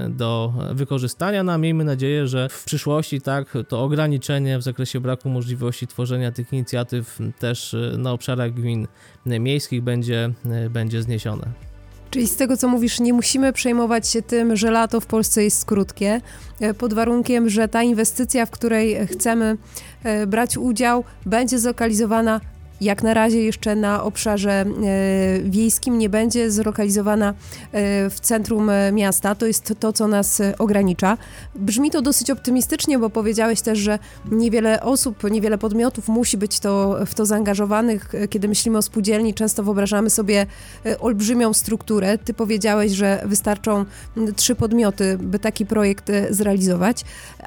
do 0.09 0.53
wykorzystania. 0.74 1.43
No, 1.43 1.57
miejmy 1.57 1.84
nadzieję, 1.84 2.28
że 2.28 2.49
w 2.49 2.63
przyszłości 2.63 3.21
tak 3.21 3.57
to 3.67 3.84
ograniczenie 3.84 4.57
w 4.57 4.63
zakresie 4.63 4.99
braku 4.99 5.30
możliwości 5.30 5.88
tworzenia 5.88 6.32
tych 6.32 6.53
inicjatyw 6.53 7.19
też 7.39 7.76
na 7.97 8.11
obszarach 8.11 8.53
gmin 8.53 8.88
miejskich 9.26 9.82
będzie, 9.82 10.34
będzie 10.69 11.01
zniesione. 11.01 11.72
Czyli 12.14 12.28
z 12.28 12.36
tego, 12.36 12.57
co 12.57 12.68
mówisz, 12.68 12.99
nie 12.99 13.14
musimy 13.14 13.53
przejmować 13.53 14.07
się 14.07 14.22
tym, 14.22 14.55
że 14.55 14.72
lato 14.72 14.99
w 14.99 15.05
Polsce 15.05 15.43
jest 15.43 15.66
krótkie, 15.66 16.22
e, 16.59 16.74
pod 16.74 16.93
warunkiem, 16.93 17.49
że 17.49 17.68
ta 17.68 17.84
inwestycja, 17.84 18.45
w 18.45 18.49
której 18.49 19.07
chcemy 19.07 19.57
e, 20.03 20.28
brać 20.28 20.57
udział, 20.57 21.03
będzie 21.26 21.59
zlokalizowana 21.59 22.41
jak 22.84 23.03
na 23.03 23.13
razie 23.13 23.43
jeszcze 23.43 23.75
na 23.75 24.03
obszarze 24.03 24.51
e, 24.51 24.65
wiejskim 25.43 25.97
nie 25.97 26.09
będzie 26.09 26.51
zlokalizowana 26.51 27.29
e, 27.29 28.09
w 28.09 28.19
centrum 28.19 28.69
e, 28.69 28.91
miasta. 28.91 29.36
To 29.36 29.45
jest 29.45 29.73
to, 29.79 29.93
co 29.93 30.07
nas 30.07 30.41
ogranicza. 30.59 31.17
Brzmi 31.55 31.91
to 31.91 32.01
dosyć 32.01 32.31
optymistycznie, 32.31 32.99
bo 32.99 33.09
powiedziałeś 33.09 33.61
też, 33.61 33.79
że 33.79 33.99
niewiele 34.31 34.81
osób, 34.81 35.31
niewiele 35.31 35.57
podmiotów 35.57 36.07
musi 36.07 36.38
być 36.38 36.59
to, 36.59 36.97
w 37.05 37.15
to 37.15 37.25
zaangażowanych. 37.25 38.11
Kiedy 38.29 38.47
myślimy 38.47 38.77
o 38.77 38.81
spółdzielni, 38.81 39.34
często 39.34 39.63
wyobrażamy 39.63 40.09
sobie 40.09 40.45
olbrzymią 40.99 41.53
strukturę. 41.53 42.17
Ty 42.17 42.34
powiedziałeś, 42.34 42.91
że 42.91 43.23
wystarczą 43.25 43.86
trzy 44.36 44.55
podmioty, 44.55 45.17
by 45.21 45.39
taki 45.39 45.65
projekt 45.65 46.11
zrealizować, 46.29 47.05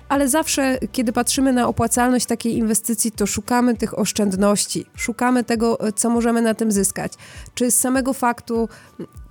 ale 0.09 0.29
zawsze, 0.29 0.79
kiedy 0.93 1.13
patrzymy 1.13 1.53
na 1.53 1.69
opłacalność 1.69 2.27
takiej 2.27 2.57
inwestycji, 2.57 3.13
to 3.13 3.27
szukamy 3.27 3.77
tych 3.77 3.99
oszczędności, 3.99 4.87
szukamy 4.97 5.26
szukamy 5.27 5.45
tego, 5.45 5.79
co 5.97 6.11
możemy 6.11 6.43
na 6.43 6.55
tym 6.55 6.73
zyskać. 6.73 7.13
Czy 7.55 7.71
z 7.71 7.79
samego 7.81 8.13
faktu 8.13 8.69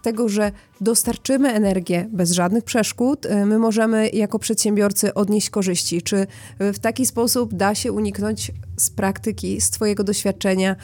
tego, 0.02 0.30
że 0.30 0.52
dostarczymy 0.82 1.54
energię 1.54 2.08
bez 2.12 2.32
żadnych 2.32 2.64
przeszkód, 2.64 3.26
y, 3.26 3.46
my 3.46 3.60
możemy 3.60 4.10
jako 4.10 4.39
przedsiębiorcy 4.39 5.14
odnieść 5.14 5.50
korzyści? 5.50 6.02
Czy 6.02 6.28
w 6.60 6.80
taki 6.80 7.06
sposób 7.06 7.54
da 7.54 7.76
się 7.76 7.91
uniknąć 7.91 8.52
z 8.78 8.89
praktyki, 8.89 9.62
z 9.62 9.70
Twojego 9.70 10.04
doświadczenia, 10.04 10.76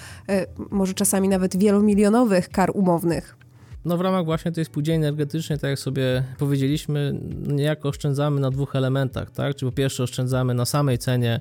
może 0.70 0.94
czasami 0.94 1.30
nawet 1.30 1.58
wielomilionowych 1.58 2.50
kar 2.50 2.72
umownych? 2.74 3.41
No 3.86 3.98
w 3.98 4.02
ramach 4.02 4.26
właśnie 4.26 4.52
tej 4.52 4.66
spółdzielni 4.66 5.06
energetycznej, 5.06 5.60
tak 5.60 5.70
jak 5.70 5.80
sobie 5.80 6.24
powiedzieliśmy, 6.38 7.20
niejako 7.48 7.90
oszczędzamy 7.90 8.42
na 8.42 8.52
dwóch 8.52 8.76
elementach, 8.76 9.32
tak? 9.32 9.56
Czyli 9.56 9.72
po 9.72 9.78
pierwsze 9.78 10.04
oszczędzamy 10.04 10.54
na 10.54 10.66
samej 10.66 10.98
cenie 10.98 11.40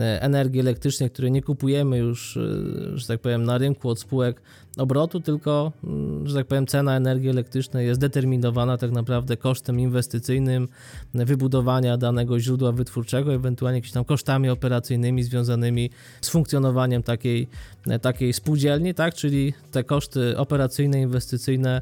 E, 0.00 0.22
energii 0.22 0.60
elektrycznej, 0.60 1.10
której 1.10 1.32
nie 1.32 1.42
kupujemy 1.42 1.98
już, 1.98 2.36
e, 2.36 2.40
że 2.98 3.06
tak 3.06 3.20
powiem, 3.20 3.44
na 3.44 3.58
rynku 3.58 3.88
od 3.88 4.00
spółek 4.00 4.42
obrotu, 4.76 5.20
tylko, 5.20 5.72
mm, 5.84 6.26
że 6.26 6.34
tak 6.34 6.46
powiem, 6.46 6.66
cena 6.66 6.96
energii 6.96 7.30
elektrycznej 7.30 7.86
jest 7.86 8.00
determinowana 8.00 8.78
tak 8.78 8.90
naprawdę 8.90 9.36
kosztem 9.36 9.80
inwestycyjnym 9.80 10.68
wybudowania 11.14 11.96
danego 11.96 12.40
źródła 12.40 12.72
wytwórczego, 12.72 13.34
ewentualnie 13.34 13.78
jakimiś 13.78 13.92
tam 13.92 14.04
kosztami 14.04 14.48
operacyjnymi 14.48 15.22
związanymi 15.22 15.90
z 16.20 16.28
funkcjonowaniem 16.28 17.02
takiej, 17.02 17.48
e, 17.86 17.98
takiej 17.98 18.32
spółdzielni, 18.32 18.94
tak? 18.94 19.14
Czyli 19.14 19.52
te 19.70 19.84
koszty 19.84 20.38
operacyjne, 20.38 21.00
inwestycyjne 21.00 21.80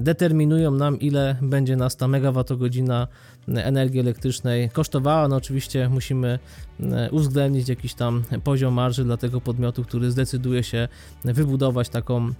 determinują 0.00 0.70
nam, 0.70 1.00
ile 1.00 1.36
będzie 1.42 1.76
nas 1.76 1.96
ta 1.96 2.08
megawattogodzina 2.08 3.08
energii 3.56 4.00
elektrycznej 4.00 4.70
kosztowała. 4.70 5.28
No 5.28 5.36
oczywiście 5.36 5.88
musimy 5.88 6.38
e, 6.80 7.10
uwzględnić 7.10 7.68
jakiś 7.68 7.94
tam 7.94 8.22
poziom 8.44 8.74
marży 8.74 9.04
dla 9.04 9.16
tego 9.16 9.40
podmiotu, 9.40 9.84
który 9.84 10.10
zdecyduje 10.10 10.62
się 10.62 10.88
wybudować 11.24 11.88
taką 11.88 12.32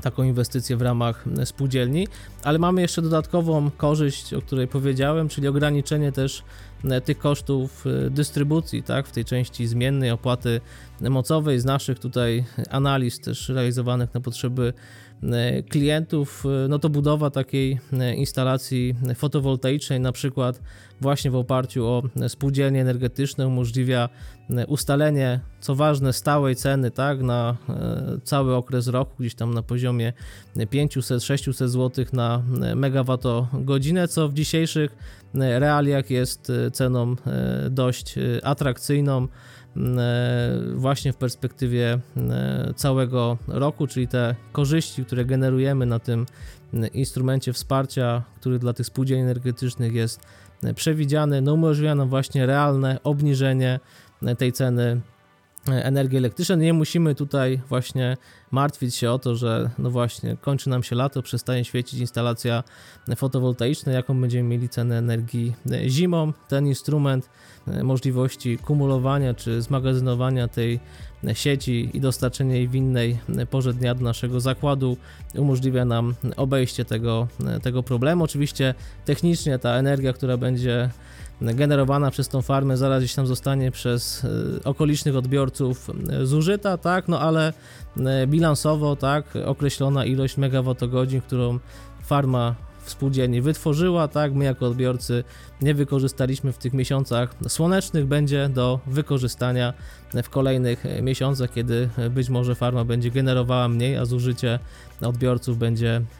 taką 0.00 0.22
inwestycję 0.22 0.76
w 0.76 0.82
ramach 0.82 1.24
spółdzielni, 1.44 2.08
ale 2.42 2.58
mamy 2.58 2.80
jeszcze 2.80 3.02
dodatkową 3.02 3.70
korzyść, 3.70 4.34
o 4.34 4.42
której 4.42 4.68
powiedziałem, 4.68 5.28
czyli 5.28 5.48
ograniczenie 5.48 6.12
też 6.12 6.44
e, 6.84 7.00
tych 7.00 7.18
kosztów 7.18 7.84
e, 7.86 8.10
dystrybucji, 8.10 8.82
tak, 8.82 9.06
w 9.06 9.12
tej 9.12 9.24
części 9.24 9.66
zmiennej 9.66 10.10
opłaty 10.10 10.60
mocowej 11.00 11.60
z 11.60 11.64
naszych 11.64 11.98
tutaj 11.98 12.44
analiz 12.70 13.20
też 13.20 13.48
realizowanych 13.48 14.14
na 14.14 14.20
potrzeby 14.20 14.72
E, 15.22 15.62
klientów, 15.62 16.44
e, 16.64 16.68
no 16.68 16.78
to 16.78 16.88
budowa 16.88 17.30
takiej 17.30 17.80
e, 17.92 18.14
instalacji 18.14 18.94
fotowoltaicznej, 19.14 20.00
na 20.00 20.12
przykład 20.12 20.60
właśnie 21.00 21.30
w 21.30 21.36
oparciu 21.36 21.86
o 21.86 22.02
spółdzielnie 22.28 22.80
energetyczne, 22.80 23.46
umożliwia 23.46 24.08
ustalenie, 24.68 25.40
co 25.60 25.74
ważne, 25.74 26.12
stałej 26.12 26.56
ceny 26.56 26.90
tak, 26.90 27.22
na 27.22 27.56
cały 28.24 28.54
okres 28.54 28.86
roku, 28.88 29.12
gdzieś 29.18 29.34
tam 29.34 29.54
na 29.54 29.62
poziomie 29.62 30.12
500-600 30.56 31.68
zł 31.68 32.04
na 32.12 32.42
megawattogodzinę, 32.76 34.08
co 34.08 34.28
w 34.28 34.34
dzisiejszych 34.34 34.96
realiach 35.34 36.10
jest 36.10 36.52
ceną 36.72 37.16
dość 37.70 38.14
atrakcyjną. 38.42 39.28
E, 39.76 40.58
właśnie 40.74 41.12
w 41.12 41.16
perspektywie 41.16 41.98
e, 42.16 42.74
całego 42.76 43.38
roku, 43.48 43.86
czyli 43.86 44.08
te 44.08 44.34
korzyści, 44.52 45.04
które 45.04 45.24
generujemy 45.24 45.86
na 45.86 45.98
tym 45.98 46.26
instrumencie 46.92 47.52
wsparcia, 47.52 48.22
który 48.40 48.58
dla 48.58 48.72
tych 48.72 48.86
spółdzielni 48.86 49.22
energetycznych 49.22 49.92
jest 49.92 50.20
przewidziany, 50.74 51.40
no 51.40 51.54
umożliwia 51.54 51.94
nam 51.94 52.08
właśnie 52.08 52.46
realne 52.46 52.98
obniżenie 53.04 53.80
tej 54.38 54.52
ceny 54.52 55.00
energii 55.66 56.18
elektrycznej. 56.18 56.58
Nie 56.58 56.72
musimy 56.72 57.14
tutaj 57.14 57.60
właśnie 57.68 58.16
martwić 58.50 58.94
się 58.94 59.10
o 59.10 59.18
to, 59.18 59.36
że 59.36 59.70
no 59.78 59.90
właśnie 59.90 60.36
kończy 60.36 60.70
nam 60.70 60.82
się 60.82 60.96
lato, 60.96 61.22
przestaje 61.22 61.64
świecić 61.64 62.00
instalacja 62.00 62.62
fotowoltaiczna, 63.16 63.92
jaką 63.92 64.20
będziemy 64.20 64.48
mieli 64.48 64.68
cenę 64.68 64.98
energii 64.98 65.54
zimą. 65.88 66.32
Ten 66.48 66.66
instrument 66.66 67.28
E, 67.68 67.84
możliwości 67.84 68.58
kumulowania 68.58 69.34
czy 69.34 69.62
zmagazynowania 69.62 70.48
tej 70.48 70.80
sieci 71.32 71.90
i 71.94 72.00
dostarczenia 72.00 72.54
jej 72.54 72.68
w 72.68 72.74
innej 72.74 73.18
porze 73.50 73.74
dnia 73.74 73.94
do 73.94 74.04
naszego 74.04 74.40
zakładu 74.40 74.96
umożliwia 75.34 75.84
nam 75.84 76.14
obejście 76.36 76.84
tego, 76.84 77.28
tego 77.62 77.82
problemu. 77.82 78.24
Oczywiście 78.24 78.74
technicznie 79.04 79.58
ta 79.58 79.70
energia, 79.70 80.12
która 80.12 80.36
będzie 80.36 80.90
generowana 81.40 82.10
przez 82.10 82.28
tą 82.28 82.42
farmę 82.42 82.76
zaraz 82.76 82.98
gdzieś 83.02 83.14
tam 83.14 83.26
zostanie 83.26 83.70
przez 83.70 84.24
e, 84.24 84.64
okolicznych 84.64 85.16
odbiorców 85.16 85.90
e, 86.10 86.26
zużyta, 86.26 86.78
tak, 86.78 87.08
no 87.08 87.20
ale 87.20 87.52
bilansowo, 88.26 88.96
tak, 88.96 89.24
określona 89.46 90.04
ilość 90.04 90.36
megawattogodzin, 90.36 91.20
którą 91.20 91.58
farma 92.02 92.54
spółdzielni 92.84 93.40
wytworzyła, 93.40 94.08
tak, 94.08 94.34
my 94.34 94.44
jako 94.44 94.66
odbiorcy 94.66 95.24
nie 95.62 95.74
wykorzystaliśmy 95.74 96.52
w 96.52 96.58
tych 96.58 96.72
miesiącach 96.72 97.34
słonecznych, 97.48 98.06
będzie 98.06 98.48
do 98.48 98.80
wykorzystania 98.86 99.74
w 100.22 100.30
kolejnych 100.30 100.84
miesiącach, 101.02 101.52
kiedy 101.52 101.88
być 102.10 102.28
może 102.28 102.54
farma 102.54 102.84
będzie 102.84 103.10
generowała 103.10 103.68
mniej, 103.68 103.96
a 103.96 104.04
zużycie 104.04 104.58
odbiorców 105.00 105.58
będzie 105.58 105.96
e, 105.96 106.19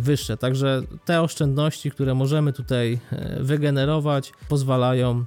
wyższe. 0.00 0.36
Także 0.36 0.82
te 1.04 1.22
oszczędności, 1.22 1.90
które 1.90 2.14
możemy 2.14 2.52
tutaj 2.52 2.98
e, 3.12 3.42
wygenerować, 3.42 4.32
pozwalają 4.48 5.24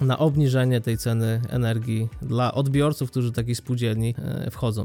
na 0.00 0.18
obniżenie 0.18 0.80
tej 0.80 0.98
ceny 0.98 1.40
energii 1.48 2.08
dla 2.22 2.54
odbiorców, 2.54 3.10
którzy 3.10 3.28
do 3.28 3.34
takiej 3.34 3.54
spółdzielni 3.54 4.14
e, 4.18 4.50
wchodzą. 4.50 4.84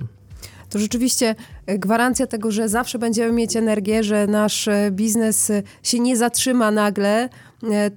to 0.70 0.80
rzeczywiście 0.80 1.36
gwarancja 1.68 2.28
tego, 2.28 2.52
że 2.52 2.70
zawsze 2.70 3.00
będziemy 3.00 3.32
mieć 3.32 3.56
energię, 3.56 4.04
że 4.04 4.28
nasz 4.28 4.70
biznes 4.92 5.52
się 5.84 6.00
nie 6.00 6.18
zatrzyma 6.18 6.72
nagle, 6.72 7.30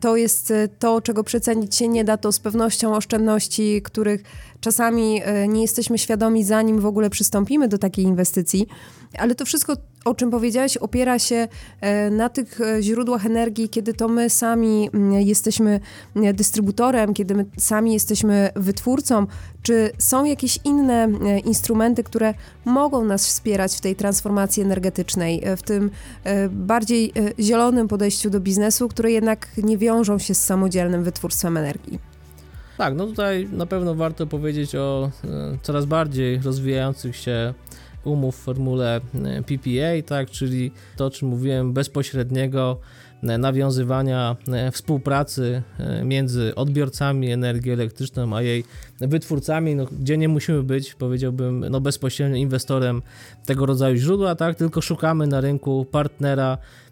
to 0.01 0.17
jest 0.17 0.53
to, 0.79 1.01
czego 1.01 1.25
przecenić 1.25 1.77
się 1.77 1.89
nie 1.89 2.05
da, 2.05 2.17
to 2.17 2.33
z 2.33 2.41
pewnością 2.41 2.97
oszczędności, 2.97 3.83
których 3.83 4.23
czasami 4.61 5.23
nie 5.49 5.63
jesteśmy 5.63 5.99
świadomi, 5.99 6.45
zanim 6.45 6.81
w 6.81 6.87
ogóle 6.87 7.11
przystąpimy 7.11 7.69
do 7.69 7.79
takiej 7.79 8.05
inwestycji. 8.05 8.67
Ale 9.19 9.35
to 9.35 9.45
wszystko, 9.45 9.77
o 10.05 10.15
czym 10.15 10.31
powiedziałeś, 10.31 10.77
opiera 10.77 11.19
się 11.19 11.49
e, 11.81 12.11
na 12.11 12.29
tych 12.29 12.61
e, 12.61 12.83
źródłach 12.83 13.27
energii, 13.27 13.69
kiedy 13.69 13.95
to 13.95 14.09
my 14.09 14.31
sami 14.31 14.91
jesteśmy 15.19 15.81
dystrybutorem, 16.35 17.15
kiedy 17.15 17.35
my 17.35 17.45
sami 17.59 17.93
jesteśmy 17.93 18.51
wytwórcą. 18.57 19.27
Czy 19.63 19.91
są 19.99 20.25
jakieś 20.25 20.59
inne 20.65 21.05
e, 21.05 21.39
instrumenty, 21.39 22.05
które 22.05 22.35
mogą 22.65 23.05
nas 23.05 23.27
wspierać 23.27 23.77
w 23.77 23.81
tej 23.81 23.97
transformacji 23.97 24.63
energetycznej, 24.63 25.43
w 25.57 25.63
tym 25.63 25.91
bardziej 26.51 27.13
zielonym 27.39 27.89
podejściu 27.89 28.31
do 28.31 28.41
biznesu, 28.41 28.89
które 28.89 29.11
jednak 29.11 29.49
nie 29.57 29.79
wiążą 29.79 30.19
się 30.19 30.35
z 30.35 30.45
samodzielnym 30.45 31.05
wytwórstwem 31.05 31.57
energii? 31.57 31.99
Tak, 32.79 32.95
no 32.95 33.07
tutaj 33.07 33.49
na 33.53 33.67
pewno 33.67 33.95
warto 33.95 34.27
powiedzieć 34.27 34.75
o 34.75 35.11
coraz 35.63 35.85
bardziej 35.85 36.39
rozwijających 36.39 37.17
się 37.17 37.55
umów 38.05 38.37
w 38.37 38.39
formule 38.39 38.97
e, 38.97 39.43
PPA, 39.43 40.03
tak, 40.07 40.31
czyli 40.31 40.73
to, 40.97 41.07
o 41.07 41.11
czym 41.11 41.29
mówiłem, 41.29 41.73
bezpośredniego 41.73 42.79
e, 43.23 43.39
nawiązywania 43.39 44.37
e, 44.53 44.71
współpracy 44.71 45.63
między 46.05 46.55
odbiorcami 46.55 47.33
energii 47.33 47.73
elektrycznej 47.73 48.27
a 48.35 48.43
jej 48.43 48.65
wytwórcami, 49.01 49.75
no, 49.75 49.87
gdzie 50.01 50.19
nie 50.19 50.29
musimy 50.29 50.63
być, 50.63 50.95
powiedziałbym, 50.95 51.67
no, 51.71 51.81
bezpośrednio 51.81 52.37
inwestorem 52.37 53.03
tego 53.47 53.67
rodzaju 53.67 53.97
źródła, 53.97 54.35
tak, 54.35 54.57
tylko 54.57 54.81
szukamy 54.81 55.27
na 55.27 55.41
rynku 55.41 55.87
partnera, 55.91 56.59
E, 56.59 56.90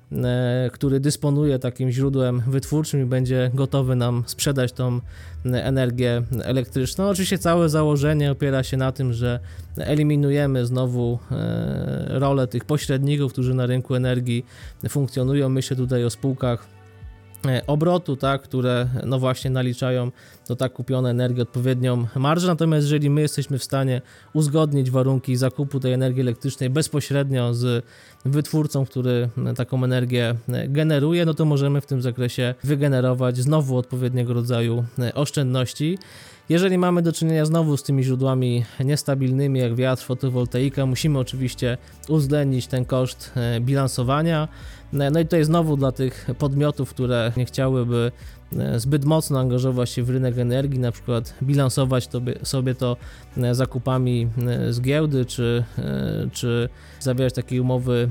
który 0.73 1.01
dysponuje 1.01 1.59
takim 1.59 1.91
źródłem 1.91 2.43
wytwórczym 2.47 3.03
i 3.03 3.05
będzie 3.05 3.51
gotowy 3.55 3.97
nam 3.97 4.25
sprzedać 4.27 4.73
tą 4.73 5.01
energię 5.45 6.23
elektryczną. 6.43 7.09
Oczywiście 7.09 7.39
całe 7.39 7.69
założenie 7.69 8.31
opiera 8.33 8.63
się 8.63 8.77
na 8.77 8.93
tym, 8.93 9.13
że 9.13 9.41
eliminujemy 9.77 10.67
znowu 10.67 11.19
e, 11.31 12.19
rolę 12.19 12.47
tych 12.47 12.65
pośredników, 12.65 13.33
którzy 13.33 13.55
na 13.55 13.67
rynku 13.67 13.95
energii 13.95 14.47
funkcjonują. 14.89 15.49
Myślę 15.49 15.77
tutaj 15.77 16.05
o 16.05 16.11
spółkach 16.11 16.78
E, 16.78 16.78
obrotu, 17.67 18.17
tak, 18.17 18.43
które 18.43 18.89
no 19.07 19.19
właśnie 19.19 19.51
naliczają 19.51 20.11
do 20.49 20.57
tak 20.57 20.73
kupionej 20.73 21.11
energii 21.11 21.43
odpowiednią 21.43 22.07
marżę. 22.17 22.47
Natomiast 22.47 22.85
jeżeli 22.85 23.11
my 23.11 23.21
jesteśmy 23.21 23.59
w 23.59 23.65
stanie 23.65 24.03
uzgodnić 24.33 24.91
warunki 24.91 25.37
zakupu 25.37 25.81
tej 25.81 25.93
energii 25.93 26.21
elektrycznej 26.21 26.71
bezpośrednio 26.71 27.55
z 27.55 27.85
wytwórcą, 28.25 28.87
który 28.87 29.29
taką 29.57 29.85
energię 29.85 30.35
generuje, 30.69 31.25
no 31.25 31.35
to 31.35 31.45
możemy 31.45 31.81
w 31.81 31.87
tym 31.87 32.03
zakresie 32.03 32.55
wygenerować 32.65 33.37
znowu 33.37 33.77
odpowiedniego 33.77 34.35
rodzaju 34.35 34.85
e, 34.99 35.15
oszczędności. 35.15 35.99
Jeżeli 36.49 36.79
mamy 36.79 37.03
do 37.03 37.13
czynienia 37.13 37.45
znowu 37.45 37.77
z 37.77 37.83
tymi 37.83 38.05
źródłami 38.05 38.65
niestabilnymi, 38.85 39.61
jak 39.61 39.75
wiatr, 39.75 40.03
fotowoltaika, 40.03 40.87
musimy 40.87 41.19
oczywiście 41.19 41.79
uwzględnić 42.09 42.67
ten 42.67 42.85
koszt 42.85 43.33
e, 43.37 43.61
bilansowania. 43.61 44.49
No, 44.93 45.21
i 45.21 45.25
tutaj 45.25 45.45
znowu 45.45 45.77
dla 45.77 45.93
tych 45.93 46.27
podmiotów, 46.39 46.91
które 46.91 47.33
nie 47.37 47.45
chciałyby 47.45 48.13
zbyt 48.77 49.05
mocno 49.05 49.41
angażować 49.41 49.91
się 49.91 50.03
w 50.03 50.11
rynek 50.11 50.39
energii, 50.39 50.79
na 50.79 50.93
przykład 50.93 51.35
bilansować 51.43 52.09
sobie 52.43 52.75
to 52.75 52.97
e, 53.37 53.55
zakupami 53.55 54.29
z 54.71 54.81
giełdy, 54.81 55.25
czy, 55.25 55.65
czy 56.33 56.69
zawierać 57.01 57.35
takie 57.35 57.63
umowy 57.63 58.09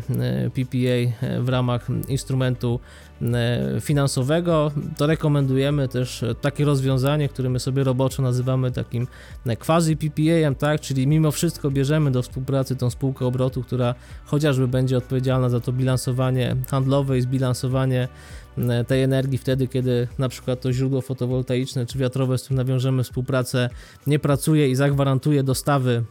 PPA 0.54 1.28
w 1.42 1.50
ramach 1.50 1.88
instrumentu 2.08 2.80
E, 3.22 3.82
finansowego, 3.82 4.72
to 4.98 5.08
rekomendujemy 5.08 5.88
też 5.88 6.26
takie 6.42 6.66
rozwiązanie, 6.66 7.30
które 7.30 7.50
my 7.50 7.60
sobie 7.60 7.84
roboczo 7.84 8.22
nazywamy 8.22 8.72
takim 8.72 9.08
e, 9.46 9.56
quasi 9.56 9.98
PPA-em, 9.98 10.56
tak? 10.56 10.82
czyli 10.82 11.08
mimo 11.08 11.32
wszystko 11.32 11.72
bierzemy 11.72 12.12
do 12.12 12.22
współpracy 12.22 12.76
tą 12.76 12.90
spółkę 12.90 13.26
obrotu, 13.26 13.64
która 13.64 13.96
chociażby 14.26 14.68
będzie 14.68 14.98
odpowiedzialna 14.98 15.50
za 15.50 15.60
to 15.60 15.72
bilansowanie 15.74 16.56
handlowe 16.70 17.18
i 17.18 17.22
zbilansowanie 17.22 18.02
e, 18.04 18.08
tej 18.88 19.04
energii 19.04 19.38
wtedy, 19.38 19.68
kiedy 19.68 20.08
na 20.18 20.30
przykład 20.30 20.62
to 20.62 20.74
źródło 20.74 21.02
fotowoltaiczne 21.02 21.86
czy 21.86 21.98
wiatrowe, 21.98 22.38
z 22.38 22.44
którym 22.44 22.58
nawiążemy 22.58 23.04
współpracę, 23.04 23.70
nie 24.08 24.20
pracuje 24.20 24.70
i 24.70 24.76
zagwarantuje 24.76 25.44
dostawy 25.44 26.04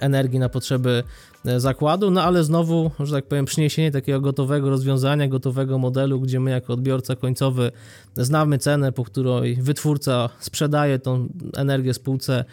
energii 0.00 0.38
na 0.38 0.48
potrzeby 0.48 1.04
E, 1.44 1.60
zakładu, 1.60 2.10
no 2.10 2.22
ale 2.22 2.44
znowu, 2.44 2.90
że 3.00 3.14
tak 3.14 3.26
powiem, 3.26 3.44
przyniesienie 3.44 3.90
takiego 3.90 4.20
gotowego 4.20 4.70
rozwiązania, 4.70 5.28
gotowego 5.28 5.78
modelu, 5.78 6.20
gdzie 6.20 6.40
my 6.40 6.50
jako 6.50 6.72
odbiorca 6.72 7.16
końcowy 7.16 7.72
znamy 8.16 8.58
cenę, 8.58 8.92
po 8.92 9.04
której 9.04 9.56
wytwórca 9.56 10.28
sprzedaje 10.40 10.98
tą 10.98 11.28
energię 11.56 11.94
spółce 11.94 12.44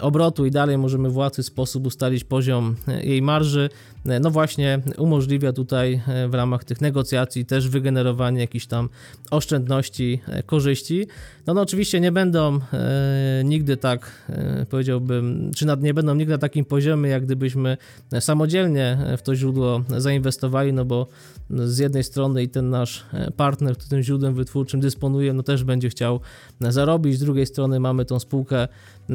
obrotu 0.00 0.46
i 0.46 0.50
dalej 0.50 0.78
możemy 0.78 1.10
w 1.10 1.16
łatwy 1.16 1.42
sposób 1.42 1.86
ustalić 1.86 2.24
poziom 2.24 2.76
e, 2.88 3.04
jej 3.04 3.22
marży, 3.22 3.68
e, 3.70 3.91
no 4.04 4.30
właśnie 4.30 4.80
umożliwia 4.98 5.52
tutaj 5.52 6.02
w 6.28 6.34
ramach 6.34 6.64
tych 6.64 6.80
negocjacji 6.80 7.44
też 7.44 7.68
wygenerowanie 7.68 8.40
jakichś 8.40 8.66
tam 8.66 8.88
oszczędności, 9.30 10.20
korzyści. 10.46 11.06
No, 11.46 11.54
no 11.54 11.60
oczywiście 11.60 12.00
nie 12.00 12.12
będą 12.12 12.58
e, 12.72 13.42
nigdy 13.44 13.76
tak, 13.76 14.10
e, 14.28 14.66
powiedziałbym, 14.70 15.50
czy 15.56 15.66
nad, 15.66 15.82
nie 15.82 15.94
będą 15.94 16.14
nigdy 16.14 16.32
na 16.32 16.38
takim 16.38 16.64
poziomie, 16.64 17.10
jak 17.10 17.24
gdybyśmy 17.24 17.76
sam 18.20 18.42
samodzielnie 18.42 18.98
w 19.18 19.22
to 19.22 19.34
źródło 19.34 19.82
zainwestowali, 19.96 20.72
no 20.72 20.84
bo 20.84 21.06
z 21.50 21.78
jednej 21.78 22.04
strony 22.04 22.42
i 22.42 22.48
ten 22.48 22.70
nasz 22.70 23.06
partner, 23.36 23.76
który 23.76 23.90
tym 23.90 24.02
źródłem 24.02 24.34
wytwórczym 24.34 24.80
dysponuje, 24.80 25.32
no 25.32 25.42
też 25.42 25.64
będzie 25.64 25.88
chciał 25.88 26.20
zarobić, 26.60 27.16
z 27.16 27.20
drugiej 27.20 27.46
strony 27.46 27.80
mamy 27.80 28.04
tą 28.04 28.18
spółkę 28.18 28.68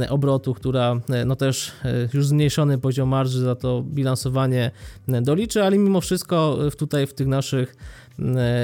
obrotu, 0.09 0.53
która 0.53 1.01
no 1.25 1.35
też 1.35 1.71
już 2.13 2.27
zmniejszony 2.27 2.77
poziom 2.77 3.09
marży 3.09 3.39
za 3.39 3.55
to 3.55 3.83
bilansowanie 3.83 4.71
doliczy, 5.07 5.63
ale 5.63 5.77
mimo 5.77 6.01
wszystko 6.01 6.57
tutaj 6.77 7.07
w 7.07 7.13
tych 7.13 7.27
naszych 7.27 7.75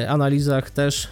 analizach 0.08 0.70
też 0.70 1.08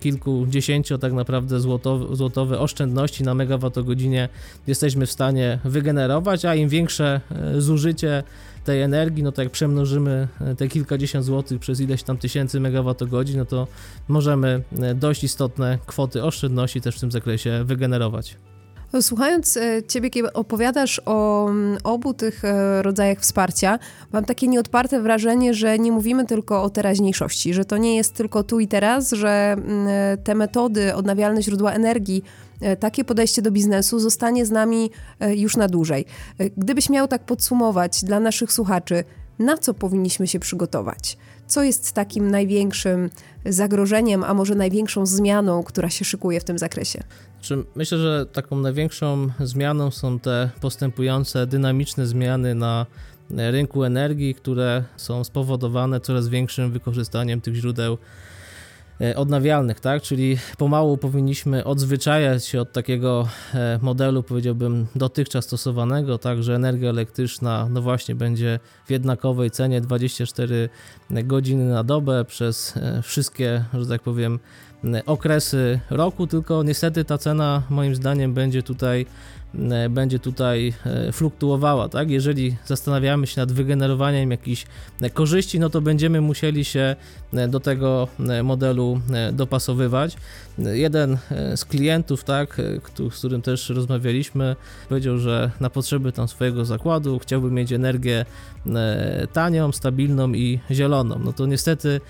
kilkudziesięciu 0.00 0.98
tak 0.98 1.12
naprawdę 1.12 1.60
złotowe, 1.60 2.16
złotowe 2.16 2.58
oszczędności 2.58 3.24
na 3.24 3.34
megawattogodzinie 3.34 4.28
jesteśmy 4.66 5.06
w 5.06 5.12
stanie 5.12 5.58
wygenerować, 5.64 6.44
a 6.44 6.54
im 6.54 6.68
większe 6.68 7.20
zużycie 7.58 8.22
tej 8.64 8.82
energii, 8.82 9.22
no 9.22 9.32
to 9.32 9.42
jak 9.42 9.52
przemnożymy 9.52 10.28
e, 10.40 10.54
te 10.54 10.68
kilkadziesiąt 10.68 11.24
złotych 11.24 11.60
przez 11.60 11.80
ileś 11.80 12.02
tam 12.02 12.18
tysięcy 12.18 12.60
megawattogodzin, 12.60 13.38
no 13.38 13.44
to 13.44 13.66
możemy 14.08 14.62
e, 14.82 14.94
dość 14.94 15.24
istotne 15.24 15.78
kwoty 15.86 16.24
oszczędności 16.24 16.80
też 16.80 16.96
w 16.96 17.00
tym 17.00 17.12
zakresie 17.12 17.64
wygenerować. 17.64 18.36
Słuchając 19.00 19.56
e, 19.56 19.82
Ciebie, 19.88 20.10
kiedy 20.10 20.32
opowiadasz 20.32 21.00
o 21.04 21.48
mm, 21.48 21.78
obu 21.84 22.14
tych 22.14 22.42
rodzajach 22.80 23.18
wsparcia, 23.18 23.78
mam 24.12 24.24
takie 24.24 24.48
nieodparte 24.48 25.00
wrażenie, 25.00 25.54
że 25.54 25.78
nie 25.78 25.92
mówimy 25.92 26.26
tylko 26.26 26.62
o 26.62 26.70
teraźniejszości, 26.70 27.54
że 27.54 27.64
to 27.64 27.76
nie 27.76 27.96
jest 27.96 28.14
tylko 28.14 28.42
tu 28.42 28.60
i 28.60 28.68
teraz, 28.68 29.10
że 29.10 29.52
mm, 29.52 29.88
te 30.24 30.34
metody, 30.34 30.94
odnawialne 30.94 31.42
źródła 31.42 31.72
energii, 31.72 32.22
E, 32.62 32.76
takie 32.76 33.04
podejście 33.04 33.42
do 33.42 33.50
biznesu 33.50 33.98
zostanie 33.98 34.46
z 34.46 34.50
nami 34.50 34.90
e, 35.20 35.36
już 35.36 35.56
na 35.56 35.68
dłużej. 35.68 36.04
E, 36.38 36.50
gdybyś 36.50 36.90
miał 36.90 37.08
tak 37.08 37.24
podsumować 37.24 38.04
dla 38.04 38.20
naszych 38.20 38.52
słuchaczy, 38.52 39.04
na 39.38 39.58
co 39.58 39.74
powinniśmy 39.74 40.26
się 40.26 40.38
przygotować? 40.38 41.16
Co 41.46 41.62
jest 41.62 41.92
takim 41.92 42.30
największym 42.30 43.10
zagrożeniem, 43.46 44.24
a 44.24 44.34
może 44.34 44.54
największą 44.54 45.06
zmianą, 45.06 45.62
która 45.62 45.90
się 45.90 46.04
szykuje 46.04 46.40
w 46.40 46.44
tym 46.44 46.58
zakresie? 46.58 47.02
Myślę, 47.74 47.98
że 47.98 48.26
taką 48.32 48.56
największą 48.56 49.28
zmianą 49.40 49.90
są 49.90 50.18
te 50.18 50.50
postępujące 50.60 51.46
dynamiczne 51.46 52.06
zmiany 52.06 52.54
na 52.54 52.86
rynku 53.30 53.84
energii, 53.84 54.34
które 54.34 54.84
są 54.96 55.24
spowodowane 55.24 56.00
coraz 56.00 56.28
większym 56.28 56.72
wykorzystaniem 56.72 57.40
tych 57.40 57.54
źródeł 57.54 57.98
E, 59.02 59.16
odnawialnych, 59.16 59.80
tak? 59.80 60.02
Czyli 60.02 60.38
pomału 60.58 60.96
powinniśmy 60.96 61.64
odzwyczajać 61.64 62.46
się 62.46 62.60
od 62.60 62.72
takiego 62.72 63.28
e, 63.54 63.78
modelu, 63.82 64.22
powiedziałbym, 64.22 64.86
dotychczas 64.96 65.44
stosowanego, 65.44 66.18
tak, 66.18 66.42
że 66.42 66.54
energia 66.54 66.90
elektryczna, 66.90 67.68
no 67.70 67.82
właśnie, 67.82 68.14
będzie 68.14 68.60
w 68.86 68.90
jednakowej 68.90 69.50
cenie 69.50 69.80
24 69.80 70.68
godziny 71.10 71.64
na 71.64 71.84
dobę 71.84 72.24
przez 72.24 72.76
e, 72.76 73.02
wszystkie, 73.02 73.64
że 73.74 73.86
tak 73.86 74.02
powiem, 74.02 74.38
okresy 75.06 75.80
roku, 75.90 76.26
tylko 76.26 76.62
niestety 76.62 77.04
ta 77.04 77.18
cena 77.18 77.62
moim 77.70 77.94
zdaniem 77.94 78.34
będzie 78.34 78.62
tutaj 78.62 79.06
będzie 79.90 80.18
tutaj 80.18 80.74
e, 80.86 81.12
fluktuowała, 81.12 81.88
tak? 81.88 82.10
Jeżeli 82.10 82.56
zastanawiamy 82.66 83.26
się 83.26 83.40
nad 83.40 83.52
wygenerowaniem 83.52 84.30
jakichś 84.30 84.66
e, 85.00 85.10
korzyści, 85.10 85.60
no 85.60 85.70
to 85.70 85.80
będziemy 85.80 86.20
musieli 86.20 86.64
się 86.64 86.96
do 87.48 87.60
tego 87.60 88.08
modelu 88.42 89.00
dopasowywać. 89.32 90.16
Jeden 90.58 91.18
z 91.56 91.64
klientów, 91.64 92.24
tak, 92.24 92.60
z 93.10 93.18
którym 93.18 93.42
też 93.42 93.68
rozmawialiśmy, 93.68 94.56
powiedział, 94.88 95.18
że 95.18 95.50
na 95.60 95.70
potrzeby 95.70 96.12
tam 96.12 96.28
swojego 96.28 96.64
zakładu 96.64 97.18
chciałby 97.18 97.50
mieć 97.50 97.72
energię 97.72 98.24
tanią, 99.32 99.72
stabilną 99.72 100.32
i 100.32 100.60
zieloną. 100.70 101.18
No 101.24 101.32
to 101.32 101.46
niestety 101.46 102.00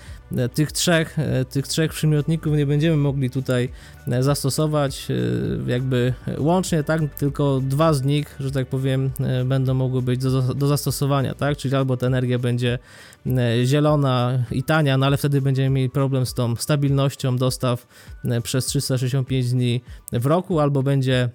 tych 0.53 0.71
trzech, 0.71 1.17
tych 1.49 1.67
trzech 1.67 1.91
przymiotników 1.91 2.53
nie 2.53 2.65
będziemy 2.65 2.97
mogli 2.97 3.29
tutaj 3.29 3.69
zastosować 4.19 5.07
jakby 5.67 6.13
łącznie, 6.37 6.83
tak, 6.83 7.01
tylko 7.17 7.32
dwa 7.61 7.93
z 7.93 8.03
nich, 8.03 8.35
że 8.39 8.51
tak 8.51 8.67
powiem, 8.67 9.11
e, 9.19 9.45
będą 9.45 9.73
mogły 9.73 10.01
być 10.01 10.21
do, 10.21 10.41
do 10.41 10.67
zastosowania, 10.67 11.33
tak? 11.33 11.57
Czyli 11.57 11.75
albo 11.75 11.97
ta 11.97 12.07
energia 12.07 12.39
będzie 12.39 12.79
e, 13.25 13.65
zielona 13.65 14.43
i 14.51 14.63
tania, 14.63 14.97
no 14.97 15.05
ale 15.05 15.17
wtedy 15.17 15.41
będziemy 15.41 15.69
mieli 15.69 15.89
problem 15.89 16.25
z 16.25 16.33
tą 16.33 16.55
stabilnością 16.55 17.37
dostaw 17.37 17.87
e, 18.25 18.41
przez 18.41 18.65
365 18.65 19.49
dni 19.49 19.81
w 20.11 20.25
roku, 20.25 20.59
albo 20.59 20.83
będzie 20.83 21.29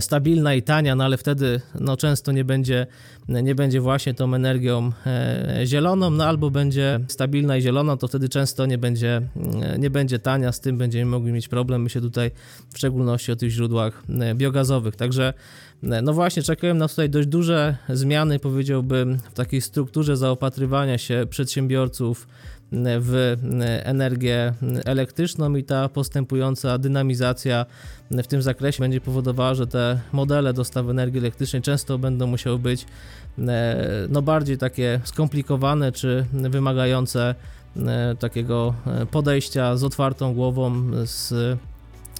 stabilna 0.00 0.54
i 0.54 0.62
tania, 0.62 0.94
no 0.94 1.04
ale 1.04 1.16
wtedy 1.16 1.60
no, 1.80 1.96
często 1.96 2.32
nie 2.32 2.44
będzie, 2.44 2.86
nie 3.28 3.54
będzie 3.54 3.80
właśnie 3.80 4.14
tą 4.14 4.34
energią 4.34 4.92
e, 5.06 5.60
zieloną, 5.64 6.10
no 6.10 6.24
albo 6.24 6.50
będzie 6.50 7.00
stabilna 7.08 7.56
i 7.56 7.62
zielona, 7.62 7.96
to 7.96 8.08
wtedy 8.08 8.28
często 8.28 8.66
nie 8.66 8.78
będzie, 8.78 9.22
e, 9.62 9.78
nie 9.78 9.90
będzie 9.90 10.18
tania, 10.18 10.52
z 10.52 10.60
tym 10.60 10.78
będziemy 10.78 11.10
mogli 11.10 11.32
mieć 11.32 11.48
problem, 11.48 11.82
myślę 11.82 12.00
tutaj 12.00 12.30
w 12.72 12.78
szczególności 12.78 13.32
o 13.32 13.36
tych 13.36 13.50
źródłach 13.50 14.02
e, 14.20 14.34
biogazowych, 14.34 14.96
także 14.96 15.32
no 16.02 16.12
właśnie 16.12 16.42
czekają 16.42 16.74
nas 16.74 16.90
tutaj 16.90 17.10
dość 17.10 17.28
duże 17.28 17.76
zmiany, 17.88 18.38
powiedziałbym, 18.38 19.18
w 19.30 19.34
takiej 19.34 19.60
strukturze 19.60 20.16
zaopatrywania 20.16 20.98
się 20.98 21.26
przedsiębiorców 21.30 22.28
w 22.72 23.36
energię 23.84 24.54
elektryczną 24.84 25.54
i 25.56 25.64
ta 25.64 25.88
postępująca 25.88 26.78
dynamizacja 26.78 27.66
w 28.10 28.26
tym 28.26 28.42
zakresie 28.42 28.80
będzie 28.80 29.00
powodowała, 29.00 29.54
że 29.54 29.66
te 29.66 30.00
modele 30.12 30.52
dostawy 30.52 30.90
energii 30.90 31.18
elektrycznej 31.18 31.62
często 31.62 31.98
będą 31.98 32.26
musiały 32.26 32.58
być 32.58 32.86
e, 33.38 33.76
no 34.08 34.22
bardziej 34.22 34.58
takie 34.58 35.00
skomplikowane 35.04 35.92
czy 35.92 36.26
wymagające 36.32 37.34
e, 37.76 38.16
takiego 38.18 38.74
e, 38.86 39.06
podejścia 39.06 39.76
z 39.76 39.84
otwartą 39.84 40.34
głową, 40.34 40.90
z 41.04 41.58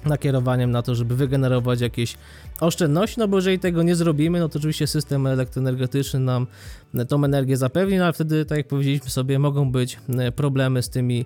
nakierowaniem 0.05 0.71
na 0.71 0.81
to, 0.81 0.95
żeby 0.95 1.15
wygenerować 1.15 1.81
jakieś 1.81 2.17
oszczędności, 2.59 3.19
no 3.19 3.27
bo 3.27 3.37
jeżeli 3.37 3.59
tego 3.59 3.83
nie 3.83 3.95
zrobimy, 3.95 4.39
no 4.39 4.49
to 4.49 4.59
oczywiście 4.59 4.87
system 4.87 5.27
elektroenergetyczny 5.27 6.19
nam 6.19 6.47
tą 7.07 7.23
energię 7.23 7.57
zapewni, 7.57 7.97
no 7.97 8.03
ale 8.03 8.13
wtedy, 8.13 8.45
tak 8.45 8.57
jak 8.57 8.67
powiedzieliśmy 8.67 9.09
sobie, 9.09 9.39
mogą 9.39 9.71
być 9.71 9.99
problemy 10.35 10.81
z 10.81 10.89
tymi, 10.89 11.25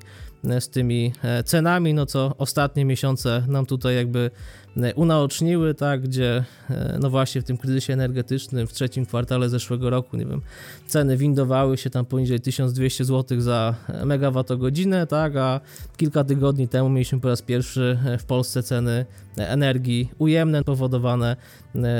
z 0.60 0.70
tymi 0.70 1.14
cenami, 1.46 1.94
no 1.94 2.06
co 2.06 2.36
ostatnie 2.38 2.86
miesiące 2.86 3.44
nam 3.48 3.66
tutaj 3.66 3.96
jakby 3.96 4.32
E, 4.78 4.94
unaoczniły, 4.94 5.74
tak, 5.74 6.02
gdzie 6.02 6.44
e, 6.70 6.98
no 7.02 7.10
właśnie 7.10 7.42
w 7.42 7.44
tym 7.44 7.58
kryzysie 7.58 7.94
energetycznym 7.94 8.68
w 8.68 8.74
trzecim 8.74 9.06
kwartale 9.06 9.50
zeszłego 9.50 9.90
roku, 9.90 10.18
nie 10.18 10.26
wiem, 10.26 10.42
ceny 10.88 11.18
windowały 11.18 11.78
się 11.78 11.90
tam 11.90 12.06
poniżej 12.06 12.40
1200 12.40 13.06
zł 13.06 13.42
za 13.42 13.76
megawattogodzinę, 14.06 15.08
tak, 15.08 15.36
a 15.36 15.62
kilka 15.98 16.24
tygodni 16.24 16.68
temu 16.68 16.90
mieliśmy 16.90 17.20
po 17.20 17.28
raz 17.28 17.42
pierwszy 17.42 18.00
e, 18.06 18.18
w 18.18 18.26
Polsce 18.26 18.64
ceny 18.64 19.06
energii 19.38 20.12
ujemne 20.18 20.64
powodowane 20.64 21.36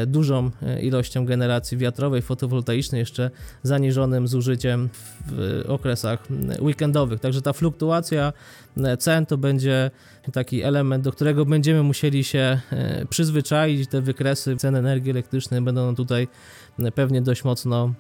dużą 0.08 0.52
ilością 0.82 1.26
generacji 1.26 1.78
wiatrowej, 1.78 2.22
fotowoltaicznej, 2.22 3.00
jeszcze 3.00 3.32
zaniżonym 3.64 4.28
zużyciem 4.28 4.90
w 5.28 5.64
okresach 5.68 6.20
weekendowych. 6.60 7.20
Także 7.20 7.42
ta 7.42 7.54
fluktuacja 7.54 8.34
cen 9.00 9.26
to 9.26 9.38
będzie 9.38 9.92
taki 10.34 10.62
element, 10.62 11.04
do 11.04 11.12
którego 11.12 11.46
będziemy 11.46 11.84
musieli 11.84 12.24
się 12.24 12.60
e, 12.72 13.06
przyzwyczaić. 13.10 13.90
Te 13.90 14.02
wykresy 14.02 14.58
cen 14.58 14.76
energii 14.76 15.12
elektrycznej 15.12 15.62
będą 15.62 15.96
tutaj 15.96 16.28
e, 16.80 16.92
pewnie 16.92 17.22
dość 17.22 17.44
mocno 17.44 17.94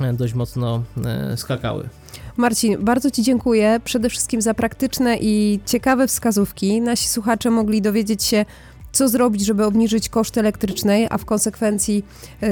e, 0.00 0.12
dość 0.12 0.34
mocno 0.34 0.82
skakały. 1.36 1.88
Marcin, 2.36 2.84
bardzo 2.84 3.10
Ci 3.10 3.22
dziękuję 3.22 3.80
przede 3.84 4.10
wszystkim 4.10 4.42
za 4.42 4.54
praktyczne 4.54 5.16
i 5.20 5.60
ciekawe 5.66 6.06
wskazówki. 6.06 6.80
Nasi 6.80 7.08
słuchacze 7.08 7.50
mogli 7.50 7.82
dowiedzieć 7.82 8.24
się, 8.24 8.44
co 8.92 9.08
zrobić, 9.08 9.44
żeby 9.44 9.64
obniżyć 9.64 10.08
koszty 10.08 10.40
elektrycznej, 10.40 11.06
a 11.10 11.18
w 11.18 11.24
konsekwencji 11.24 12.04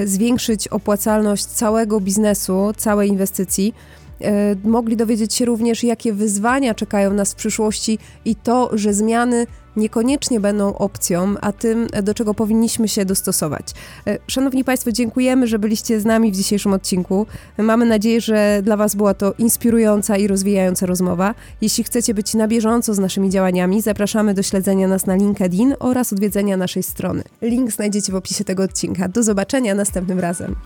zwiększyć 0.05 0.69
opłacalność 0.69 1.45
całego 1.45 2.01
biznesu, 2.01 2.73
całej 2.77 3.09
inwestycji. 3.09 3.75
E, 4.21 4.55
mogli 4.65 4.97
dowiedzieć 4.97 5.35
się 5.35 5.45
również, 5.45 5.85
jakie 5.85 6.13
wyzwania 6.13 6.75
czekają 6.75 7.15
nas 7.15 7.33
w 7.33 7.37
przyszłości 7.37 7.99
i 8.25 8.37
to, 8.37 8.71
że 8.73 8.95
zmiany 8.95 9.47
niekoniecznie 9.79 10.41
będą 10.41 10.75
opcją, 10.75 11.35
a 11.41 11.53
tym, 11.53 11.87
do 12.03 12.15
czego 12.15 12.35
powinniśmy 12.35 12.89
się 12.89 13.05
dostosować. 13.05 13.67
E, 14.07 14.19
szanowni 14.27 14.65
Państwo, 14.65 14.93
dziękujemy, 14.93 15.47
że 15.47 15.59
byliście 15.59 16.01
z 16.01 16.05
nami 16.05 16.33
w 16.33 16.37
dzisiejszym 16.37 16.73
odcinku. 16.73 17.27
Mamy 17.59 17.87
nadzieję, 17.87 18.21
że 18.21 18.61
dla 18.63 18.77
Was 18.77 18.95
była 18.95 19.15
to 19.15 19.35
inspirująca 19.39 20.17
i 20.17 20.27
rozwijająca 20.27 20.87
rozmowa. 20.87 21.35
Jeśli 21.61 21.85
chcecie 21.85 22.15
być 22.15 22.35
na 22.35 22.49
bieżąco 22.49 22.95
z 22.95 22.99
naszymi 22.99 23.31
działaniami, 23.31 23.83
zapraszamy 23.83 24.35
do 24.35 24.43
śledzenia 24.43 24.89
nas 24.89 25.07
na 25.07 25.15
LinkedIn 25.15 25.75
oraz 25.81 26.13
odwiedzenia 26.13 26.57
naszej 26.57 26.83
strony. 26.83 27.23
Link 27.43 27.73
znajdziecie 27.73 28.13
w 28.13 28.17
opisie 28.17 28.45
tego 28.45 28.63
odcinka. 28.63 29.09
Do 29.09 29.23
zobaczenia 29.23 29.75
następnym 29.75 30.21
razem. 30.21 30.57